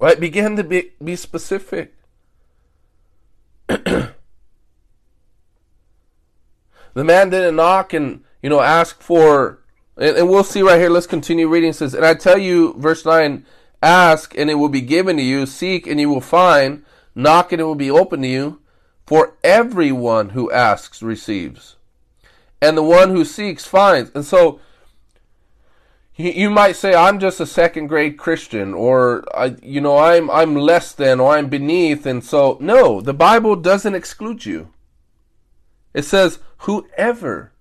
Right? 0.00 0.18
Begin 0.18 0.56
to 0.56 0.64
be, 0.64 0.90
be 1.02 1.16
specific. 1.16 1.94
the 3.68 4.12
man 6.94 7.30
didn't 7.30 7.56
knock 7.56 7.92
and, 7.92 8.24
you 8.42 8.50
know, 8.50 8.60
ask 8.60 9.00
for, 9.00 9.60
and, 9.96 10.16
and 10.16 10.28
we'll 10.28 10.44
see 10.44 10.62
right 10.62 10.78
here. 10.78 10.90
Let's 10.90 11.06
continue 11.06 11.48
reading. 11.48 11.70
It 11.70 11.74
says, 11.74 11.94
And 11.94 12.04
I 12.04 12.14
tell 12.14 12.38
you, 12.38 12.74
verse 12.74 13.04
9, 13.04 13.44
ask 13.82 14.36
and 14.36 14.50
it 14.50 14.54
will 14.54 14.68
be 14.68 14.80
given 14.80 15.16
to 15.18 15.22
you, 15.22 15.46
seek 15.46 15.86
and 15.86 16.00
you 16.00 16.08
will 16.08 16.20
find, 16.20 16.84
knock 17.14 17.52
and 17.52 17.60
it 17.60 17.64
will 17.64 17.74
be 17.74 17.90
open 17.90 18.22
to 18.22 18.28
you. 18.28 18.60
For 19.06 19.36
everyone 19.44 20.30
who 20.30 20.50
asks 20.50 21.02
receives, 21.02 21.76
and 22.62 22.74
the 22.74 22.82
one 22.82 23.10
who 23.10 23.22
seeks 23.22 23.66
finds. 23.66 24.10
And 24.14 24.24
so, 24.24 24.60
you 26.16 26.48
might 26.48 26.76
say 26.76 26.94
I'm 26.94 27.18
just 27.18 27.40
a 27.40 27.46
second 27.46 27.88
grade 27.88 28.18
Christian 28.18 28.72
or 28.72 29.24
I, 29.36 29.56
you 29.62 29.80
know 29.80 29.98
I'm 29.98 30.30
I'm 30.30 30.54
less 30.54 30.92
than 30.92 31.20
or 31.20 31.36
I'm 31.36 31.48
beneath 31.48 32.06
and 32.06 32.22
so 32.24 32.56
no 32.60 33.00
the 33.00 33.14
Bible 33.14 33.56
doesn't 33.56 33.94
exclude 33.94 34.46
you. 34.46 34.72
It 35.92 36.04
says 36.04 36.38
whoever 36.58 37.52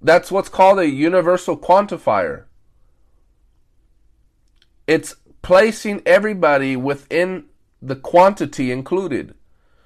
that's 0.00 0.32
what's 0.32 0.48
called 0.48 0.78
a 0.78 0.88
universal 0.88 1.58
quantifier. 1.58 2.44
It's 4.86 5.16
placing 5.42 6.02
everybody 6.06 6.74
within 6.74 7.44
the 7.82 7.96
quantity 7.96 8.72
included. 8.72 9.34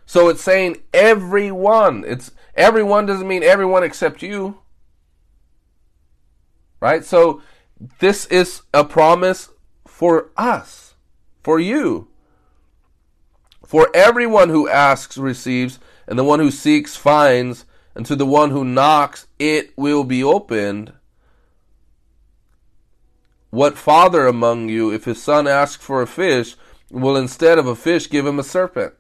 So 0.07 0.29
it's 0.29 0.43
saying 0.43 0.83
everyone. 0.93 2.05
It's 2.07 2.31
everyone 2.55 3.07
doesn't 3.07 3.27
mean 3.27 3.43
everyone 3.43 3.83
except 3.83 4.23
you 4.23 4.59
Right? 6.81 7.05
So 7.05 7.43
this 7.99 8.27
is 8.27 8.63
a 8.73 8.85
promise 8.85 9.51
for 9.87 10.31
us, 10.37 10.95
for 11.43 11.59
you. 11.59 12.09
For 13.65 13.91
everyone 13.95 14.51
who 14.51 14.69
asks 14.69 15.17
receives, 15.17 15.79
and 16.07 16.19
the 16.19 16.25
one 16.25 16.41
who 16.41 16.51
seeks 16.51 16.97
finds, 16.97 17.65
and 17.95 18.05
to 18.07 18.17
the 18.17 18.27
one 18.27 18.51
who 18.51 18.65
knocks 18.65 19.27
it 19.39 19.77
will 19.77 20.05
be 20.05 20.23
opened. 20.23 20.93
What 23.51 23.79
father 23.79 24.27
among 24.27 24.69
you, 24.69 24.93
if 24.93 25.05
his 25.05 25.23
son 25.23 25.47
asks 25.47 25.85
for 25.85 26.03
a 26.03 26.07
fish, 26.07 26.57
will 26.91 27.17
instead 27.17 27.59
of 27.59 27.67
a 27.67 27.77
fish 27.77 28.11
give 28.11 28.27
him 28.27 28.39
a 28.39 28.45
serpent? 28.45 28.95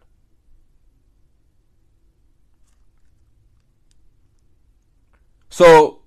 So 5.51 6.01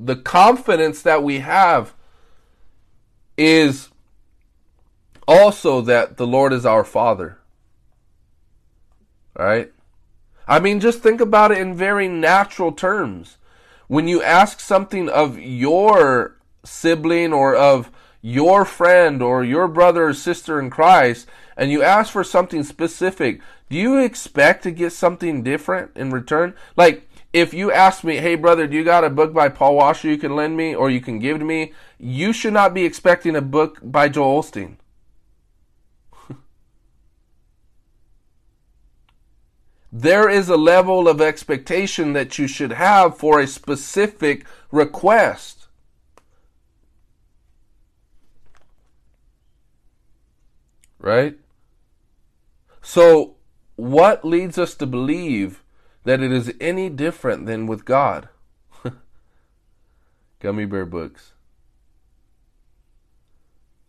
the 0.00 0.16
confidence 0.16 1.02
that 1.02 1.22
we 1.22 1.40
have 1.40 1.94
is 3.36 3.88
also 5.26 5.80
that 5.82 6.16
the 6.16 6.26
Lord 6.26 6.52
is 6.52 6.64
our 6.64 6.84
Father. 6.84 7.38
Right? 9.36 9.72
I 10.46 10.58
mean, 10.60 10.80
just 10.80 11.00
think 11.00 11.20
about 11.20 11.52
it 11.52 11.58
in 11.58 11.76
very 11.76 12.08
natural 12.08 12.72
terms. 12.72 13.36
When 13.86 14.08
you 14.08 14.22
ask 14.22 14.60
something 14.60 15.08
of 15.08 15.38
your 15.38 16.36
sibling 16.64 17.32
or 17.32 17.54
of 17.54 17.90
your 18.20 18.64
friend 18.64 19.22
or 19.22 19.44
your 19.44 19.68
brother 19.68 20.08
or 20.08 20.14
sister 20.14 20.58
in 20.58 20.70
Christ, 20.70 21.28
and 21.56 21.70
you 21.70 21.82
ask 21.82 22.12
for 22.12 22.24
something 22.24 22.62
specific, 22.62 23.40
do 23.68 23.76
you 23.76 23.98
expect 23.98 24.62
to 24.62 24.70
get 24.70 24.92
something 24.92 25.42
different 25.42 25.90
in 25.94 26.10
return? 26.10 26.54
Like, 26.76 27.07
if 27.32 27.52
you 27.52 27.70
ask 27.70 28.04
me, 28.04 28.16
hey 28.16 28.34
brother, 28.34 28.66
do 28.66 28.76
you 28.76 28.84
got 28.84 29.04
a 29.04 29.10
book 29.10 29.32
by 29.34 29.48
Paul 29.48 29.76
Washer 29.76 30.08
you 30.08 30.18
can 30.18 30.34
lend 30.34 30.56
me 30.56 30.74
or 30.74 30.90
you 30.90 31.00
can 31.00 31.18
give 31.18 31.38
to 31.38 31.44
me? 31.44 31.72
You 31.98 32.32
should 32.32 32.54
not 32.54 32.74
be 32.74 32.84
expecting 32.84 33.36
a 33.36 33.42
book 33.42 33.78
by 33.82 34.08
Joel 34.08 34.42
Osteen. 34.42 34.76
there 39.92 40.28
is 40.28 40.48
a 40.48 40.56
level 40.56 41.06
of 41.06 41.20
expectation 41.20 42.14
that 42.14 42.38
you 42.38 42.46
should 42.48 42.72
have 42.72 43.18
for 43.18 43.40
a 43.40 43.46
specific 43.46 44.46
request. 44.70 45.66
Right? 50.98 51.38
So, 52.80 53.36
what 53.76 54.24
leads 54.24 54.56
us 54.58 54.74
to 54.76 54.86
believe 54.86 55.62
that 56.08 56.22
it 56.22 56.32
is 56.32 56.50
any 56.58 56.88
different 56.88 57.44
than 57.44 57.66
with 57.66 57.84
God. 57.84 58.30
Gummy 60.40 60.64
Bear 60.64 60.86
Books. 60.86 61.34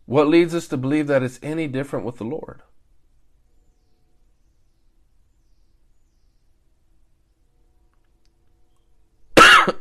What 0.04 0.28
leads 0.28 0.54
us 0.54 0.68
to 0.68 0.76
believe 0.76 1.06
that 1.06 1.22
it's 1.22 1.40
any 1.42 1.66
different 1.66 2.04
with 2.04 2.18
the 2.18 2.24
Lord? 2.24 2.60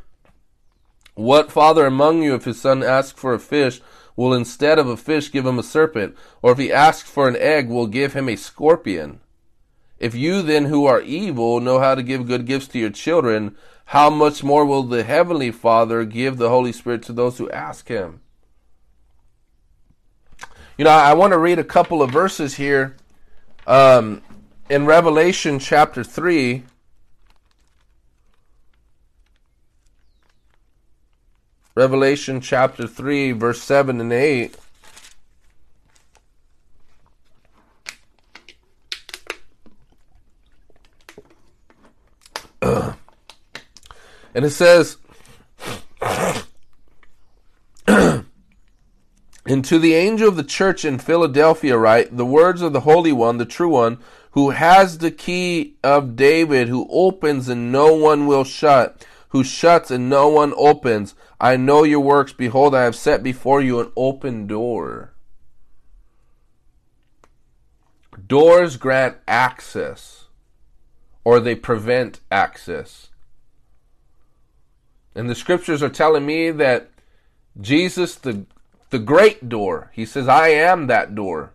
what 1.16 1.52
father 1.52 1.86
among 1.86 2.24
you, 2.24 2.36
if 2.36 2.46
his 2.46 2.62
son 2.62 2.82
asks 2.82 3.20
for 3.20 3.34
a 3.34 3.40
fish, 3.40 3.82
will 4.16 4.34
instead 4.34 4.80
of 4.80 4.88
a 4.88 4.96
fish 4.96 5.30
give 5.30 5.46
him 5.46 5.60
a 5.60 5.64
serpent? 5.64 6.16
Or 6.42 6.54
if 6.54 6.58
he 6.58 6.72
asks 6.72 7.10
for 7.10 7.28
an 7.28 7.36
egg, 7.36 7.68
will 7.68 7.88
give 7.88 8.14
him 8.14 8.30
a 8.30 8.38
scorpion? 8.38 9.20
If 10.00 10.16
you 10.16 10.42
then 10.42 10.66
who 10.66 10.86
are 10.86 11.02
evil 11.02 11.60
know 11.60 11.80
how 11.80 11.94
to 11.94 12.02
give 12.02 12.28
good 12.28 12.46
gifts 12.46 12.68
to 12.70 12.80
your 12.80 12.90
children, 12.90 13.56
how 13.86 14.10
much 14.10 14.44
more 14.44 14.66
will 14.66 14.84
the 14.84 15.04
Heavenly 15.04 15.52
Father 15.52 16.06
give 16.06 16.38
the 16.38 16.50
Holy 16.50 16.72
Spirit 16.72 17.04
to 17.04 17.14
those 17.14 17.38
who 17.38 17.50
ask 17.52 17.90
Him? 17.90 18.22
You 20.78 20.86
know, 20.86 20.92
I 20.92 21.14
want 21.14 21.34
to 21.34 21.38
read 21.38 21.60
a 21.60 21.64
couple 21.66 22.02
of 22.02 22.10
verses 22.12 22.56
here 22.56 22.96
um, 23.68 24.22
in 24.70 24.86
Revelation 24.86 25.60
chapter 25.60 26.06
3. 26.06 26.64
Revelation 31.76 32.40
chapter 32.40 32.88
3, 32.88 33.34
verse 33.34 33.62
7 33.62 34.00
and 34.00 34.14
8. 34.14 34.56
It 44.46 44.52
says, 44.52 44.98
and 49.46 49.66
to 49.66 49.80
the 49.80 49.96
angel 49.96 50.28
of 50.28 50.36
the 50.36 50.44
church 50.44 50.86
in 50.86 51.00
Philadelphia, 51.00 51.78
write 51.78 52.16
the 52.16 52.26
words 52.26 52.62
of 52.62 52.74
the 52.74 52.82
Holy 52.82 53.12
One, 53.12 53.38
the 53.38 53.46
true 53.46 53.70
one, 53.70 53.98
who 54.32 54.52
has 54.52 55.00
the 55.00 55.12
key 55.12 55.76
of 55.84 56.16
David, 56.16 56.68
who 56.68 56.88
opens 56.92 57.50
and 57.50 57.72
no 57.72 57.94
one 57.96 58.28
will 58.28 58.44
shut, 58.44 59.06
who 59.30 59.44
shuts 59.44 59.90
and 59.90 60.10
no 60.10 60.28
one 60.28 60.54
opens. 60.56 61.16
I 61.42 61.58
know 61.58 61.84
your 61.84 62.00
works. 62.00 62.34
Behold, 62.34 62.76
I 62.76 62.84
have 62.84 62.96
set 62.96 63.24
before 63.24 63.62
you 63.62 63.80
an 63.80 63.92
open 63.96 64.46
door. 64.46 65.14
Doors 68.28 68.78
grant 68.78 69.18
access 69.28 70.26
or 71.24 71.40
they 71.40 71.56
prevent 71.56 72.20
access. 72.30 73.10
And 75.16 75.30
the 75.30 75.36
scriptures 75.36 75.82
are 75.84 75.90
telling 75.90 76.26
me 76.26 76.52
that 76.52 76.90
Jesus, 77.60 78.16
the, 78.16 78.46
the 78.90 79.00
great 79.00 79.50
door, 79.50 79.92
he 79.94 80.06
says, 80.06 80.28
I 80.28 80.50
am 80.50 80.88
that 80.88 81.16
door, 81.16 81.54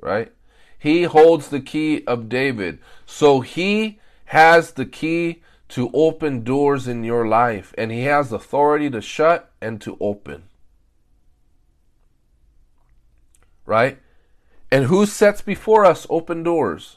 right? 0.00 0.32
He 0.78 1.04
holds 1.04 1.48
the 1.48 1.60
key 1.60 2.04
of 2.06 2.28
David. 2.28 2.78
So 3.06 3.40
he 3.40 3.98
has 4.26 4.72
the 4.72 4.86
key 4.86 5.42
to 5.70 5.90
open 5.94 6.42
doors 6.42 6.88
in 6.88 7.04
your 7.04 7.26
life, 7.26 7.72
and 7.78 7.92
he 7.92 8.02
has 8.02 8.32
authority 8.32 8.90
to 8.90 9.00
shut 9.00 9.52
and 9.60 9.80
to 9.82 9.96
open. 10.00 10.44
Right? 13.66 13.98
And 14.70 14.86
who 14.86 15.06
sets 15.06 15.42
before 15.42 15.84
us 15.84 16.06
open 16.10 16.42
doors? 16.42 16.96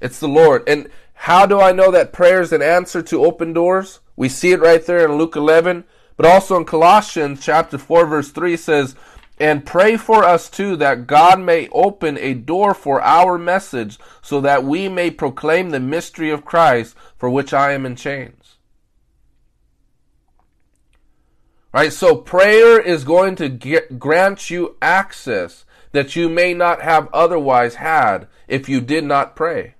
It's 0.00 0.20
the 0.20 0.28
Lord. 0.28 0.68
And 0.68 0.88
how 1.14 1.46
do 1.46 1.60
I 1.60 1.72
know 1.72 1.90
that 1.90 2.12
prayer 2.12 2.40
is 2.40 2.52
an 2.52 2.62
answer 2.62 3.02
to 3.02 3.24
open 3.24 3.52
doors? 3.52 4.00
We 4.16 4.28
see 4.28 4.52
it 4.52 4.60
right 4.60 4.84
there 4.84 5.04
in 5.04 5.16
Luke 5.16 5.36
11, 5.36 5.84
but 6.16 6.26
also 6.26 6.56
in 6.56 6.64
Colossians 6.64 7.44
chapter 7.44 7.78
4 7.78 8.06
verse 8.06 8.30
3 8.30 8.56
says, 8.56 8.94
and 9.38 9.66
pray 9.66 9.96
for 9.96 10.22
us 10.22 10.48
too 10.48 10.76
that 10.76 11.06
God 11.06 11.40
may 11.40 11.68
open 11.70 12.16
a 12.18 12.34
door 12.34 12.72
for 12.72 13.02
our 13.02 13.36
message 13.36 13.98
so 14.22 14.40
that 14.40 14.64
we 14.64 14.88
may 14.88 15.10
proclaim 15.10 15.70
the 15.70 15.80
mystery 15.80 16.30
of 16.30 16.44
Christ 16.44 16.94
for 17.16 17.28
which 17.28 17.52
I 17.52 17.72
am 17.72 17.84
in 17.84 17.96
chains. 17.96 18.56
Right? 21.72 21.92
So 21.92 22.14
prayer 22.14 22.80
is 22.80 23.02
going 23.02 23.34
to 23.36 23.48
get, 23.48 23.98
grant 23.98 24.50
you 24.50 24.76
access 24.80 25.64
that 25.90 26.14
you 26.14 26.28
may 26.28 26.54
not 26.54 26.82
have 26.82 27.08
otherwise 27.12 27.76
had 27.76 28.28
if 28.46 28.68
you 28.68 28.80
did 28.80 29.02
not 29.02 29.34
pray. 29.34 29.73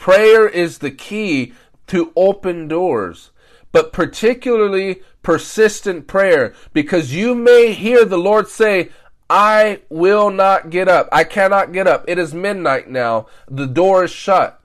Prayer 0.00 0.48
is 0.48 0.78
the 0.78 0.90
key 0.90 1.52
to 1.88 2.10
open 2.16 2.68
doors, 2.68 3.32
but 3.70 3.92
particularly 3.92 5.02
persistent 5.22 6.06
prayer 6.06 6.54
because 6.72 7.14
you 7.14 7.34
may 7.34 7.74
hear 7.74 8.06
the 8.06 8.16
Lord 8.16 8.48
say, 8.48 8.88
I 9.28 9.82
will 9.90 10.30
not 10.30 10.70
get 10.70 10.88
up. 10.88 11.10
I 11.12 11.24
cannot 11.24 11.72
get 11.72 11.86
up. 11.86 12.06
It 12.08 12.18
is 12.18 12.32
midnight 12.32 12.88
now. 12.88 13.26
The 13.46 13.66
door 13.66 14.04
is 14.04 14.10
shut. 14.10 14.59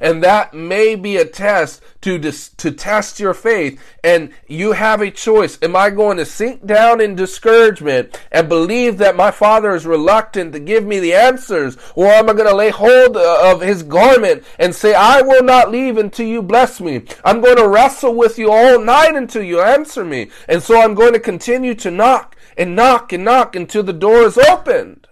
And 0.00 0.22
that 0.22 0.54
may 0.54 0.94
be 0.94 1.16
a 1.16 1.24
test 1.24 1.82
to, 2.02 2.18
dis- 2.18 2.50
to 2.50 2.70
test 2.70 3.18
your 3.18 3.34
faith. 3.34 3.80
And 4.04 4.32
you 4.46 4.72
have 4.72 5.00
a 5.00 5.10
choice. 5.10 5.58
Am 5.62 5.74
I 5.74 5.90
going 5.90 6.16
to 6.18 6.24
sink 6.24 6.66
down 6.66 7.00
in 7.00 7.14
discouragement 7.14 8.20
and 8.30 8.48
believe 8.48 8.98
that 8.98 9.16
my 9.16 9.30
father 9.30 9.74
is 9.74 9.86
reluctant 9.86 10.52
to 10.52 10.60
give 10.60 10.84
me 10.84 11.00
the 11.00 11.14
answers? 11.14 11.76
Or 11.94 12.06
am 12.06 12.28
I 12.28 12.34
going 12.34 12.48
to 12.48 12.54
lay 12.54 12.70
hold 12.70 13.16
uh, 13.16 13.52
of 13.52 13.60
his 13.60 13.82
garment 13.82 14.44
and 14.58 14.74
say, 14.74 14.94
I 14.94 15.22
will 15.22 15.42
not 15.42 15.70
leave 15.70 15.98
until 15.98 16.26
you 16.26 16.42
bless 16.42 16.80
me. 16.80 17.02
I'm 17.24 17.40
going 17.40 17.56
to 17.56 17.68
wrestle 17.68 18.14
with 18.14 18.38
you 18.38 18.52
all 18.52 18.80
night 18.80 19.16
until 19.16 19.42
you 19.42 19.60
answer 19.60 20.04
me. 20.04 20.30
And 20.48 20.62
so 20.62 20.80
I'm 20.80 20.94
going 20.94 21.12
to 21.12 21.20
continue 21.20 21.74
to 21.76 21.90
knock 21.90 22.36
and 22.56 22.76
knock 22.76 23.12
and 23.12 23.24
knock 23.24 23.56
until 23.56 23.82
the 23.82 23.92
door 23.92 24.22
is 24.22 24.38
opened. 24.38 25.07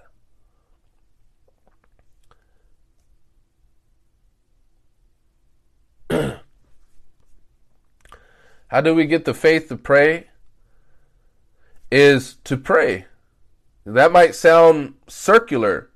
How 8.69 8.81
do 8.81 8.95
we 8.95 9.07
get 9.07 9.25
the 9.25 9.35
faith 9.35 9.69
to 9.69 9.77
pray? 9.77 10.27
Is 11.91 12.37
to 12.45 12.57
pray. 12.57 13.07
That 13.85 14.11
might 14.11 14.35
sound 14.35 14.95
circular, 15.07 15.91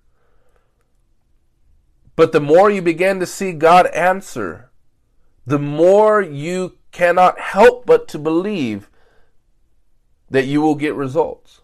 but 2.14 2.30
the 2.30 2.40
more 2.40 2.70
you 2.70 2.80
begin 2.80 3.18
to 3.18 3.26
see 3.26 3.52
God 3.52 3.86
answer, 3.88 4.70
the 5.44 5.58
more 5.58 6.22
you 6.22 6.78
cannot 6.92 7.40
help 7.40 7.86
but 7.86 8.06
to 8.08 8.18
believe 8.18 8.88
that 10.30 10.46
you 10.46 10.60
will 10.60 10.76
get 10.76 10.94
results. 10.94 11.62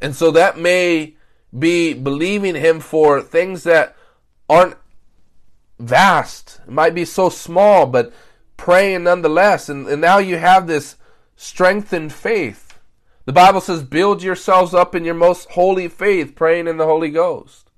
And 0.00 0.16
so 0.16 0.32
that 0.32 0.58
may 0.58 1.14
be 1.56 1.94
believing 1.94 2.56
Him 2.56 2.80
for 2.80 3.22
things 3.22 3.62
that 3.62 3.94
aren't 4.48 4.76
vast. 5.78 6.60
It 6.66 6.72
might 6.72 6.94
be 6.94 7.04
so 7.04 7.28
small, 7.28 7.86
but 7.86 8.12
praying 8.62 9.02
nonetheless. 9.02 9.68
And, 9.68 9.88
and 9.88 10.00
now 10.00 10.18
you 10.18 10.38
have 10.38 10.68
this 10.68 10.94
strengthened 11.34 12.12
faith. 12.12 12.78
The 13.24 13.32
Bible 13.32 13.60
says, 13.60 13.82
build 13.82 14.22
yourselves 14.22 14.72
up 14.72 14.94
in 14.94 15.04
your 15.04 15.16
most 15.16 15.50
holy 15.50 15.88
faith, 15.88 16.36
praying 16.36 16.68
in 16.68 16.76
the 16.76 16.86
Holy 16.86 17.10
Ghost. 17.10 17.68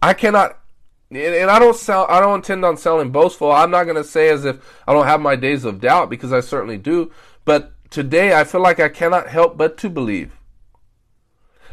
I 0.00 0.14
cannot, 0.14 0.58
and 1.10 1.50
I 1.50 1.58
don't 1.58 1.76
sell, 1.76 2.06
I 2.08 2.20
don't 2.20 2.36
intend 2.36 2.64
on 2.64 2.78
selling 2.78 3.10
boastful. 3.10 3.52
I'm 3.52 3.70
not 3.70 3.84
going 3.84 3.96
to 3.96 4.04
say 4.04 4.30
as 4.30 4.46
if 4.46 4.56
I 4.86 4.94
don't 4.94 5.06
have 5.06 5.20
my 5.20 5.36
days 5.36 5.66
of 5.66 5.78
doubt 5.78 6.08
because 6.08 6.32
I 6.32 6.40
certainly 6.40 6.78
do. 6.78 7.12
But 7.44 7.72
today 7.90 8.34
I 8.34 8.44
feel 8.44 8.62
like 8.62 8.80
I 8.80 8.88
cannot 8.88 9.28
help 9.28 9.58
but 9.58 9.76
to 9.78 9.90
believe. 9.90 10.34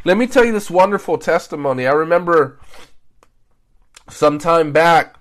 Let 0.04 0.18
me 0.18 0.26
tell 0.26 0.44
you 0.44 0.52
this 0.52 0.70
wonderful 0.70 1.16
testimony. 1.16 1.86
I 1.86 1.92
remember 1.92 2.60
sometime 4.10 4.72
back, 4.72 5.16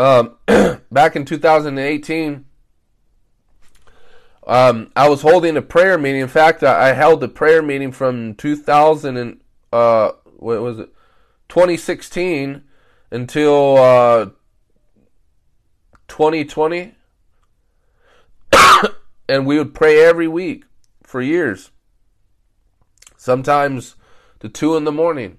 um, 0.00 0.36
back 0.90 1.14
in 1.14 1.24
2018, 1.26 2.46
um, 4.46 4.90
I 4.96 5.08
was 5.08 5.20
holding 5.20 5.56
a 5.56 5.62
prayer 5.62 5.98
meeting. 5.98 6.22
In 6.22 6.28
fact, 6.28 6.62
I, 6.62 6.90
I 6.90 6.92
held 6.92 7.22
a 7.22 7.28
prayer 7.28 7.62
meeting 7.62 7.92
from 7.92 8.34
2000 8.34 9.16
and 9.16 9.40
uh, 9.72 10.12
what 10.38 10.62
was 10.62 10.78
it, 10.78 10.88
2016 11.50 12.62
until 13.10 13.76
uh, 13.76 14.30
2020, 16.08 16.94
and 19.28 19.46
we 19.46 19.58
would 19.58 19.74
pray 19.74 20.02
every 20.02 20.28
week 20.28 20.64
for 21.02 21.20
years. 21.20 21.70
Sometimes 23.18 23.96
to 24.40 24.48
two 24.48 24.76
in 24.76 24.84
the 24.84 24.92
morning. 24.92 25.38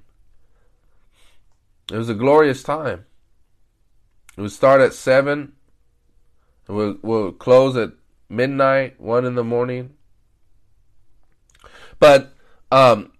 It 1.92 1.98
was 1.98 2.10
a 2.10 2.14
glorious 2.14 2.62
time. 2.62 3.06
It 4.38 4.42
would 4.42 4.52
start 4.52 4.82
at 4.82 4.94
7. 4.94 5.54
And 6.68 6.78
we'll, 6.78 6.98
we'll 7.02 7.32
close 7.32 7.76
at 7.76 7.92
midnight, 8.30 9.00
1 9.00 9.26
in 9.26 9.36
the 9.36 9.44
morning. 9.44 9.96
But 12.00 12.34
um, 12.72 13.12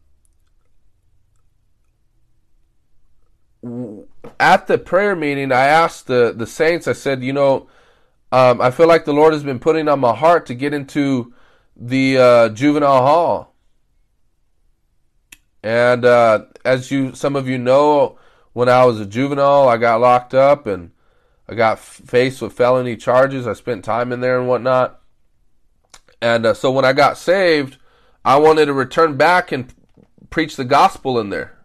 at 4.40 4.68
the 4.68 4.78
prayer 4.78 5.16
meeting, 5.16 5.52
I 5.52 5.66
asked 5.66 6.08
the, 6.08 6.34
the 6.36 6.48
saints, 6.48 6.88
I 6.88 6.94
said, 6.94 7.24
you 7.24 7.34
know, 7.34 7.68
um, 8.32 8.62
I 8.62 8.72
feel 8.72 8.88
like 8.88 9.06
the 9.06 9.14
Lord 9.14 9.34
has 9.34 9.44
been 9.44 9.60
putting 9.60 9.88
on 9.88 10.00
my 10.00 10.16
heart 10.16 10.46
to 10.48 10.56
get 10.56 10.74
into 10.74 11.34
the 11.76 12.18
uh, 12.18 12.50
juvenile 12.50 13.02
hall. 13.02 13.56
And 15.62 16.06
uh, 16.06 16.46
as 16.66 16.90
you, 16.90 17.14
some 17.14 17.36
of 17.36 17.48
you 17.48 17.58
know, 17.58 18.18
when 18.54 18.70
I 18.70 18.86
was 18.86 19.00
a 19.00 19.06
juvenile, 19.06 19.68
I 19.68 19.78
got 19.78 20.02
locked 20.02 20.34
up 20.34 20.66
and 20.66 20.92
I 21.52 21.56
got 21.56 21.80
faced 21.80 22.42
with 22.42 22.54
felony 22.54 22.96
charges. 22.96 23.46
I 23.46 23.52
spent 23.52 23.84
time 23.84 24.14
in 24.14 24.22
there 24.22 24.40
and 24.40 24.48
whatnot. 24.48 25.02
And 26.22 26.46
uh, 26.46 26.54
so 26.54 26.72
when 26.72 26.86
I 26.86 26.94
got 26.94 27.18
saved, 27.18 27.78
I 28.24 28.38
wanted 28.38 28.68
to 28.68 28.74
return 28.74 29.18
back 29.18 29.52
and 29.52 29.74
preach 30.30 30.56
the 30.56 30.64
gospel 30.64 31.20
in 31.20 31.30
there, 31.30 31.60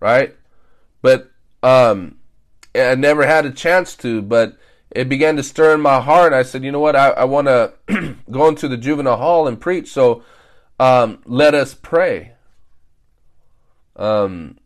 right? 0.00 0.34
But 1.02 1.30
um, 1.62 2.16
I 2.74 2.94
never 2.94 3.26
had 3.26 3.44
a 3.44 3.50
chance 3.50 3.94
to. 3.96 4.22
But 4.22 4.56
it 4.90 5.10
began 5.10 5.36
to 5.36 5.42
stir 5.42 5.74
in 5.74 5.82
my 5.82 6.00
heart. 6.00 6.32
I 6.32 6.42
said, 6.42 6.64
you 6.64 6.72
know 6.72 6.80
what? 6.80 6.96
I, 6.96 7.10
I 7.10 7.24
want 7.24 7.48
to 7.88 8.16
go 8.30 8.48
into 8.48 8.66
the 8.66 8.78
juvenile 8.78 9.18
hall 9.18 9.46
and 9.46 9.60
preach. 9.60 9.88
So 9.88 10.22
um, 10.80 11.18
let 11.26 11.54
us 11.54 11.74
pray. 11.74 12.32
Um, 13.94 14.56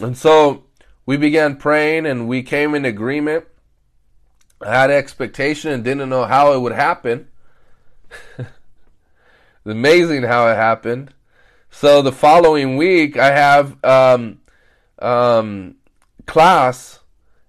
and 0.00 0.16
so 0.16 0.64
we 1.08 1.16
began 1.16 1.56
praying 1.56 2.04
and 2.04 2.28
we 2.28 2.42
came 2.42 2.74
in 2.74 2.84
agreement. 2.84 3.46
I 4.60 4.78
had 4.78 4.90
expectation 4.90 5.72
and 5.72 5.82
didn't 5.82 6.10
know 6.10 6.26
how 6.26 6.52
it 6.52 6.60
would 6.60 6.74
happen. 6.74 7.28
it's 8.38 8.50
amazing 9.64 10.24
how 10.24 10.48
it 10.48 10.56
happened. 10.56 11.14
So 11.70 12.02
the 12.02 12.12
following 12.12 12.76
week, 12.76 13.16
I 13.16 13.30
have 13.30 13.82
um, 13.82 14.40
um, 14.98 15.76
class 16.26 16.98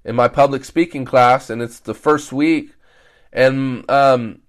in 0.05 0.16
my 0.16 0.30
public 0.30 0.64
speaking 0.64 1.03
class, 1.03 1.49
and 1.49 1.62
it's 1.62 1.82
the 1.82 1.93
first 1.93 2.32
week, 2.32 2.72
and 3.34 3.84
um, 3.91 4.39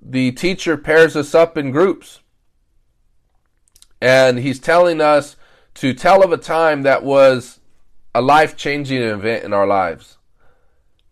the 0.00 0.32
teacher 0.32 0.78
pairs 0.78 1.14
us 1.14 1.34
up 1.34 1.58
in 1.58 1.72
groups, 1.72 2.20
and 4.00 4.38
he's 4.38 4.58
telling 4.58 5.02
us 5.02 5.36
to 5.74 5.92
tell 5.92 6.24
of 6.24 6.32
a 6.32 6.38
time 6.38 6.84
that 6.84 7.02
was 7.02 7.59
a 8.14 8.20
life 8.20 8.56
changing 8.56 9.02
event 9.02 9.44
in 9.44 9.52
our 9.52 9.66
lives. 9.66 10.18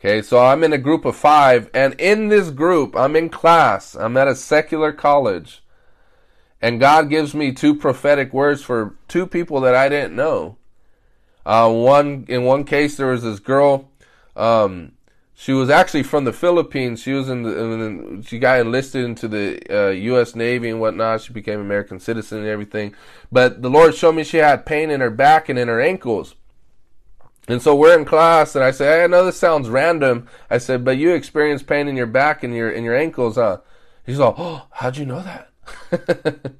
Okay, 0.00 0.22
so 0.22 0.38
I'm 0.38 0.62
in 0.62 0.72
a 0.72 0.78
group 0.78 1.04
of 1.04 1.16
five, 1.16 1.70
and 1.74 1.94
in 2.00 2.28
this 2.28 2.50
group, 2.50 2.94
I'm 2.96 3.16
in 3.16 3.28
class, 3.28 3.96
I'm 3.96 4.16
at 4.16 4.28
a 4.28 4.36
secular 4.36 4.92
college, 4.92 5.62
and 6.62 6.78
God 6.78 7.10
gives 7.10 7.34
me 7.34 7.52
two 7.52 7.74
prophetic 7.74 8.32
words 8.32 8.62
for 8.62 8.94
two 9.08 9.26
people 9.26 9.60
that 9.62 9.74
I 9.74 9.88
didn't 9.88 10.14
know. 10.14 10.56
Uh, 11.44 11.72
one 11.72 12.26
in 12.28 12.44
one 12.44 12.64
case, 12.64 12.96
there 12.96 13.08
was 13.08 13.22
this 13.22 13.40
girl. 13.40 13.90
Um, 14.36 14.92
she 15.34 15.52
was 15.52 15.70
actually 15.70 16.02
from 16.02 16.24
the 16.24 16.32
Philippines. 16.32 17.00
She 17.00 17.12
was 17.12 17.28
in 17.28 17.42
the, 17.44 18.22
she 18.26 18.38
got 18.40 18.58
enlisted 18.58 19.04
into 19.04 19.28
the 19.28 19.60
uh, 19.70 19.90
U.S. 19.90 20.34
Navy 20.34 20.68
and 20.68 20.80
whatnot. 20.80 21.22
She 21.22 21.32
became 21.32 21.60
American 21.60 22.00
citizen 22.00 22.38
and 22.38 22.48
everything. 22.48 22.94
But 23.30 23.62
the 23.62 23.70
Lord 23.70 23.94
showed 23.94 24.16
me 24.16 24.24
she 24.24 24.38
had 24.38 24.66
pain 24.66 24.90
in 24.90 25.00
her 25.00 25.10
back 25.10 25.48
and 25.48 25.56
in 25.56 25.68
her 25.68 25.80
ankles. 25.80 26.34
And 27.48 27.62
so 27.62 27.74
we're 27.74 27.98
in 27.98 28.04
class, 28.04 28.54
and 28.54 28.62
I 28.62 28.70
said, 28.70 29.02
"I 29.02 29.06
know 29.06 29.24
this 29.24 29.38
sounds 29.38 29.70
random." 29.70 30.28
I 30.50 30.58
said, 30.58 30.84
"But 30.84 30.98
you 30.98 31.12
experience 31.12 31.62
pain 31.62 31.88
in 31.88 31.96
your 31.96 32.06
back 32.06 32.44
and 32.44 32.54
your 32.54 32.70
in 32.70 32.84
your 32.84 32.94
ankles, 32.94 33.36
huh?" 33.36 33.58
He's 34.04 34.20
all, 34.20 34.34
"Oh, 34.36 34.66
how'd 34.70 34.98
you 34.98 35.06
know 35.06 35.22
that?" 35.22 35.48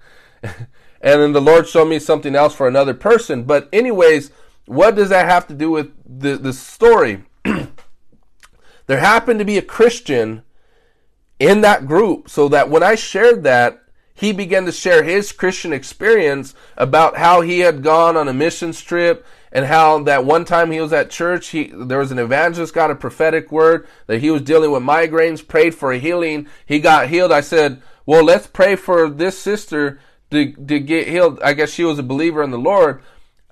and 0.43 1.23
then 1.23 1.33
the 1.33 1.43
Lord 1.43 1.69
showed 1.69 1.89
me 1.89 1.99
something 1.99 2.35
else 2.35 2.55
for 2.55 2.67
another 2.67 2.95
person. 2.95 3.45
But 3.45 3.69
anyways, 3.71 4.31
what 4.65 4.95
does 4.95 5.11
that 5.11 5.29
have 5.29 5.47
to 5.49 5.55
do 5.55 5.71
with 5.71 5.91
the 6.07 6.37
the 6.37 6.55
story? 6.55 7.25
there 8.87 8.99
happened 8.99 9.39
to 9.41 9.45
be 9.45 9.59
a 9.59 9.63
Christian 9.63 10.43
in 11.39 11.61
that 11.61 11.87
group 11.87 12.31
so 12.31 12.49
that 12.49 12.71
when 12.71 12.83
I 12.83 12.95
shared 12.95 13.45
that, 13.45 13.83
he 14.15 14.33
began 14.33 14.65
to 14.65 14.73
share 14.73 15.03
his 15.03 15.33
Christian 15.33 15.73
experience 15.73 16.55
about 16.77 17.19
how 17.19 17.43
he 17.43 17.61
had 17.61 17.83
gone 17.83 18.17
on 18.17 18.27
a 18.27 18.33
missions 18.33 18.81
trip 18.81 19.25
and 19.53 19.67
how 19.67 20.03
that 20.05 20.25
one 20.25 20.45
time 20.45 20.71
he 20.71 20.81
was 20.81 20.93
at 20.93 21.11
church, 21.11 21.49
he 21.49 21.73
there 21.75 21.99
was 21.99 22.11
an 22.11 22.19
evangelist 22.19 22.75
got 22.75 22.91
a 22.91 22.95
prophetic 22.95 23.51
word 23.51 23.87
that 24.07 24.21
he 24.21 24.31
was 24.31 24.43
dealing 24.43 24.71
with 24.71 24.83
migraines, 24.83 25.47
prayed 25.47 25.75
for 25.75 25.93
a 25.93 25.99
healing. 25.99 26.47
He 26.67 26.81
got 26.81 27.09
healed. 27.09 27.33
I 27.33 27.41
said, 27.41 27.83
"Well, 28.07 28.25
let's 28.25 28.47
pray 28.47 28.77
for 28.77 29.09
this 29.09 29.39
sister 29.39 30.01
to 30.31 30.53
to 30.53 30.81
get 30.81 31.09
healed." 31.09 31.41
I 31.43 31.53
guess 31.55 31.71
she 31.71 31.85
was 31.85 31.99
a 31.99 32.03
believer 32.03 32.43
in 32.43 32.51
the 32.51 32.59
Lord. 32.59 33.03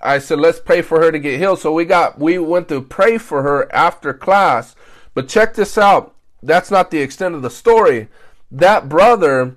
I 0.02 0.18
said, 0.18 0.38
"Let's 0.38 0.60
pray 0.60 0.82
for 0.82 1.00
her 1.00 1.10
to 1.10 1.18
get 1.18 1.38
healed." 1.38 1.60
So 1.60 1.72
we 1.72 1.84
got 1.84 2.18
we 2.18 2.38
went 2.38 2.68
to 2.68 2.82
pray 2.82 3.18
for 3.18 3.42
her 3.42 3.72
after 3.74 4.12
class. 4.12 4.74
But 5.14 5.28
check 5.28 5.54
this 5.54 5.78
out. 5.78 6.14
That's 6.42 6.70
not 6.70 6.90
the 6.90 7.00
extent 7.00 7.34
of 7.34 7.42
the 7.42 7.50
story. 7.50 8.08
That 8.50 8.88
brother 8.88 9.56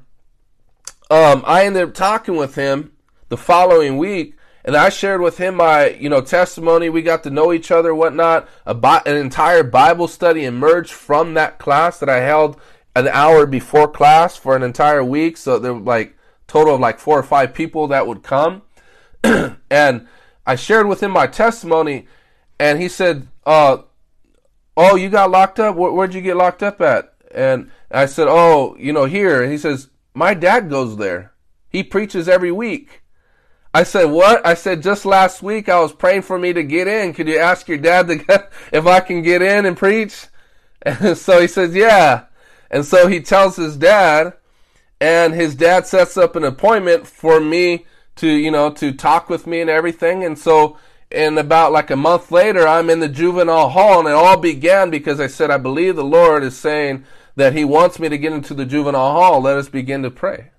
um, 1.12 1.44
I 1.46 1.66
ended 1.66 1.84
up 1.84 1.94
talking 1.94 2.36
with 2.36 2.56
him 2.56 2.92
the 3.30 3.38
following 3.38 3.98
week 3.98 4.36
and 4.64 4.76
I 4.76 4.90
shared 4.90 5.22
with 5.22 5.38
him 5.38 5.56
my, 5.56 5.90
you 5.90 6.10
know, 6.10 6.22
testimony. 6.22 6.90
We 6.90 7.02
got 7.02 7.24
to 7.24 7.30
know 7.30 7.54
each 7.54 7.72
other, 7.72 7.96
whatnot. 7.96 8.48
A 8.66 8.74
bi- 8.74 9.02
an 9.06 9.16
entire 9.16 9.64
Bible 9.64 10.08
study 10.08 10.46
emerged 10.46 10.92
from 10.92 11.34
that 11.36 11.60
class 11.60 12.00
that 12.00 12.10
I 12.10 12.18
held 12.18 12.60
an 12.96 13.08
hour 13.08 13.46
before 13.46 13.88
class 13.88 14.36
for 14.36 14.56
an 14.56 14.64
entire 14.64 15.04
week. 15.04 15.38
So 15.38 15.60
there 15.60 15.74
were 15.74 15.80
like 15.80 16.18
total 16.48 16.76
of 16.76 16.82
like 16.82 17.00
four 17.00 17.18
or 17.18 17.24
five 17.24 17.54
people 17.54 17.88
that 17.88 18.08
would 18.08 18.24
come, 18.24 18.64
and 19.24 20.08
I 20.46 20.56
shared 20.56 20.88
with 20.88 21.02
him 21.02 21.12
my 21.12 21.28
testimony, 21.28 22.08
and 22.60 22.82
he 22.82 22.90
said, 22.90 23.28
"Uh, 23.46 23.84
oh, 24.76 24.96
you 24.96 25.10
got 25.10 25.32
locked 25.32 25.60
up. 25.60 25.76
Where, 25.76 25.92
where'd 25.92 26.14
you 26.14 26.22
get 26.22 26.36
locked 26.36 26.64
up 26.64 26.82
at?" 26.82 27.14
And 27.34 27.72
I 27.90 28.08
said, 28.08 28.28
"Oh, 28.30 28.76
you 28.78 28.92
know, 28.92 29.06
here." 29.06 29.42
And 29.42 29.52
he 29.52 29.58
says, 29.58 29.90
"My 30.14 30.34
dad 30.34 30.70
goes 30.70 30.98
there. 30.98 31.34
He 31.70 31.84
preaches 31.84 32.28
every 32.28 32.52
week." 32.52 33.04
I 33.74 33.84
said, 33.84 34.06
what? 34.06 34.46
I 34.46 34.56
said, 34.56 34.82
just 34.82 35.06
last 35.06 35.44
week 35.44 35.70
I 35.70 35.80
was 35.80 35.94
praying 35.94 36.24
for 36.24 36.40
me 36.40 36.54
to 36.54 36.64
get 36.64 36.88
in. 36.88 37.14
Could 37.14 37.28
you 37.28 37.38
ask 37.38 37.68
your 37.68 37.78
dad 37.78 38.08
get, 38.08 38.52
if 38.72 38.86
I 38.86 39.00
can 39.00 39.22
get 39.22 39.42
in 39.42 39.66
and 39.66 39.78
preach? 39.78 40.26
And 40.82 41.18
so 41.18 41.42
he 41.42 41.48
says, 41.48 41.76
yeah. 41.76 42.26
And 42.72 42.86
so 42.86 43.08
he 43.08 43.20
tells 43.20 43.56
his 43.56 43.76
dad, 43.76 44.34
and 45.02 45.34
his 45.34 45.56
dad 45.56 45.88
sets 45.88 46.18
up 46.18 46.36
an 46.36 46.44
appointment 46.44 47.08
for 47.08 47.40
me 47.40 47.86
to, 48.18 48.28
you 48.28 48.52
know, 48.52 48.70
to 48.72 48.92
talk 48.92 49.30
with 49.30 49.48
me 49.48 49.62
and 49.62 49.70
everything. 49.70 50.24
And 50.24 50.38
so, 50.38 50.78
in 51.12 51.38
about 51.38 51.72
like 51.72 51.90
a 51.90 51.96
month 51.96 52.32
later, 52.32 52.68
I'm 52.68 52.90
in 52.90 53.00
the 53.00 53.10
juvenile 53.10 53.70
hall, 53.70 54.00
and 54.00 54.08
it 54.08 54.14
all 54.14 54.38
began 54.38 54.90
because 54.90 55.20
I 55.20 55.28
said, 55.28 55.50
I 55.50 55.58
believe 55.58 55.96
the 55.96 56.04
Lord 56.04 56.44
is 56.44 56.56
saying 56.56 57.06
that 57.36 57.54
He 57.54 57.66
wants 57.66 57.98
me 57.98 58.10
to 58.10 58.18
get 58.18 58.34
into 58.34 58.54
the 58.54 58.66
juvenile 58.66 59.12
hall. 59.12 59.42
Let 59.42 59.58
us 59.58 59.70
begin 59.70 60.04
to 60.04 60.12
pray. 60.12 60.52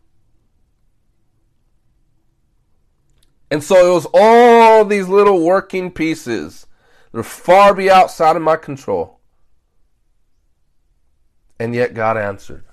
And 3.50 3.62
so 3.64 3.90
it 3.90 3.94
was 3.94 4.06
all 4.14 4.84
these 4.84 5.08
little 5.08 5.44
working 5.44 5.90
pieces 5.90 6.66
that 7.10 7.18
are 7.18 7.24
far 7.24 7.74
be 7.74 7.90
outside 7.90 8.36
of 8.36 8.42
my 8.42 8.56
control. 8.56 9.18
And 11.58 11.74
yet 11.74 11.94
God 11.94 12.16
answered. 12.16 12.64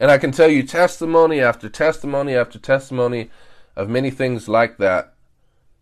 And 0.00 0.10
I 0.10 0.18
can 0.18 0.32
tell 0.32 0.48
you 0.48 0.62
testimony 0.62 1.40
after 1.40 1.68
testimony 1.68 2.34
after 2.34 2.58
testimony 2.58 3.30
of 3.74 3.88
many 3.88 4.10
things 4.10 4.48
like 4.48 4.78
that 4.78 5.14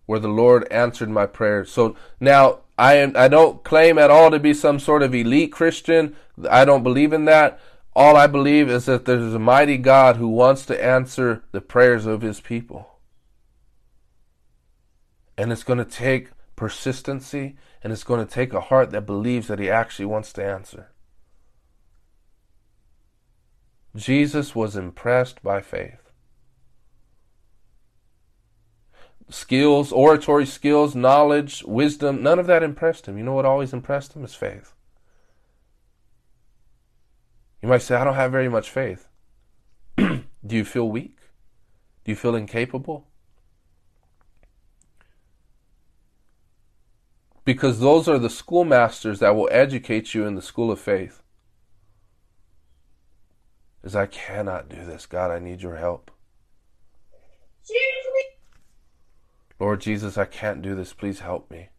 where 0.06 0.20
the 0.20 0.28
Lord 0.28 0.66
answered 0.70 1.10
my 1.10 1.26
prayers. 1.26 1.70
So 1.70 1.96
now 2.20 2.60
I 2.78 2.94
am 2.94 3.12
I 3.16 3.28
don't 3.28 3.64
claim 3.64 3.98
at 3.98 4.10
all 4.10 4.30
to 4.30 4.38
be 4.38 4.54
some 4.54 4.78
sort 4.78 5.02
of 5.02 5.14
elite 5.14 5.52
Christian. 5.52 6.16
I 6.48 6.64
don't 6.64 6.82
believe 6.82 7.12
in 7.12 7.24
that. 7.26 7.60
All 7.96 8.14
I 8.14 8.26
believe 8.26 8.68
is 8.68 8.84
that 8.84 9.06
there's 9.06 9.32
a 9.32 9.38
mighty 9.38 9.78
God 9.78 10.16
who 10.16 10.28
wants 10.28 10.66
to 10.66 10.84
answer 10.84 11.44
the 11.52 11.62
prayers 11.62 12.04
of 12.04 12.20
his 12.20 12.42
people. 12.42 12.98
And 15.38 15.50
it's 15.50 15.64
going 15.64 15.78
to 15.78 15.84
take 15.86 16.28
persistency 16.56 17.56
and 17.82 17.94
it's 17.94 18.04
going 18.04 18.24
to 18.24 18.30
take 18.30 18.52
a 18.52 18.60
heart 18.60 18.90
that 18.90 19.06
believes 19.06 19.48
that 19.48 19.58
he 19.58 19.70
actually 19.70 20.04
wants 20.04 20.30
to 20.34 20.44
answer. 20.44 20.90
Jesus 23.96 24.54
was 24.54 24.76
impressed 24.76 25.42
by 25.42 25.62
faith. 25.62 26.12
Skills, 29.30 29.90
oratory 29.90 30.44
skills, 30.44 30.94
knowledge, 30.94 31.64
wisdom, 31.64 32.22
none 32.22 32.38
of 32.38 32.46
that 32.46 32.62
impressed 32.62 33.06
him. 33.06 33.16
You 33.16 33.24
know 33.24 33.32
what 33.32 33.46
always 33.46 33.72
impressed 33.72 34.14
him 34.14 34.22
is 34.22 34.34
faith. 34.34 34.74
You 37.66 37.70
might 37.70 37.82
say, 37.82 37.96
I 37.96 38.04
don't 38.04 38.14
have 38.14 38.30
very 38.30 38.48
much 38.48 38.70
faith. 38.70 39.08
Do 39.96 40.22
you 40.46 40.64
feel 40.64 40.88
weak? 40.88 41.18
Do 42.04 42.12
you 42.12 42.14
feel 42.14 42.36
incapable? 42.36 43.08
Because 47.44 47.80
those 47.80 48.06
are 48.06 48.20
the 48.20 48.30
schoolmasters 48.30 49.18
that 49.18 49.34
will 49.34 49.48
educate 49.50 50.14
you 50.14 50.24
in 50.26 50.36
the 50.36 50.42
school 50.42 50.70
of 50.70 50.78
faith. 50.78 51.24
Is 53.82 53.96
I 53.96 54.06
cannot 54.06 54.68
do 54.68 54.84
this. 54.84 55.04
God, 55.04 55.32
I 55.32 55.40
need 55.40 55.60
your 55.60 55.74
help. 55.74 56.12
Lord 59.58 59.80
Jesus, 59.80 60.16
I 60.16 60.26
can't 60.26 60.62
do 60.62 60.76
this. 60.76 60.92
Please 60.92 61.18
help 61.18 61.50
me. 61.50 61.70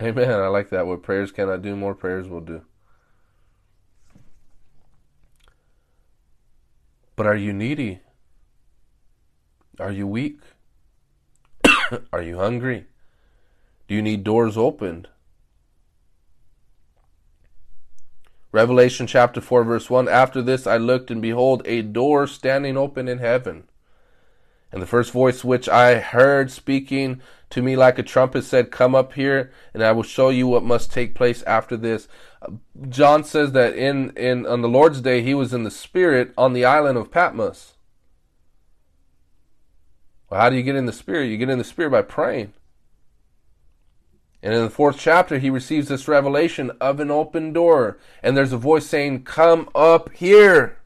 Amen. 0.00 0.30
I 0.30 0.48
like 0.48 0.70
that. 0.70 0.86
What 0.86 1.02
prayers 1.02 1.32
cannot 1.32 1.62
do, 1.62 1.74
more 1.74 1.94
prayers 1.94 2.28
will 2.28 2.40
do. 2.40 2.62
But 7.14 7.26
are 7.26 7.36
you 7.36 7.52
needy? 7.52 8.00
Are 9.80 9.90
you 9.90 10.06
weak? 10.06 10.40
are 12.12 12.22
you 12.22 12.38
hungry? 12.38 12.86
Do 13.88 13.94
you 13.94 14.02
need 14.02 14.22
doors 14.22 14.58
opened? 14.58 15.08
Revelation 18.52 19.06
chapter 19.06 19.40
4, 19.40 19.64
verse 19.64 19.90
1 19.90 20.08
After 20.08 20.42
this 20.42 20.66
I 20.66 20.76
looked, 20.76 21.10
and 21.10 21.20
behold, 21.20 21.62
a 21.66 21.82
door 21.82 22.26
standing 22.26 22.76
open 22.76 23.08
in 23.08 23.18
heaven. 23.18 23.64
And 24.72 24.82
the 24.82 24.86
first 24.86 25.10
voice 25.12 25.44
which 25.44 25.68
I 25.68 26.00
heard 26.00 26.50
speaking 26.50 27.20
to 27.50 27.62
me 27.62 27.76
like 27.76 27.98
a 27.98 28.02
trumpet 28.02 28.42
said, 28.44 28.70
Come 28.70 28.94
up 28.94 29.12
here, 29.12 29.52
and 29.72 29.82
I 29.82 29.92
will 29.92 30.02
show 30.02 30.30
you 30.30 30.46
what 30.46 30.64
must 30.64 30.92
take 30.92 31.14
place 31.14 31.42
after 31.44 31.76
this. 31.76 32.08
John 32.88 33.24
says 33.24 33.52
that 33.52 33.74
in, 33.74 34.10
in 34.10 34.46
on 34.46 34.62
the 34.62 34.68
Lord's 34.68 35.00
day 35.00 35.22
he 35.22 35.34
was 35.34 35.52
in 35.52 35.64
the 35.64 35.70
spirit 35.70 36.32
on 36.36 36.52
the 36.52 36.64
island 36.64 36.98
of 36.98 37.10
Patmos. 37.10 37.74
Well, 40.28 40.40
how 40.40 40.50
do 40.50 40.56
you 40.56 40.62
get 40.62 40.76
in 40.76 40.86
the 40.86 40.92
spirit? 40.92 41.26
You 41.26 41.36
get 41.36 41.50
in 41.50 41.58
the 41.58 41.64
spirit 41.64 41.90
by 41.90 42.02
praying. 42.02 42.52
And 44.42 44.54
in 44.54 44.62
the 44.62 44.70
fourth 44.70 44.98
chapter, 44.98 45.38
he 45.38 45.50
receives 45.50 45.88
this 45.88 46.08
revelation 46.08 46.70
of 46.80 47.00
an 47.00 47.10
open 47.10 47.52
door. 47.52 47.98
And 48.22 48.36
there's 48.36 48.52
a 48.52 48.58
voice 48.58 48.86
saying, 48.86 49.24
Come 49.24 49.68
up 49.74 50.12
here. 50.12 50.78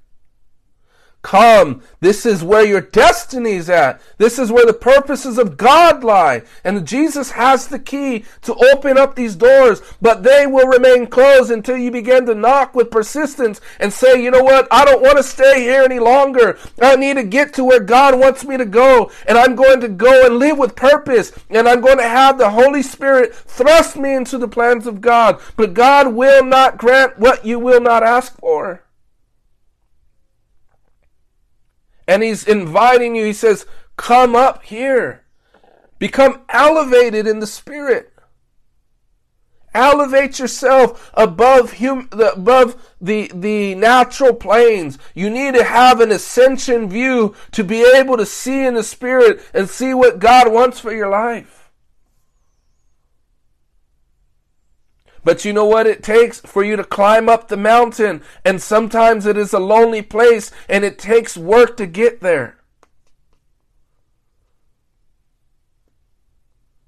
Come. 1.22 1.82
This 2.00 2.24
is 2.24 2.42
where 2.42 2.64
your 2.64 2.80
destiny's 2.80 3.68
at. 3.68 4.00
This 4.16 4.38
is 4.38 4.50
where 4.50 4.64
the 4.64 4.72
purposes 4.72 5.36
of 5.36 5.58
God 5.58 6.02
lie. 6.02 6.42
And 6.64 6.86
Jesus 6.86 7.32
has 7.32 7.68
the 7.68 7.78
key 7.78 8.24
to 8.42 8.54
open 8.72 8.96
up 8.96 9.14
these 9.14 9.36
doors, 9.36 9.82
but 10.00 10.22
they 10.22 10.46
will 10.46 10.66
remain 10.66 11.06
closed 11.06 11.50
until 11.50 11.76
you 11.76 11.90
begin 11.90 12.24
to 12.24 12.34
knock 12.34 12.74
with 12.74 12.90
persistence 12.90 13.60
and 13.78 13.92
say, 13.92 14.22
you 14.22 14.30
know 14.30 14.42
what? 14.42 14.66
I 14.70 14.86
don't 14.86 15.02
want 15.02 15.18
to 15.18 15.22
stay 15.22 15.60
here 15.60 15.82
any 15.82 15.98
longer. 15.98 16.58
I 16.80 16.96
need 16.96 17.14
to 17.14 17.24
get 17.24 17.52
to 17.54 17.64
where 17.64 17.80
God 17.80 18.18
wants 18.18 18.44
me 18.44 18.56
to 18.56 18.64
go. 18.64 19.10
And 19.26 19.36
I'm 19.36 19.56
going 19.56 19.80
to 19.82 19.88
go 19.88 20.24
and 20.24 20.38
live 20.38 20.56
with 20.56 20.74
purpose. 20.74 21.32
And 21.50 21.68
I'm 21.68 21.82
going 21.82 21.98
to 21.98 22.08
have 22.08 22.38
the 22.38 22.50
Holy 22.50 22.82
Spirit 22.82 23.34
thrust 23.34 23.96
me 23.98 24.14
into 24.14 24.38
the 24.38 24.48
plans 24.48 24.86
of 24.86 25.02
God. 25.02 25.38
But 25.56 25.74
God 25.74 26.14
will 26.14 26.44
not 26.44 26.78
grant 26.78 27.18
what 27.18 27.44
you 27.44 27.58
will 27.58 27.80
not 27.82 28.02
ask 28.02 28.34
for. 28.38 28.82
And 32.10 32.24
he's 32.24 32.42
inviting 32.44 33.14
you. 33.14 33.24
He 33.24 33.32
says, 33.32 33.66
Come 33.96 34.34
up 34.34 34.64
here. 34.64 35.22
Become 36.00 36.40
elevated 36.48 37.26
in 37.28 37.38
the 37.38 37.46
spirit. 37.46 38.12
Elevate 39.72 40.40
yourself 40.40 41.12
above 41.14 41.74
hum, 41.74 42.08
the, 42.10 42.32
above 42.32 42.94
the, 43.00 43.30
the 43.32 43.76
natural 43.76 44.34
planes. 44.34 44.98
You 45.14 45.30
need 45.30 45.54
to 45.54 45.62
have 45.62 46.00
an 46.00 46.10
ascension 46.10 46.88
view 46.90 47.36
to 47.52 47.62
be 47.62 47.82
able 47.82 48.16
to 48.16 48.26
see 48.26 48.66
in 48.66 48.74
the 48.74 48.82
spirit 48.82 49.40
and 49.54 49.68
see 49.68 49.94
what 49.94 50.18
God 50.18 50.52
wants 50.52 50.80
for 50.80 50.92
your 50.92 51.08
life. 51.08 51.59
But 55.22 55.44
you 55.44 55.52
know 55.52 55.66
what 55.66 55.86
it 55.86 56.02
takes 56.02 56.40
for 56.40 56.64
you 56.64 56.76
to 56.76 56.84
climb 56.84 57.28
up 57.28 57.48
the 57.48 57.56
mountain? 57.56 58.22
And 58.44 58.60
sometimes 58.60 59.26
it 59.26 59.36
is 59.36 59.52
a 59.52 59.58
lonely 59.58 60.02
place 60.02 60.50
and 60.68 60.84
it 60.84 60.98
takes 60.98 61.36
work 61.36 61.76
to 61.76 61.86
get 61.86 62.20
there. 62.20 62.56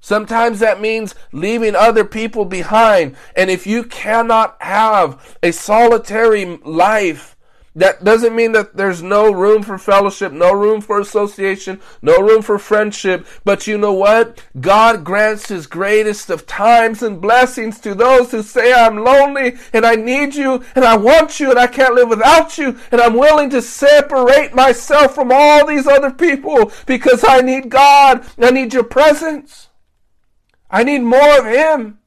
Sometimes 0.01 0.59
that 0.59 0.81
means 0.81 1.15
leaving 1.33 1.77
other 1.77 2.05
people 2.05 2.45
behind. 2.45 3.15
And 3.37 3.51
if 3.51 3.69
you 3.69 3.85
cannot 3.85 4.57
have 4.61 5.39
a 5.43 5.53
solitary 5.53 6.45
life 6.65 7.37
That 7.75 8.05
doesn't 8.05 8.37
mean 8.37 8.53
that 8.53 8.77
there's 8.77 9.03
no 9.03 9.33
room 9.33 9.63
for 9.63 9.79
fellowship, 9.79 10.31
no 10.31 10.53
room 10.53 10.83
for 10.83 11.01
association, 11.01 11.81
no 12.03 12.19
room 12.19 12.43
for 12.43 12.59
friendship. 12.59 13.27
But 13.45 13.67
you 13.67 13.79
know 13.79 13.95
what? 13.95 14.45
God 14.61 15.05
grants 15.05 15.49
His 15.49 15.67
greatest 15.67 16.29
of 16.29 16.47
times 16.47 17.03
and 17.03 17.21
blessings 17.21 17.81
to 17.81 17.95
those 17.95 18.31
who 18.31 18.43
say, 18.43 18.75
I'm 18.75 18.99
lonely 18.99 19.57
and 19.73 19.87
I 19.87 19.95
need 19.95 20.35
you 20.35 20.63
and 20.75 20.85
I 20.85 20.99
want 20.99 21.41
you 21.41 21.49
and 21.49 21.59
I 21.59 21.67
can't 21.67 21.95
live 21.95 22.11
without 22.11 22.59
you 22.59 22.79
and 22.91 23.01
I'm 23.01 23.15
willing 23.15 23.49
to 23.51 23.63
separate 23.63 24.55
myself 24.55 25.15
from 25.15 25.31
all 25.33 25.67
these 25.67 25.87
other 25.87 26.11
people 26.11 26.71
because 26.85 27.25
I 27.27 27.41
need 27.41 27.71
God. 27.71 28.27
I 28.39 28.51
need 28.51 28.75
your 28.75 28.85
presence. 28.85 29.69
I 30.71 30.85
need 30.85 31.01
more 31.01 31.39
of 31.39 31.47
Him. 31.47 32.01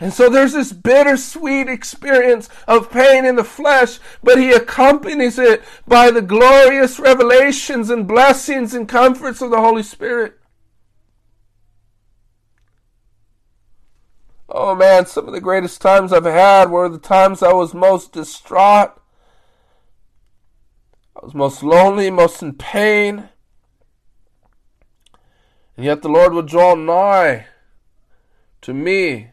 And 0.00 0.12
so 0.12 0.28
there's 0.28 0.52
this 0.52 0.72
bittersweet 0.72 1.68
experience 1.68 2.48
of 2.68 2.90
pain 2.90 3.24
in 3.24 3.34
the 3.34 3.44
flesh, 3.44 3.98
but 4.22 4.38
he 4.38 4.52
accompanies 4.52 5.38
it 5.38 5.64
by 5.88 6.10
the 6.10 6.22
glorious 6.22 7.00
revelations 7.00 7.90
and 7.90 8.06
blessings 8.06 8.74
and 8.74 8.88
comforts 8.88 9.42
of 9.42 9.50
the 9.50 9.60
Holy 9.60 9.82
Spirit. 9.82 10.38
Oh 14.48 14.74
man, 14.74 15.06
some 15.06 15.26
of 15.26 15.34
the 15.34 15.40
greatest 15.40 15.80
times 15.80 16.12
I've 16.12 16.24
had 16.24 16.70
were 16.70 16.88
the 16.88 16.98
times 16.98 17.42
I 17.42 17.52
was 17.52 17.74
most 17.74 18.12
distraught. 18.12 18.98
I 21.16 21.24
was 21.24 21.34
most 21.34 21.62
lonely, 21.62 22.10
most 22.10 22.40
in 22.40 22.54
pain. 22.54 23.30
And 25.76 25.84
yet 25.84 26.02
the 26.02 26.08
Lord 26.08 26.32
would 26.32 26.46
draw 26.46 26.74
nigh 26.74 27.46
to 28.62 28.72
me 28.72 29.32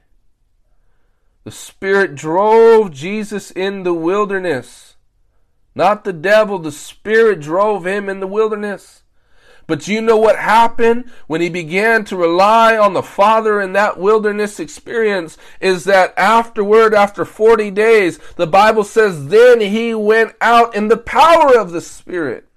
the 1.45 1.51
Spirit 1.51 2.15
drove 2.15 2.91
Jesus 2.91 3.51
in 3.51 3.83
the 3.83 3.93
wilderness. 3.93 4.95
Not 5.75 6.03
the 6.03 6.11
devil, 6.11 6.57
the 6.57 6.71
Spirit 6.71 7.39
drove 7.39 7.85
him 7.85 8.09
in 8.09 8.19
the 8.19 8.27
wilderness. 8.27 9.03
But 9.67 9.87
you 9.87 10.01
know 10.01 10.17
what 10.17 10.39
happened 10.39 11.11
when 11.27 11.41
he 11.41 11.49
began 11.49 12.03
to 12.05 12.17
rely 12.17 12.75
on 12.77 12.93
the 12.93 13.03
Father 13.03 13.61
in 13.61 13.73
that 13.73 13.99
wilderness 13.99 14.59
experience 14.59 15.37
is 15.61 15.83
that 15.83 16.17
afterward, 16.17 16.95
after 16.95 17.25
40 17.25 17.69
days, 17.71 18.19
the 18.37 18.47
Bible 18.47 18.83
says, 18.83 19.27
then 19.27 19.61
he 19.61 19.93
went 19.93 20.33
out 20.41 20.75
in 20.75 20.87
the 20.87 20.97
power 20.97 21.57
of 21.57 21.71
the 21.71 21.81
Spirit. 21.81 22.47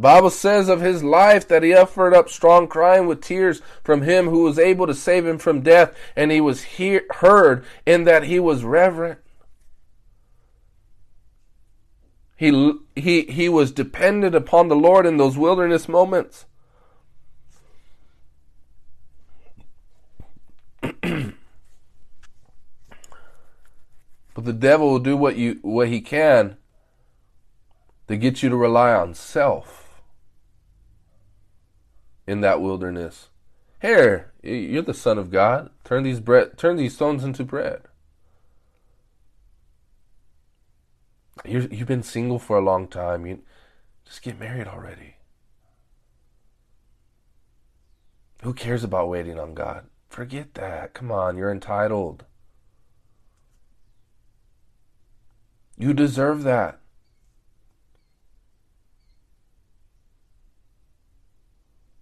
The 0.00 0.08
Bible 0.08 0.30
says 0.30 0.70
of 0.70 0.80
his 0.80 1.04
life 1.04 1.46
that 1.48 1.62
he 1.62 1.74
offered 1.74 2.14
up 2.14 2.30
strong 2.30 2.68
crying 2.68 3.06
with 3.06 3.20
tears 3.20 3.60
from 3.84 4.00
him 4.00 4.30
who 4.30 4.44
was 4.44 4.58
able 4.58 4.86
to 4.86 4.94
save 4.94 5.26
him 5.26 5.36
from 5.36 5.60
death, 5.60 5.94
and 6.16 6.32
he 6.32 6.40
was 6.40 6.62
he- 6.62 7.02
heard 7.16 7.66
in 7.84 8.04
that 8.04 8.22
he 8.22 8.40
was 8.40 8.64
reverent. 8.64 9.18
He, 12.34 12.72
he, 12.96 13.24
he 13.24 13.50
was 13.50 13.72
dependent 13.72 14.34
upon 14.34 14.68
the 14.68 14.74
Lord 14.74 15.04
in 15.04 15.18
those 15.18 15.36
wilderness 15.36 15.86
moments. 15.86 16.46
but 20.80 21.34
the 24.34 24.54
devil 24.54 24.92
will 24.92 24.98
do 24.98 25.14
what 25.14 25.36
you 25.36 25.58
what 25.60 25.88
he 25.88 26.00
can 26.00 26.56
to 28.08 28.16
get 28.16 28.42
you 28.42 28.48
to 28.48 28.56
rely 28.56 28.94
on 28.94 29.12
self 29.12 29.89
in 32.30 32.42
that 32.42 32.60
wilderness. 32.60 33.28
Here, 33.82 34.32
you're 34.40 34.82
the 34.82 34.94
son 34.94 35.18
of 35.18 35.32
God. 35.32 35.70
Turn 35.82 36.04
these 36.04 36.20
bread, 36.20 36.56
turn 36.56 36.76
these 36.76 36.94
stones 36.94 37.24
into 37.24 37.44
bread. 37.44 37.82
you 41.44 41.62
have 41.62 41.88
been 41.88 42.02
single 42.02 42.38
for 42.38 42.56
a 42.58 42.64
long 42.64 42.86
time. 42.86 43.26
You 43.26 43.40
just 44.04 44.22
get 44.22 44.38
married 44.38 44.68
already. 44.68 45.16
Who 48.42 48.52
cares 48.52 48.84
about 48.84 49.08
waiting 49.08 49.38
on 49.38 49.54
God? 49.54 49.86
Forget 50.08 50.54
that. 50.54 50.92
Come 50.94 51.10
on, 51.10 51.36
you're 51.36 51.50
entitled. 51.50 52.26
You 55.76 55.94
deserve 55.94 56.42
that. 56.42 56.79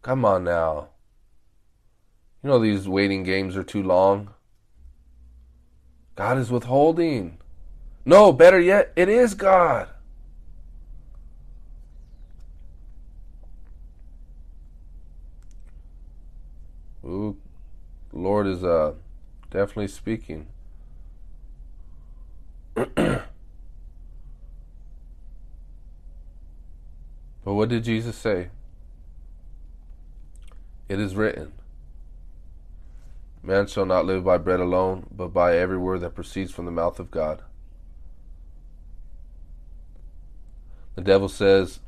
Come 0.09 0.24
on 0.24 0.44
now. 0.44 0.88
You 2.42 2.48
know 2.48 2.59
these 2.59 2.88
waiting 2.88 3.24
games 3.24 3.59
are 3.59 3.62
too 3.62 3.82
long. 3.82 4.30
God 6.16 6.38
is 6.38 6.50
withholding. 6.50 7.36
No, 8.06 8.32
better 8.32 8.59
yet, 8.59 8.90
it 8.96 9.11
is 9.11 9.34
God. 9.34 9.90
Ooh, 17.04 17.36
Lord 18.11 18.46
is 18.46 18.64
uh 18.64 18.94
definitely 19.50 19.88
speaking. 19.88 20.46
but 22.74 23.26
what 27.44 27.68
did 27.68 27.84
Jesus 27.84 28.16
say? 28.16 28.48
It 30.89 30.99
is 30.99 31.14
written, 31.14 31.53
Man 33.43 33.66
shall 33.66 33.86
not 33.86 34.07
live 34.07 34.24
by 34.24 34.39
bread 34.39 34.61
alone, 34.61 35.07
but 35.11 35.28
by 35.28 35.57
every 35.57 35.78
word 35.78 36.01
that 36.01 36.14
proceeds 36.14 36.53
from 36.53 36.64
the 36.64 36.70
mouth 36.70 36.99
of 36.99 37.11
God. 37.11 37.43
The 40.95 41.03
devil 41.03 41.28
says, 41.28 41.80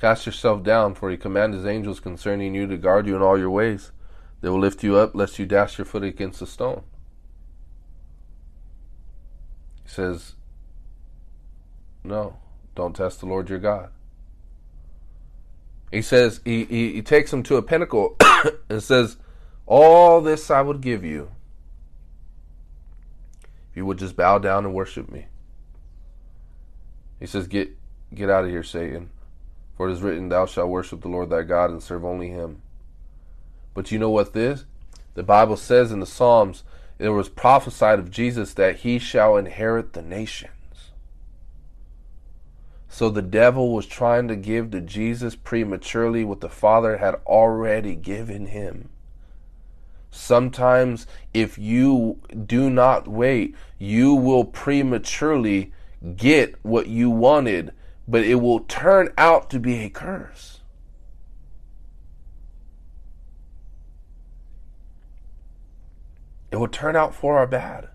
Cast 0.00 0.26
yourself 0.26 0.62
down, 0.62 0.94
for 0.94 1.10
he 1.10 1.16
commands 1.16 1.56
his 1.56 1.66
angels 1.66 2.00
concerning 2.00 2.54
you 2.54 2.66
to 2.66 2.76
guard 2.76 3.06
you 3.06 3.16
in 3.16 3.22
all 3.22 3.38
your 3.38 3.50
ways. 3.50 3.92
They 4.40 4.48
will 4.48 4.60
lift 4.60 4.82
you 4.82 4.96
up, 4.96 5.14
lest 5.14 5.38
you 5.38 5.46
dash 5.46 5.78
your 5.78 5.84
foot 5.84 6.02
against 6.02 6.42
a 6.42 6.46
stone. 6.46 6.82
He 9.82 9.88
says, 9.88 10.34
No, 12.02 12.38
don't 12.74 12.94
test 12.94 13.20
the 13.20 13.26
Lord 13.26 13.48
your 13.50 13.58
God. 13.58 13.90
He 15.94 16.02
says, 16.02 16.40
he, 16.44 16.64
he, 16.64 16.92
he 16.94 17.02
takes 17.02 17.32
him 17.32 17.44
to 17.44 17.56
a 17.56 17.62
pinnacle 17.62 18.16
and 18.68 18.82
says, 18.82 19.16
All 19.64 20.20
this 20.20 20.50
I 20.50 20.60
would 20.60 20.80
give 20.80 21.04
you 21.04 21.30
if 23.70 23.76
you 23.76 23.86
would 23.86 24.00
just 24.00 24.16
bow 24.16 24.38
down 24.38 24.64
and 24.64 24.74
worship 24.74 25.08
me. 25.08 25.26
He 27.20 27.26
says, 27.26 27.46
Get 27.46 27.70
get 28.12 28.28
out 28.28 28.44
of 28.44 28.50
here, 28.50 28.64
Satan. 28.64 29.10
For 29.76 29.88
it 29.88 29.92
is 29.92 30.02
written, 30.02 30.30
Thou 30.30 30.46
shalt 30.46 30.68
worship 30.68 31.00
the 31.00 31.08
Lord 31.08 31.30
thy 31.30 31.42
God 31.42 31.70
and 31.70 31.80
serve 31.80 32.04
only 32.04 32.28
him. 32.28 32.62
But 33.72 33.92
you 33.92 34.00
know 34.00 34.10
what 34.10 34.32
this? 34.32 34.64
The 35.14 35.22
Bible 35.22 35.56
says 35.56 35.92
in 35.92 36.00
the 36.00 36.06
Psalms, 36.06 36.64
it 36.98 37.10
was 37.10 37.28
prophesied 37.28 38.00
of 38.00 38.10
Jesus 38.10 38.52
that 38.54 38.78
he 38.78 38.98
shall 38.98 39.36
inherit 39.36 39.92
the 39.92 40.02
nation. 40.02 40.50
So 42.94 43.10
the 43.10 43.22
devil 43.22 43.74
was 43.74 43.86
trying 43.86 44.28
to 44.28 44.36
give 44.36 44.70
to 44.70 44.80
Jesus 44.80 45.34
prematurely 45.34 46.24
what 46.24 46.40
the 46.40 46.48
Father 46.48 46.98
had 46.98 47.16
already 47.26 47.96
given 47.96 48.46
him. 48.46 48.88
Sometimes, 50.12 51.04
if 51.32 51.58
you 51.58 52.20
do 52.46 52.70
not 52.70 53.08
wait, 53.08 53.56
you 53.80 54.14
will 54.14 54.44
prematurely 54.44 55.72
get 56.14 56.54
what 56.62 56.86
you 56.86 57.10
wanted, 57.10 57.72
but 58.06 58.22
it 58.22 58.36
will 58.36 58.60
turn 58.60 59.12
out 59.18 59.50
to 59.50 59.58
be 59.58 59.80
a 59.80 59.90
curse. 59.90 60.60
It 66.52 66.58
will 66.58 66.68
turn 66.68 66.94
out 66.94 67.12
for 67.12 67.38
our 67.38 67.48
bad 67.48 67.88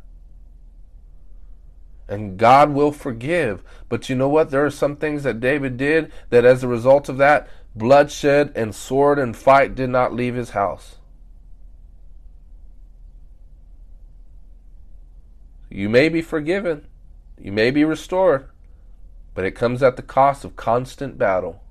and 2.10 2.38
God 2.38 2.72
will 2.72 2.92
forgive. 2.92 3.64
But 3.88 4.10
you 4.10 4.16
know 4.16 4.28
what? 4.28 4.50
There 4.50 4.66
are 4.66 4.72
some 4.72 4.96
things 4.96 5.24
that 5.24 5.40
David 5.40 5.78
did 5.78 6.12
that 6.30 6.44
as 6.44 6.64
a 6.64 6.68
result 6.68 7.08
of 7.08 7.18
that, 7.18 7.48
bloodshed 7.76 8.52
and 8.56 8.74
sword 8.74 9.20
and 9.20 9.38
fight 9.38 9.76
did 9.76 9.90
not 9.90 10.14
leave 10.14 10.36
his 10.36 10.52
house. 10.52 10.98
You 15.70 15.88
may 15.88 16.10
be 16.10 16.22
forgiven, 16.22 16.88
you 17.40 17.52
may 17.52 17.70
be 17.70 17.86
restored, 17.86 18.50
but 19.36 19.46
it 19.46 19.52
comes 19.52 19.84
at 19.84 19.96
the 19.96 20.02
cost 20.02 20.44
of 20.44 20.56
constant 20.56 21.18
battle, 21.18 21.62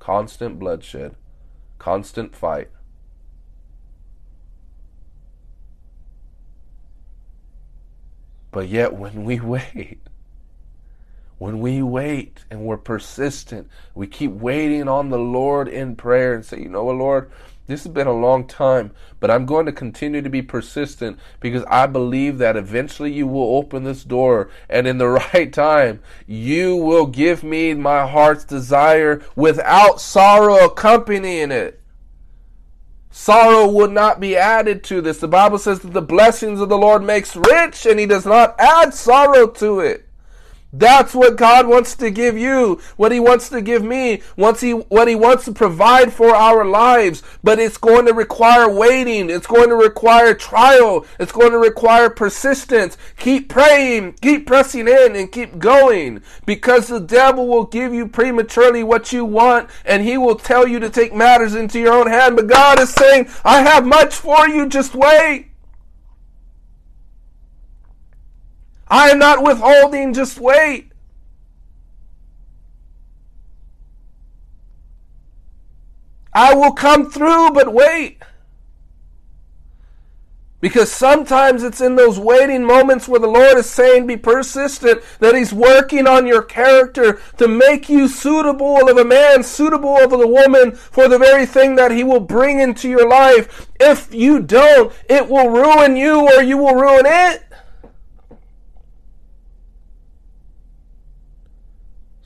constant 0.00 0.58
bloodshed, 0.58 1.14
constant 1.78 2.34
fight. 2.34 2.68
But 8.50 8.68
yet, 8.68 8.94
when 8.94 9.24
we 9.24 9.40
wait, 9.40 10.00
when 11.40 11.60
we 11.60 11.80
wait 11.82 12.44
and 12.50 12.66
we're 12.66 12.76
persistent, 12.76 13.66
we 13.94 14.06
keep 14.06 14.30
waiting 14.30 14.88
on 14.88 15.08
the 15.08 15.18
Lord 15.18 15.68
in 15.68 15.96
prayer 15.96 16.34
and 16.34 16.44
say, 16.44 16.60
you 16.60 16.68
know 16.68 16.84
what, 16.84 16.96
Lord, 16.96 17.30
This 17.66 17.84
has 17.84 17.92
been 17.92 18.06
a 18.06 18.12
long 18.12 18.46
time, 18.46 18.90
but 19.20 19.30
I'm 19.30 19.46
going 19.46 19.64
to 19.64 19.72
continue 19.72 20.20
to 20.20 20.28
be 20.28 20.42
persistent 20.42 21.18
because 21.38 21.64
I 21.68 21.86
believe 21.86 22.36
that 22.38 22.56
eventually 22.56 23.12
you 23.12 23.26
will 23.26 23.56
open 23.56 23.84
this 23.84 24.04
door 24.04 24.50
and 24.68 24.86
in 24.86 24.98
the 24.98 25.08
right 25.34 25.50
time, 25.50 26.00
you 26.26 26.76
will 26.76 27.06
give 27.06 27.42
me 27.42 27.72
my 27.72 28.06
heart's 28.06 28.44
desire 28.44 29.22
without 29.34 29.98
sorrow 29.98 30.66
accompanying 30.66 31.52
it. 31.52 31.79
Sorrow 33.10 33.68
would 33.68 33.90
not 33.90 34.20
be 34.20 34.36
added 34.36 34.84
to 34.84 35.00
this. 35.00 35.18
The 35.18 35.28
Bible 35.28 35.58
says 35.58 35.80
that 35.80 35.92
the 35.92 36.02
blessings 36.02 36.60
of 36.60 36.68
the 36.68 36.78
Lord 36.78 37.02
makes 37.02 37.36
rich 37.36 37.84
and 37.84 37.98
he 37.98 38.06
does 38.06 38.24
not 38.24 38.54
add 38.58 38.94
sorrow 38.94 39.48
to 39.48 39.80
it. 39.80 40.08
That's 40.72 41.14
what 41.14 41.36
God 41.36 41.66
wants 41.66 41.96
to 41.96 42.10
give 42.10 42.38
you, 42.38 42.80
what 42.96 43.10
He 43.10 43.18
wants 43.18 43.48
to 43.48 43.60
give 43.60 43.82
me, 43.82 44.22
once 44.36 44.60
He 44.60 44.72
what 44.72 45.08
He 45.08 45.16
wants 45.16 45.44
to 45.46 45.52
provide 45.52 46.12
for 46.12 46.34
our 46.34 46.64
lives. 46.64 47.22
But 47.42 47.58
it's 47.58 47.76
going 47.76 48.06
to 48.06 48.12
require 48.12 48.70
waiting, 48.70 49.30
it's 49.30 49.48
going 49.48 49.68
to 49.68 49.74
require 49.74 50.32
trial, 50.34 51.06
it's 51.18 51.32
going 51.32 51.50
to 51.50 51.58
require 51.58 52.08
persistence. 52.08 52.96
Keep 53.18 53.48
praying, 53.48 54.12
keep 54.20 54.46
pressing 54.46 54.86
in, 54.86 55.16
and 55.16 55.32
keep 55.32 55.58
going. 55.58 56.22
Because 56.46 56.86
the 56.86 57.00
devil 57.00 57.48
will 57.48 57.66
give 57.66 57.92
you 57.92 58.06
prematurely 58.06 58.84
what 58.84 59.12
you 59.12 59.24
want, 59.24 59.68
and 59.84 60.04
he 60.04 60.16
will 60.16 60.36
tell 60.36 60.68
you 60.68 60.78
to 60.78 60.90
take 60.90 61.12
matters 61.12 61.54
into 61.54 61.80
your 61.80 61.94
own 61.94 62.06
hand. 62.06 62.36
But 62.36 62.46
God 62.46 62.78
is 62.78 62.90
saying, 62.90 63.28
I 63.44 63.62
have 63.62 63.84
much 63.84 64.14
for 64.14 64.48
you, 64.48 64.68
just 64.68 64.94
wait. 64.94 65.49
I 68.90 69.10
am 69.10 69.18
not 69.20 69.42
withholding, 69.42 70.12
just 70.12 70.40
wait. 70.40 70.90
I 76.32 76.54
will 76.54 76.72
come 76.72 77.10
through, 77.10 77.50
but 77.50 77.72
wait. 77.72 78.22
Because 80.60 80.92
sometimes 80.92 81.62
it's 81.62 81.80
in 81.80 81.96
those 81.96 82.18
waiting 82.18 82.64
moments 82.64 83.08
where 83.08 83.20
the 83.20 83.26
Lord 83.26 83.56
is 83.56 83.68
saying, 83.68 84.06
be 84.06 84.16
persistent, 84.16 85.02
that 85.18 85.34
He's 85.34 85.54
working 85.54 86.06
on 86.06 86.26
your 86.26 86.42
character 86.42 87.20
to 87.38 87.48
make 87.48 87.88
you 87.88 88.08
suitable 88.08 88.88
of 88.88 88.98
a 88.98 89.04
man, 89.04 89.42
suitable 89.42 89.96
of 89.96 90.12
a 90.12 90.26
woman 90.26 90.72
for 90.72 91.08
the 91.08 91.18
very 91.18 91.46
thing 91.46 91.76
that 91.76 91.92
He 91.92 92.04
will 92.04 92.20
bring 92.20 92.60
into 92.60 92.90
your 92.90 93.08
life. 93.08 93.68
If 93.80 94.12
you 94.12 94.40
don't, 94.40 94.92
it 95.08 95.28
will 95.30 95.48
ruin 95.48 95.96
you 95.96 96.26
or 96.26 96.42
you 96.42 96.58
will 96.58 96.74
ruin 96.74 97.06
it. 97.06 97.44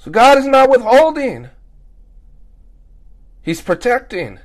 So 0.05 0.11
God 0.11 0.37
is 0.37 0.45
not 0.45 0.69
withholding. 0.69 1.49
He's 3.41 3.63
protecting. 3.63 4.39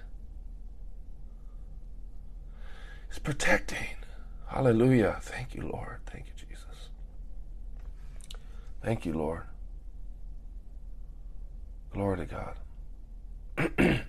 He's 3.09 3.19
protecting. 3.19 3.97
Hallelujah. 4.47 5.19
Thank 5.21 5.53
you, 5.53 5.63
Lord. 5.63 5.99
Thank 6.05 6.27
you, 6.27 6.31
Jesus. 6.47 6.87
Thank 8.81 9.05
you, 9.05 9.11
Lord. 9.11 9.41
Glory 11.91 12.19
to 12.19 12.25
God. 12.25 12.55
you 13.79 13.99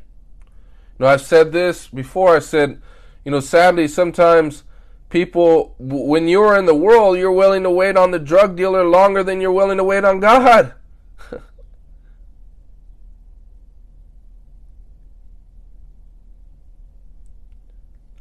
know, 1.00 1.06
I've 1.08 1.20
said 1.20 1.50
this 1.50 1.88
before. 1.88 2.36
I 2.36 2.38
said, 2.38 2.80
you 3.24 3.32
know, 3.32 3.40
sadly, 3.40 3.88
sometimes 3.88 4.62
people, 5.08 5.74
when 5.80 6.28
you're 6.28 6.56
in 6.56 6.66
the 6.66 6.76
world, 6.76 7.18
you're 7.18 7.32
willing 7.32 7.64
to 7.64 7.70
wait 7.70 7.96
on 7.96 8.12
the 8.12 8.20
drug 8.20 8.54
dealer 8.54 8.84
longer 8.84 9.24
than 9.24 9.40
you're 9.40 9.50
willing 9.50 9.78
to 9.78 9.84
wait 9.84 10.04
on 10.04 10.20
God. 10.20 10.74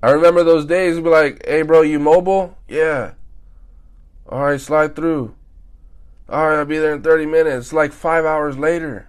I 0.01 0.11
remember 0.11 0.43
those 0.43 0.65
days. 0.65 0.99
Be 0.99 1.09
like, 1.09 1.45
"Hey, 1.45 1.61
bro, 1.63 1.81
you 1.81 1.99
mobile? 1.99 2.57
Yeah. 2.67 3.13
All 4.27 4.41
right, 4.43 4.61
slide 4.61 4.95
through. 4.95 5.33
All 6.29 6.47
right, 6.47 6.59
I'll 6.59 6.65
be 6.65 6.77
there 6.77 6.93
in 6.93 7.01
30 7.01 7.25
minutes. 7.25 7.73
like 7.73 7.91
five 7.91 8.23
hours 8.23 8.57
later. 8.57 9.07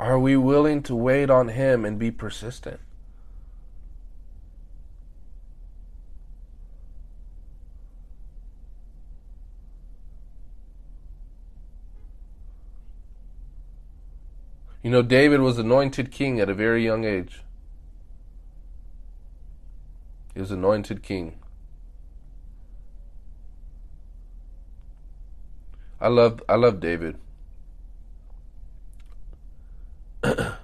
Are 0.00 0.18
we 0.18 0.36
willing 0.36 0.82
to 0.84 0.94
wait 0.94 1.28
on 1.28 1.48
Him 1.48 1.84
and 1.84 1.98
be 1.98 2.10
persistent? 2.10 2.80
You 14.88 14.92
know, 14.92 15.02
David 15.02 15.40
was 15.40 15.58
anointed 15.58 16.10
king 16.10 16.40
at 16.40 16.48
a 16.48 16.54
very 16.54 16.82
young 16.82 17.04
age. 17.04 17.42
He 20.32 20.40
was 20.40 20.50
anointed 20.50 21.02
king. 21.02 21.38
I 26.00 26.08
love 26.08 26.42
I 26.48 26.54
love 26.54 26.80
David. 26.80 27.18
I 30.24 30.54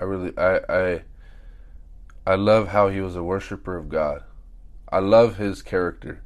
really 0.00 0.32
I 0.38 0.60
I 0.66 1.02
I 2.26 2.36
love 2.36 2.68
how 2.68 2.88
he 2.88 3.02
was 3.02 3.16
a 3.16 3.22
worshiper 3.22 3.76
of 3.76 3.90
God. 3.90 4.24
I 4.90 5.00
love 5.00 5.36
his 5.36 5.60
character. 5.60 6.22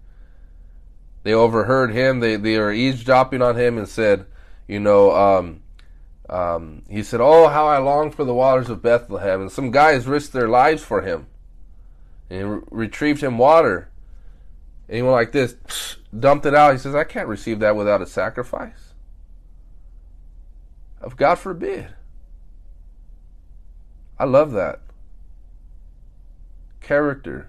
They 1.24 1.32
overheard 1.32 1.92
him, 1.92 2.20
they 2.20 2.36
they 2.36 2.56
were 2.56 2.72
eavesdropping 2.72 3.42
on 3.42 3.56
him 3.56 3.78
and 3.78 3.88
said, 3.88 4.26
you 4.68 4.78
know, 4.78 5.10
um, 5.10 5.61
um, 6.28 6.82
he 6.88 7.02
said, 7.02 7.20
Oh, 7.20 7.48
how 7.48 7.66
I 7.66 7.78
long 7.78 8.10
for 8.10 8.24
the 8.24 8.34
waters 8.34 8.70
of 8.70 8.82
Bethlehem. 8.82 9.40
And 9.40 9.52
some 9.52 9.70
guys 9.70 10.06
risked 10.06 10.32
their 10.32 10.48
lives 10.48 10.82
for 10.82 11.02
him. 11.02 11.26
And 12.30 12.52
re- 12.52 12.60
retrieved 12.70 13.22
him 13.22 13.38
water. 13.38 13.90
And 14.88 14.96
he 14.96 15.02
went 15.02 15.12
like 15.12 15.32
this, 15.32 15.56
dumped 16.18 16.46
it 16.46 16.54
out. 16.54 16.72
He 16.72 16.78
says, 16.78 16.94
I 16.94 17.04
can't 17.04 17.28
receive 17.28 17.58
that 17.60 17.76
without 17.76 18.02
a 18.02 18.06
sacrifice. 18.06 18.94
Of 21.00 21.16
God 21.16 21.34
forbid. 21.34 21.88
I 24.18 24.24
love 24.24 24.52
that. 24.52 24.80
Character. 26.80 27.48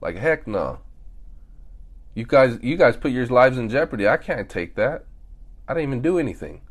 Like 0.00 0.16
heck 0.16 0.46
no. 0.46 0.80
You 2.14 2.24
guys 2.24 2.58
you 2.62 2.76
guys 2.76 2.96
put 2.96 3.10
your 3.10 3.26
lives 3.26 3.58
in 3.58 3.68
jeopardy. 3.68 4.08
I 4.08 4.16
can't 4.16 4.48
take 4.48 4.74
that. 4.76 5.04
I 5.68 5.74
didn't 5.74 5.88
even 5.88 6.02
do 6.02 6.18
anything. 6.18 6.62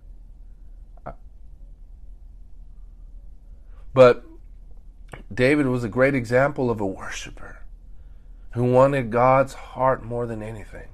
But 3.93 4.25
David 5.33 5.67
was 5.67 5.83
a 5.83 5.89
great 5.89 6.15
example 6.15 6.69
of 6.69 6.81
a 6.81 6.85
worshiper 6.85 7.59
who 8.51 8.65
wanted 8.65 9.11
God's 9.11 9.53
heart 9.53 10.03
more 10.03 10.25
than 10.25 10.41
anything. 10.41 10.89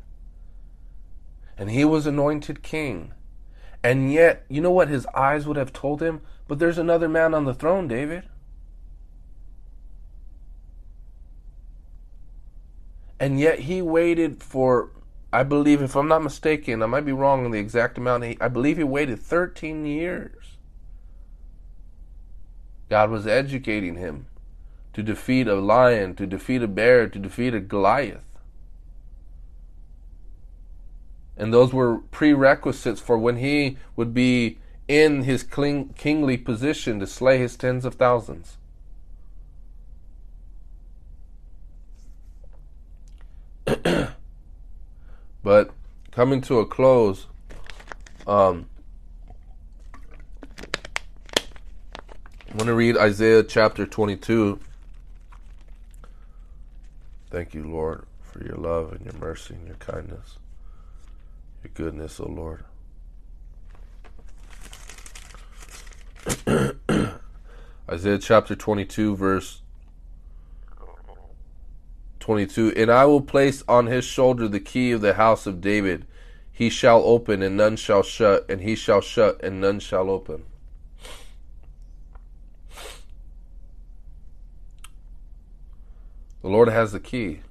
And 1.58 1.70
he 1.70 1.86
was 1.86 2.06
anointed 2.08 2.64
king. 2.64 3.14
And 3.84 4.12
yet, 4.12 4.46
you 4.50 4.62
know 4.62 4.72
what 4.72 4.88
his 4.88 5.06
eyes 5.08 5.48
would 5.48 5.58
have 5.58 5.74
told 5.74 6.02
him? 6.02 6.22
But 6.48 6.60
there's 6.60 6.78
another 6.78 7.10
man 7.10 7.34
on 7.34 7.46
the 7.46 7.54
throne, 7.54 7.88
David. 7.88 8.24
And 13.20 13.40
yet 13.40 13.60
he 13.60 13.82
waited 13.82 14.42
for 14.42 14.92
I 15.34 15.44
believe, 15.44 15.82
if 15.82 15.96
I'm 15.96 16.10
not 16.10 16.24
mistaken, 16.24 16.84
I 16.84 16.88
might 16.88 17.06
be 17.06 17.14
wrong 17.14 17.46
on 17.46 17.52
the 17.52 17.60
exact 17.60 17.98
amount. 17.98 18.24
I 18.42 18.48
believe 18.50 18.78
he 18.78 18.84
waited 18.84 19.20
13 19.20 19.86
years. 19.86 20.58
God 22.90 23.10
was 23.10 23.26
educating 23.26 23.96
him 23.96 24.26
to 24.92 25.02
defeat 25.02 25.48
a 25.48 25.56
lion, 25.56 26.16
to 26.16 26.28
defeat 26.28 26.62
a 26.62 26.68
bear, 26.68 27.08
to 27.08 27.18
defeat 27.18 27.54
a 27.54 27.62
Goliath. 27.62 28.26
And 31.38 31.54
those 31.54 31.72
were 31.72 32.00
prerequisites 32.12 33.00
for 33.00 33.18
when 33.18 33.38
he 33.38 33.78
would 33.96 34.14
be 34.14 34.60
in 34.90 35.24
his 35.24 35.44
kingly 35.44 36.36
position 36.36 37.00
to 37.00 37.08
slay 37.08 37.38
his 37.38 37.56
tens 37.56 37.86
of 37.86 37.96
thousands. 37.96 38.58
But 45.44 45.72
coming 46.12 46.42
to 46.42 46.60
a 46.60 46.66
close, 46.66 47.28
um, 48.28 48.68
I'm 52.50 52.58
going 52.58 52.68
to 52.68 52.76
read 52.76 52.98
Isaiah 52.98 53.44
chapter 53.44 53.86
22. 53.86 54.60
Thank 57.30 57.54
you, 57.54 57.64
Lord, 57.64 58.06
for 58.22 58.44
your 58.44 58.58
love 58.58 58.92
and 58.92 59.06
your 59.06 59.14
mercy 59.16 59.54
and 59.54 59.66
your 59.66 59.78
kindness, 59.78 60.38
your 61.64 61.72
goodness, 61.74 62.20
O 62.20 62.28
Lord. 62.28 62.66
Isaiah 67.90 68.20
chapter 68.20 68.56
22, 68.56 69.16
verse 69.16 69.61
22 72.22 72.74
And 72.78 72.90
I 72.90 73.06
will 73.06 73.22
place 73.22 73.64
on 73.68 73.88
his 73.88 74.06
shoulder 74.06 74.48
the 74.48 74.60
key 74.60 74.92
of 74.92 75.02
the 75.02 75.16
house 75.16 75.46
of 75.46 75.60
David. 75.60 76.06
He 76.52 76.70
shall 76.70 77.04
open 77.04 77.42
and 77.42 77.58
none 77.58 77.76
shall 77.76 78.04
shut, 78.04 78.46
and 78.48 78.62
he 78.62 78.76
shall 78.76 79.02
shut 79.02 79.44
and 79.44 79.60
none 79.60 79.80
shall 79.80 80.10
open. 80.10 80.46
The 86.42 86.48
Lord 86.48 86.70
has 86.70 86.92
the 86.92 87.00
key. 87.00 87.42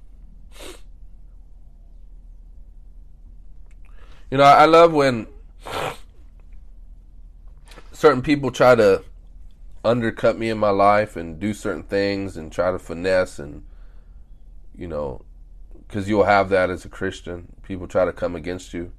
You 4.29 4.37
know, 4.37 4.43
I 4.43 4.65
love 4.65 4.93
when 4.93 5.27
certain 7.91 8.21
people 8.21 8.51
try 8.51 8.75
to 8.75 9.03
undercut 9.83 10.37
me 10.37 10.49
in 10.49 10.57
my 10.57 10.69
life 10.69 11.15
and 11.15 11.39
do 11.39 11.53
certain 11.53 11.83
things 11.83 12.37
and 12.37 12.51
try 12.51 12.71
to 12.71 12.79
finesse 12.79 13.39
and 13.39 13.63
you 14.75 14.87
know 14.87 15.23
because 15.87 16.07
you'll 16.07 16.23
have 16.23 16.49
that 16.49 16.69
as 16.69 16.85
a 16.85 16.89
christian. 16.89 17.53
People 17.63 17.87
try 17.87 18.05
to 18.05 18.13
come 18.13 18.35
against 18.35 18.73
you. 18.73 18.91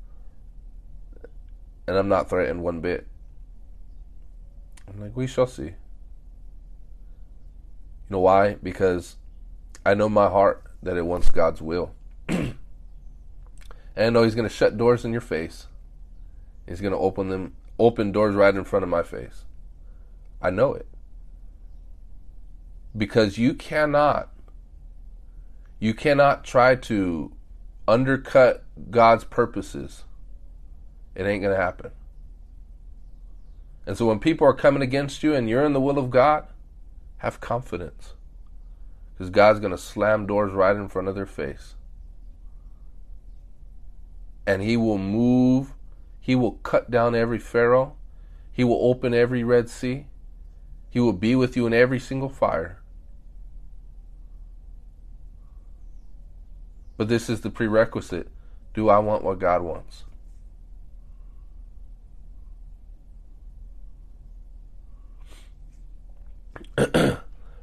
And 1.87 1.97
i'm 1.97 2.09
not 2.09 2.29
threatened 2.29 2.63
one 2.63 2.81
bit. 2.81 3.07
I'm 4.89 5.01
like 5.01 5.17
we 5.17 5.27
shall 5.27 5.47
see. 5.47 5.63
You 5.65 5.75
know 8.11 8.21
why? 8.21 8.55
Because 8.55 9.17
i 9.85 9.95
know 9.95 10.09
my 10.09 10.29
heart 10.29 10.65
that 10.83 10.97
it 10.97 11.07
wants 11.07 11.31
god's 11.31 11.63
will. 11.63 11.95
And 13.95 14.07
i 14.07 14.09
know 14.09 14.23
he's 14.23 14.35
going 14.35 14.49
to 14.49 14.55
shut 14.55 14.79
doors 14.79 15.05
in 15.05 15.13
your 15.13 15.21
face. 15.21 15.67
He's 16.67 16.81
going 16.81 16.93
to 16.93 16.99
open 16.99 17.29
them 17.29 17.55
open 17.79 18.13
doors 18.13 18.35
right 18.35 18.55
in 18.55 18.65
front 18.65 18.83
of 18.83 18.89
my 18.89 19.03
face. 19.03 19.45
I 20.41 20.51
know 20.51 20.75
it. 20.75 20.87
Because 22.97 23.39
you 23.39 23.55
cannot 23.55 24.32
you 25.83 25.95
cannot 25.95 26.45
try 26.45 26.77
to 26.77 27.33
undercut 27.89 28.63
God's 28.89 29.25
purposes. 29.25 30.05
It 31.17 31.27
ain't 31.27 31.43
going 31.43 31.53
to 31.53 31.61
happen. 31.61 31.91
And 33.85 33.99
so 33.99 34.07
when 34.07 34.21
people 34.21 34.47
are 34.47 34.55
coming 34.55 34.81
against 34.81 35.25
you 35.25 35.35
and 35.35 35.49
you're 35.49 35.65
in 35.65 35.73
the 35.73 35.81
will 35.81 35.99
of 35.99 36.09
God, 36.09 36.47
have 37.17 37.41
confidence. 37.41 38.15
Because 39.13 39.29
God's 39.29 39.59
going 39.59 39.73
to 39.73 39.77
slam 39.77 40.25
doors 40.25 40.53
right 40.53 40.77
in 40.77 40.89
front 40.89 41.09
of 41.09 41.17
their 41.17 41.27
face. 41.27 41.75
And 44.47 44.63
He 44.63 44.77
will 44.77 44.99
move, 44.99 45.75
He 46.21 46.37
will 46.37 46.53
cut 46.53 46.93
down 46.93 47.17
every 47.17 47.41
Pharaoh, 47.41 47.97
He 48.53 48.63
will 48.63 48.79
open 48.81 49.15
every 49.15 49.43
Red 49.43 49.69
Sea, 49.69 50.07
he 50.89 51.01
will 51.01 51.15
be 51.15 51.35
with 51.35 51.57
you 51.57 51.67
in 51.67 51.73
every 51.73 51.99
single 51.99 52.29
fire. 52.29 52.82
But 56.97 57.09
this 57.09 57.29
is 57.29 57.41
the 57.41 57.51
prerequisite. 57.51 58.29
Do 58.75 58.89
I 58.89 58.99
want 58.99 59.25
what 59.25 59.39
God 59.39 59.63
wants? 59.63 60.05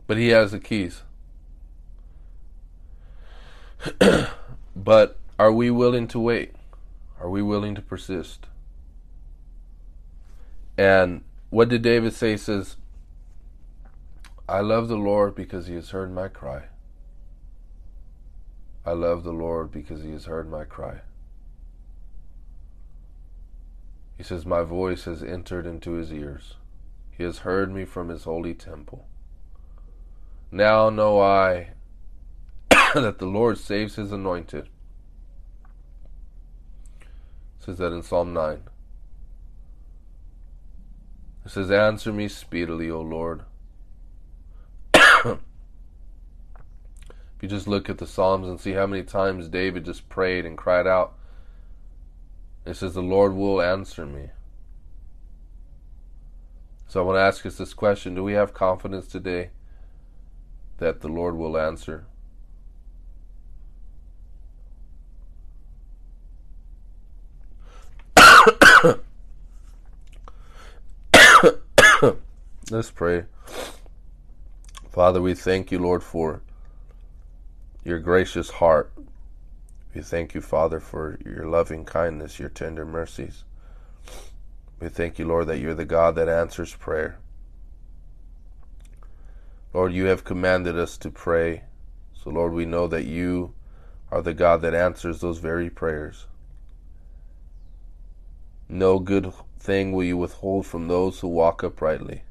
but 0.08 0.18
he 0.18 0.30
has 0.30 0.52
the 0.52 0.60
keys. 0.60 1.04
but 4.76 5.18
are 5.38 5.52
we 5.52 5.72
willing 5.72 6.08
to 6.10 6.20
wait? 6.20 6.54
Are 7.20 7.30
we 7.30 7.42
willing 7.42 7.76
to 7.76 7.82
persist? 7.82 8.46
And 10.78 11.24
what 11.50 11.70
did 11.70 11.82
David 11.82 12.14
say? 12.14 12.32
He 12.32 12.38
says, 12.38 12.78
I 14.48 14.62
love 14.62 14.88
the 14.88 14.98
Lord 14.98 15.36
because 15.36 15.68
he 15.68 15.76
has 15.76 15.90
heard 15.90 16.12
my 16.12 16.28
cry. 16.28 16.64
I 18.90 18.94
love 18.94 19.24
the 19.24 19.32
Lord 19.32 19.72
because 19.72 20.02
he 20.02 20.10
has 20.14 20.26
heard 20.26 20.50
my 20.50 20.64
cry. 20.64 21.02
He 24.18 24.24
says, 24.24 24.48
My 24.48 24.64
voice 24.64 25.04
has 25.04 25.22
entered 25.22 25.68
into 25.68 25.92
his 25.92 26.12
ears. 26.12 26.56
He 27.12 27.24
has 27.24 27.40
heard 27.40 27.72
me 27.72 27.86
from 27.86 28.10
his 28.10 28.24
holy 28.24 28.56
temple. 28.56 29.06
Now 30.52 30.90
know 30.90 31.22
I 31.22 31.74
that 32.72 33.20
the 33.20 33.28
Lord 33.28 33.60
saves 33.60 33.96
his 33.96 34.12
anointed. 34.12 34.70
It 37.02 37.08
says 37.60 37.78
that 37.78 37.94
in 37.94 38.02
Psalm 38.02 38.34
9. 38.34 38.64
It 41.46 41.52
says, 41.52 41.70
Answer 41.70 42.12
me 42.12 42.28
speedily, 42.28 42.90
O 42.90 43.02
Lord. 43.02 43.44
If 47.40 47.44
you 47.44 47.50
just 47.50 47.70
look 47.70 47.90
at 47.90 48.00
the 48.00 48.06
Psalms 48.06 48.50
and 48.50 48.60
see 48.60 48.74
how 48.74 48.86
many 48.86 49.02
times 49.02 49.48
David 49.48 49.86
just 49.86 50.10
prayed 50.10 50.46
and 50.46 50.58
cried 50.58 50.86
out, 50.86 51.14
it 52.66 52.74
says, 52.74 52.94
The 52.94 53.02
Lord 53.02 53.34
will 53.34 53.62
answer 53.62 54.06
me. 54.06 54.32
So 56.90 57.00
I 57.00 57.06
want 57.06 57.16
to 57.16 57.22
ask 57.22 57.46
us 57.46 57.58
this 57.58 57.74
question 57.74 58.14
Do 58.14 58.26
we 58.26 58.34
have 58.34 58.54
confidence 58.54 59.08
today 59.08 59.52
that 60.80 61.00
the 61.00 61.08
Lord 61.08 61.38
will 61.38 61.58
answer? 61.58 62.08
Let's 72.70 72.92
pray. 72.92 73.24
Father, 74.92 75.22
we 75.22 75.34
thank 75.36 75.72
you, 75.72 75.80
Lord, 75.80 76.04
for 76.04 76.42
your 77.90 78.00
gracious 78.00 78.52
heart. 78.52 78.94
We 79.96 80.02
thank 80.02 80.36
you, 80.36 80.42
Father, 80.42 80.80
for 80.80 81.18
your 81.26 81.46
loving 81.46 81.84
kindness, 81.86 82.40
your 82.40 82.50
tender 82.50 82.86
mercies. 82.86 83.44
We 84.80 84.90
thank 84.90 85.18
you, 85.18 85.26
Lord, 85.26 85.48
that 85.48 85.58
you're 85.58 85.74
the 85.74 85.86
God 85.86 86.14
that 86.16 86.30
answers 86.30 86.76
prayer. 86.76 87.18
Lord, 89.74 89.92
you 89.92 90.06
have 90.06 90.24
commanded 90.24 90.78
us 90.78 90.98
to 91.00 91.10
pray. 91.10 91.64
So, 92.14 92.30
Lord, 92.30 92.54
we 92.54 92.66
know 92.66 92.88
that 92.88 93.06
you 93.06 93.54
are 94.12 94.22
the 94.22 94.36
God 94.36 94.62
that 94.62 94.76
answers 94.76 95.20
those 95.20 95.40
very 95.40 95.70
prayers. 95.70 96.28
No 98.70 99.00
good 99.00 99.34
thing 99.60 99.92
will 99.94 100.04
you 100.04 100.16
withhold 100.16 100.68
from 100.68 100.88
those 100.88 101.20
who 101.20 101.28
walk 101.28 101.64
uprightly. 101.64 102.22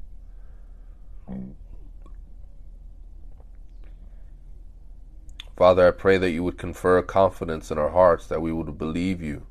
Father, 5.59 5.89
I 5.89 5.91
pray 5.91 6.17
that 6.17 6.31
you 6.31 6.41
would 6.45 6.57
confer 6.57 7.01
confidence 7.01 7.69
in 7.69 7.77
our 7.77 7.89
hearts 7.89 8.27
that 8.27 8.41
we 8.41 8.53
would 8.53 8.77
believe 8.77 9.21
you. 9.21 9.45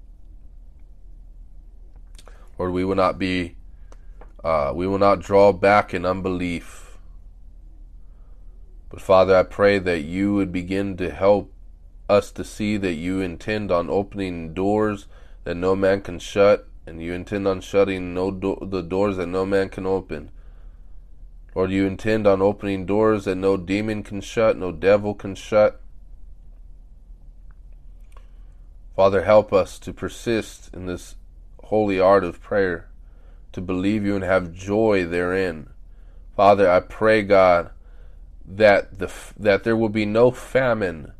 Lord, 2.58 2.72
we 2.72 2.82
will 2.82 2.94
not 2.94 3.18
be, 3.18 3.56
uh, 4.42 4.72
we 4.74 4.86
will 4.86 4.96
not 4.96 5.20
draw 5.20 5.52
back 5.52 5.92
in 5.92 6.06
unbelief. 6.06 6.96
But 8.88 9.02
Father, 9.02 9.36
I 9.36 9.42
pray 9.42 9.78
that 9.80 10.00
you 10.00 10.32
would 10.32 10.50
begin 10.50 10.96
to 10.96 11.10
help 11.10 11.52
us 12.08 12.30
to 12.32 12.42
see 12.42 12.78
that 12.78 12.94
you 12.94 13.20
intend 13.20 13.70
on 13.70 13.90
opening 13.90 14.54
doors 14.54 15.08
that 15.44 15.56
no 15.56 15.76
man 15.76 16.00
can 16.00 16.18
shut, 16.18 16.66
and 16.86 17.02
you 17.02 17.12
intend 17.12 17.46
on 17.46 17.60
shutting 17.60 18.14
no 18.14 18.30
do- 18.30 18.58
the 18.62 18.82
doors 18.82 19.18
that 19.18 19.26
no 19.26 19.44
man 19.44 19.68
can 19.68 19.84
open. 19.84 20.30
Lord, 21.54 21.70
you 21.70 21.86
intend 21.86 22.26
on 22.26 22.40
opening 22.40 22.86
doors 22.86 23.26
that 23.26 23.36
no 23.36 23.58
demon 23.58 24.02
can 24.02 24.22
shut, 24.22 24.56
no 24.56 24.72
devil 24.72 25.12
can 25.12 25.34
shut. 25.34 25.82
Father, 28.98 29.22
help 29.22 29.52
us 29.52 29.78
to 29.78 29.92
persist 29.92 30.74
in 30.74 30.86
this 30.86 31.14
holy 31.66 32.00
art 32.00 32.24
of 32.24 32.42
prayer, 32.42 32.88
to 33.52 33.60
believe 33.60 34.04
you 34.04 34.16
and 34.16 34.24
have 34.24 34.52
joy 34.52 35.06
therein. 35.06 35.68
Father, 36.34 36.68
I 36.68 36.80
pray, 36.80 37.22
God, 37.22 37.70
that 38.44 38.98
the 38.98 39.08
that 39.38 39.62
there 39.62 39.76
will 39.76 39.88
be 39.88 40.04
no 40.04 40.32
famine, 40.32 41.12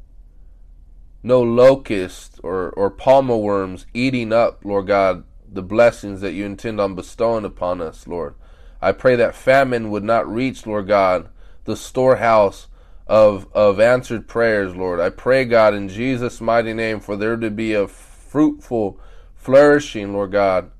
no 1.23 1.41
locust 1.41 2.41
or, 2.43 2.71
or 2.71 2.91
palmer 2.91 3.37
worms 3.37 3.87
eating 3.95 4.33
up, 4.33 4.65
Lord 4.65 4.89
God, 4.89 5.23
the 5.49 5.63
blessings 5.63 6.21
that 6.21 6.33
you 6.33 6.45
intend 6.47 6.81
on 6.81 6.97
bestowing 6.97 7.45
upon 7.45 7.81
us, 7.81 8.09
Lord. 8.09 8.35
I 8.83 8.91
pray 8.91 9.15
that 9.15 9.37
famine 9.37 9.93
would 9.93 10.03
not 10.03 10.29
reach, 10.29 10.67
Lord 10.67 10.89
God, 10.89 11.29
the 11.63 11.77
storehouse 11.77 12.67
of 13.09 13.47
of 13.52 13.80
answered 13.80 14.28
prayers, 14.28 14.76
Lord. 14.76 15.01
I 15.01 15.10
pray, 15.10 15.44
God, 15.44 15.74
in 15.74 15.89
Jesus' 15.89 16.40
mighty 16.40 16.74
name, 16.74 17.01
for 17.01 17.16
there 17.16 17.36
to 17.36 17.51
be 17.51 17.74
a 17.74 17.89
fruitful 17.89 19.01
flourishing, 19.35 20.12
Lord 20.12 20.32
God, 20.32 20.70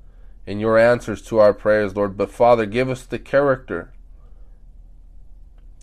in 0.45 0.59
your 0.59 0.77
answers 0.77 1.21
to 1.23 1.39
our 1.39 1.53
prayers, 1.53 1.95
Lord. 1.95 2.15
But 2.17 2.31
Father, 2.31 2.65
give 2.65 2.89
us 2.89 3.05
the 3.05 3.19
character 3.19 3.91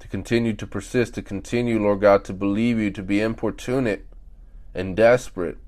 to 0.01 0.09
continue 0.09 0.53
to 0.55 0.67
persist, 0.67 1.15
to 1.15 1.23
continue, 1.23 1.83
Lord 1.83 2.01
God, 2.01 2.25
to 2.27 2.33
believe 2.33 2.79
you, 2.79 2.91
to 2.93 3.03
be 3.03 3.21
importunate 3.21 4.07
and 4.75 4.97
desperate. 4.97 5.59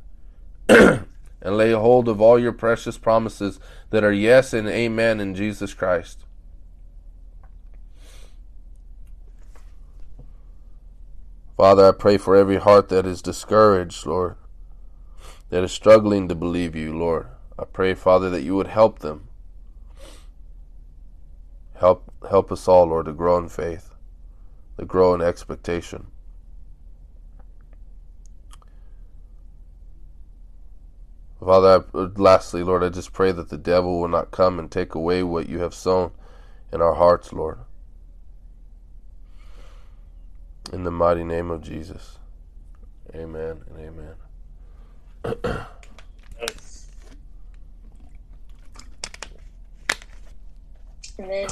and 1.41 1.57
lay 1.57 1.73
hold 1.73 2.09
of 2.09 2.21
all 2.21 2.39
your 2.39 2.53
precious 2.53 2.99
promises 2.99 3.61
that 3.91 4.05
are 4.05 4.13
yes 4.13 4.53
and 4.53 4.69
amen 4.69 5.21
in 5.21 5.35
Jesus 5.35 5.73
Christ. 5.75 6.25
Father, 11.59 11.89
I 11.89 11.91
pray 11.91 12.19
for 12.19 12.37
every 12.37 12.59
heart 12.59 12.89
that 12.91 13.05
is 13.05 13.21
discouraged, 13.21 14.07
Lord. 14.07 14.37
that 15.51 15.65
is 15.65 15.73
struggling 15.73 16.29
to 16.29 16.37
believe 16.37 16.77
you, 16.77 16.97
Lord. 16.97 17.27
I 17.59 17.65
pray, 17.65 17.95
Father, 17.95 18.31
that 18.31 18.43
you 18.43 18.55
would 18.55 18.69
help 18.69 19.01
them. 19.01 19.27
Help 21.75 22.13
help 22.31 22.53
us 22.53 22.69
all, 22.69 22.87
Lord, 22.87 23.07
to 23.07 23.13
grow 23.13 23.39
in 23.39 23.49
faith, 23.49 23.93
to 24.79 24.85
grow 24.85 25.15
in 25.15 25.21
expectation. 25.21 26.07
Father, 31.41 31.85
I, 31.95 31.99
uh, 31.99 32.11
lastly, 32.17 32.63
Lord, 32.63 32.85
I 32.85 32.89
just 32.89 33.13
pray 33.13 33.33
that 33.33 33.49
the 33.49 33.59
devil 33.59 34.01
will 34.01 34.09
not 34.09 34.31
come 34.31 34.61
and 34.61 34.71
take 34.71 34.95
away 34.95 35.25
what 35.25 35.49
you 35.49 35.59
have 35.59 35.75
sown 35.75 36.13
in 36.73 36.81
our 36.81 36.95
hearts, 36.95 37.33
Lord. 37.33 37.59
In 40.73 40.85
the 40.85 40.91
mighty 40.91 41.25
name 41.25 41.51
of 41.51 41.63
Jesus. 41.63 42.19
Amen 43.15 43.63
and 43.71 43.79
amen. 43.79 44.15
Amen. 51.21 51.49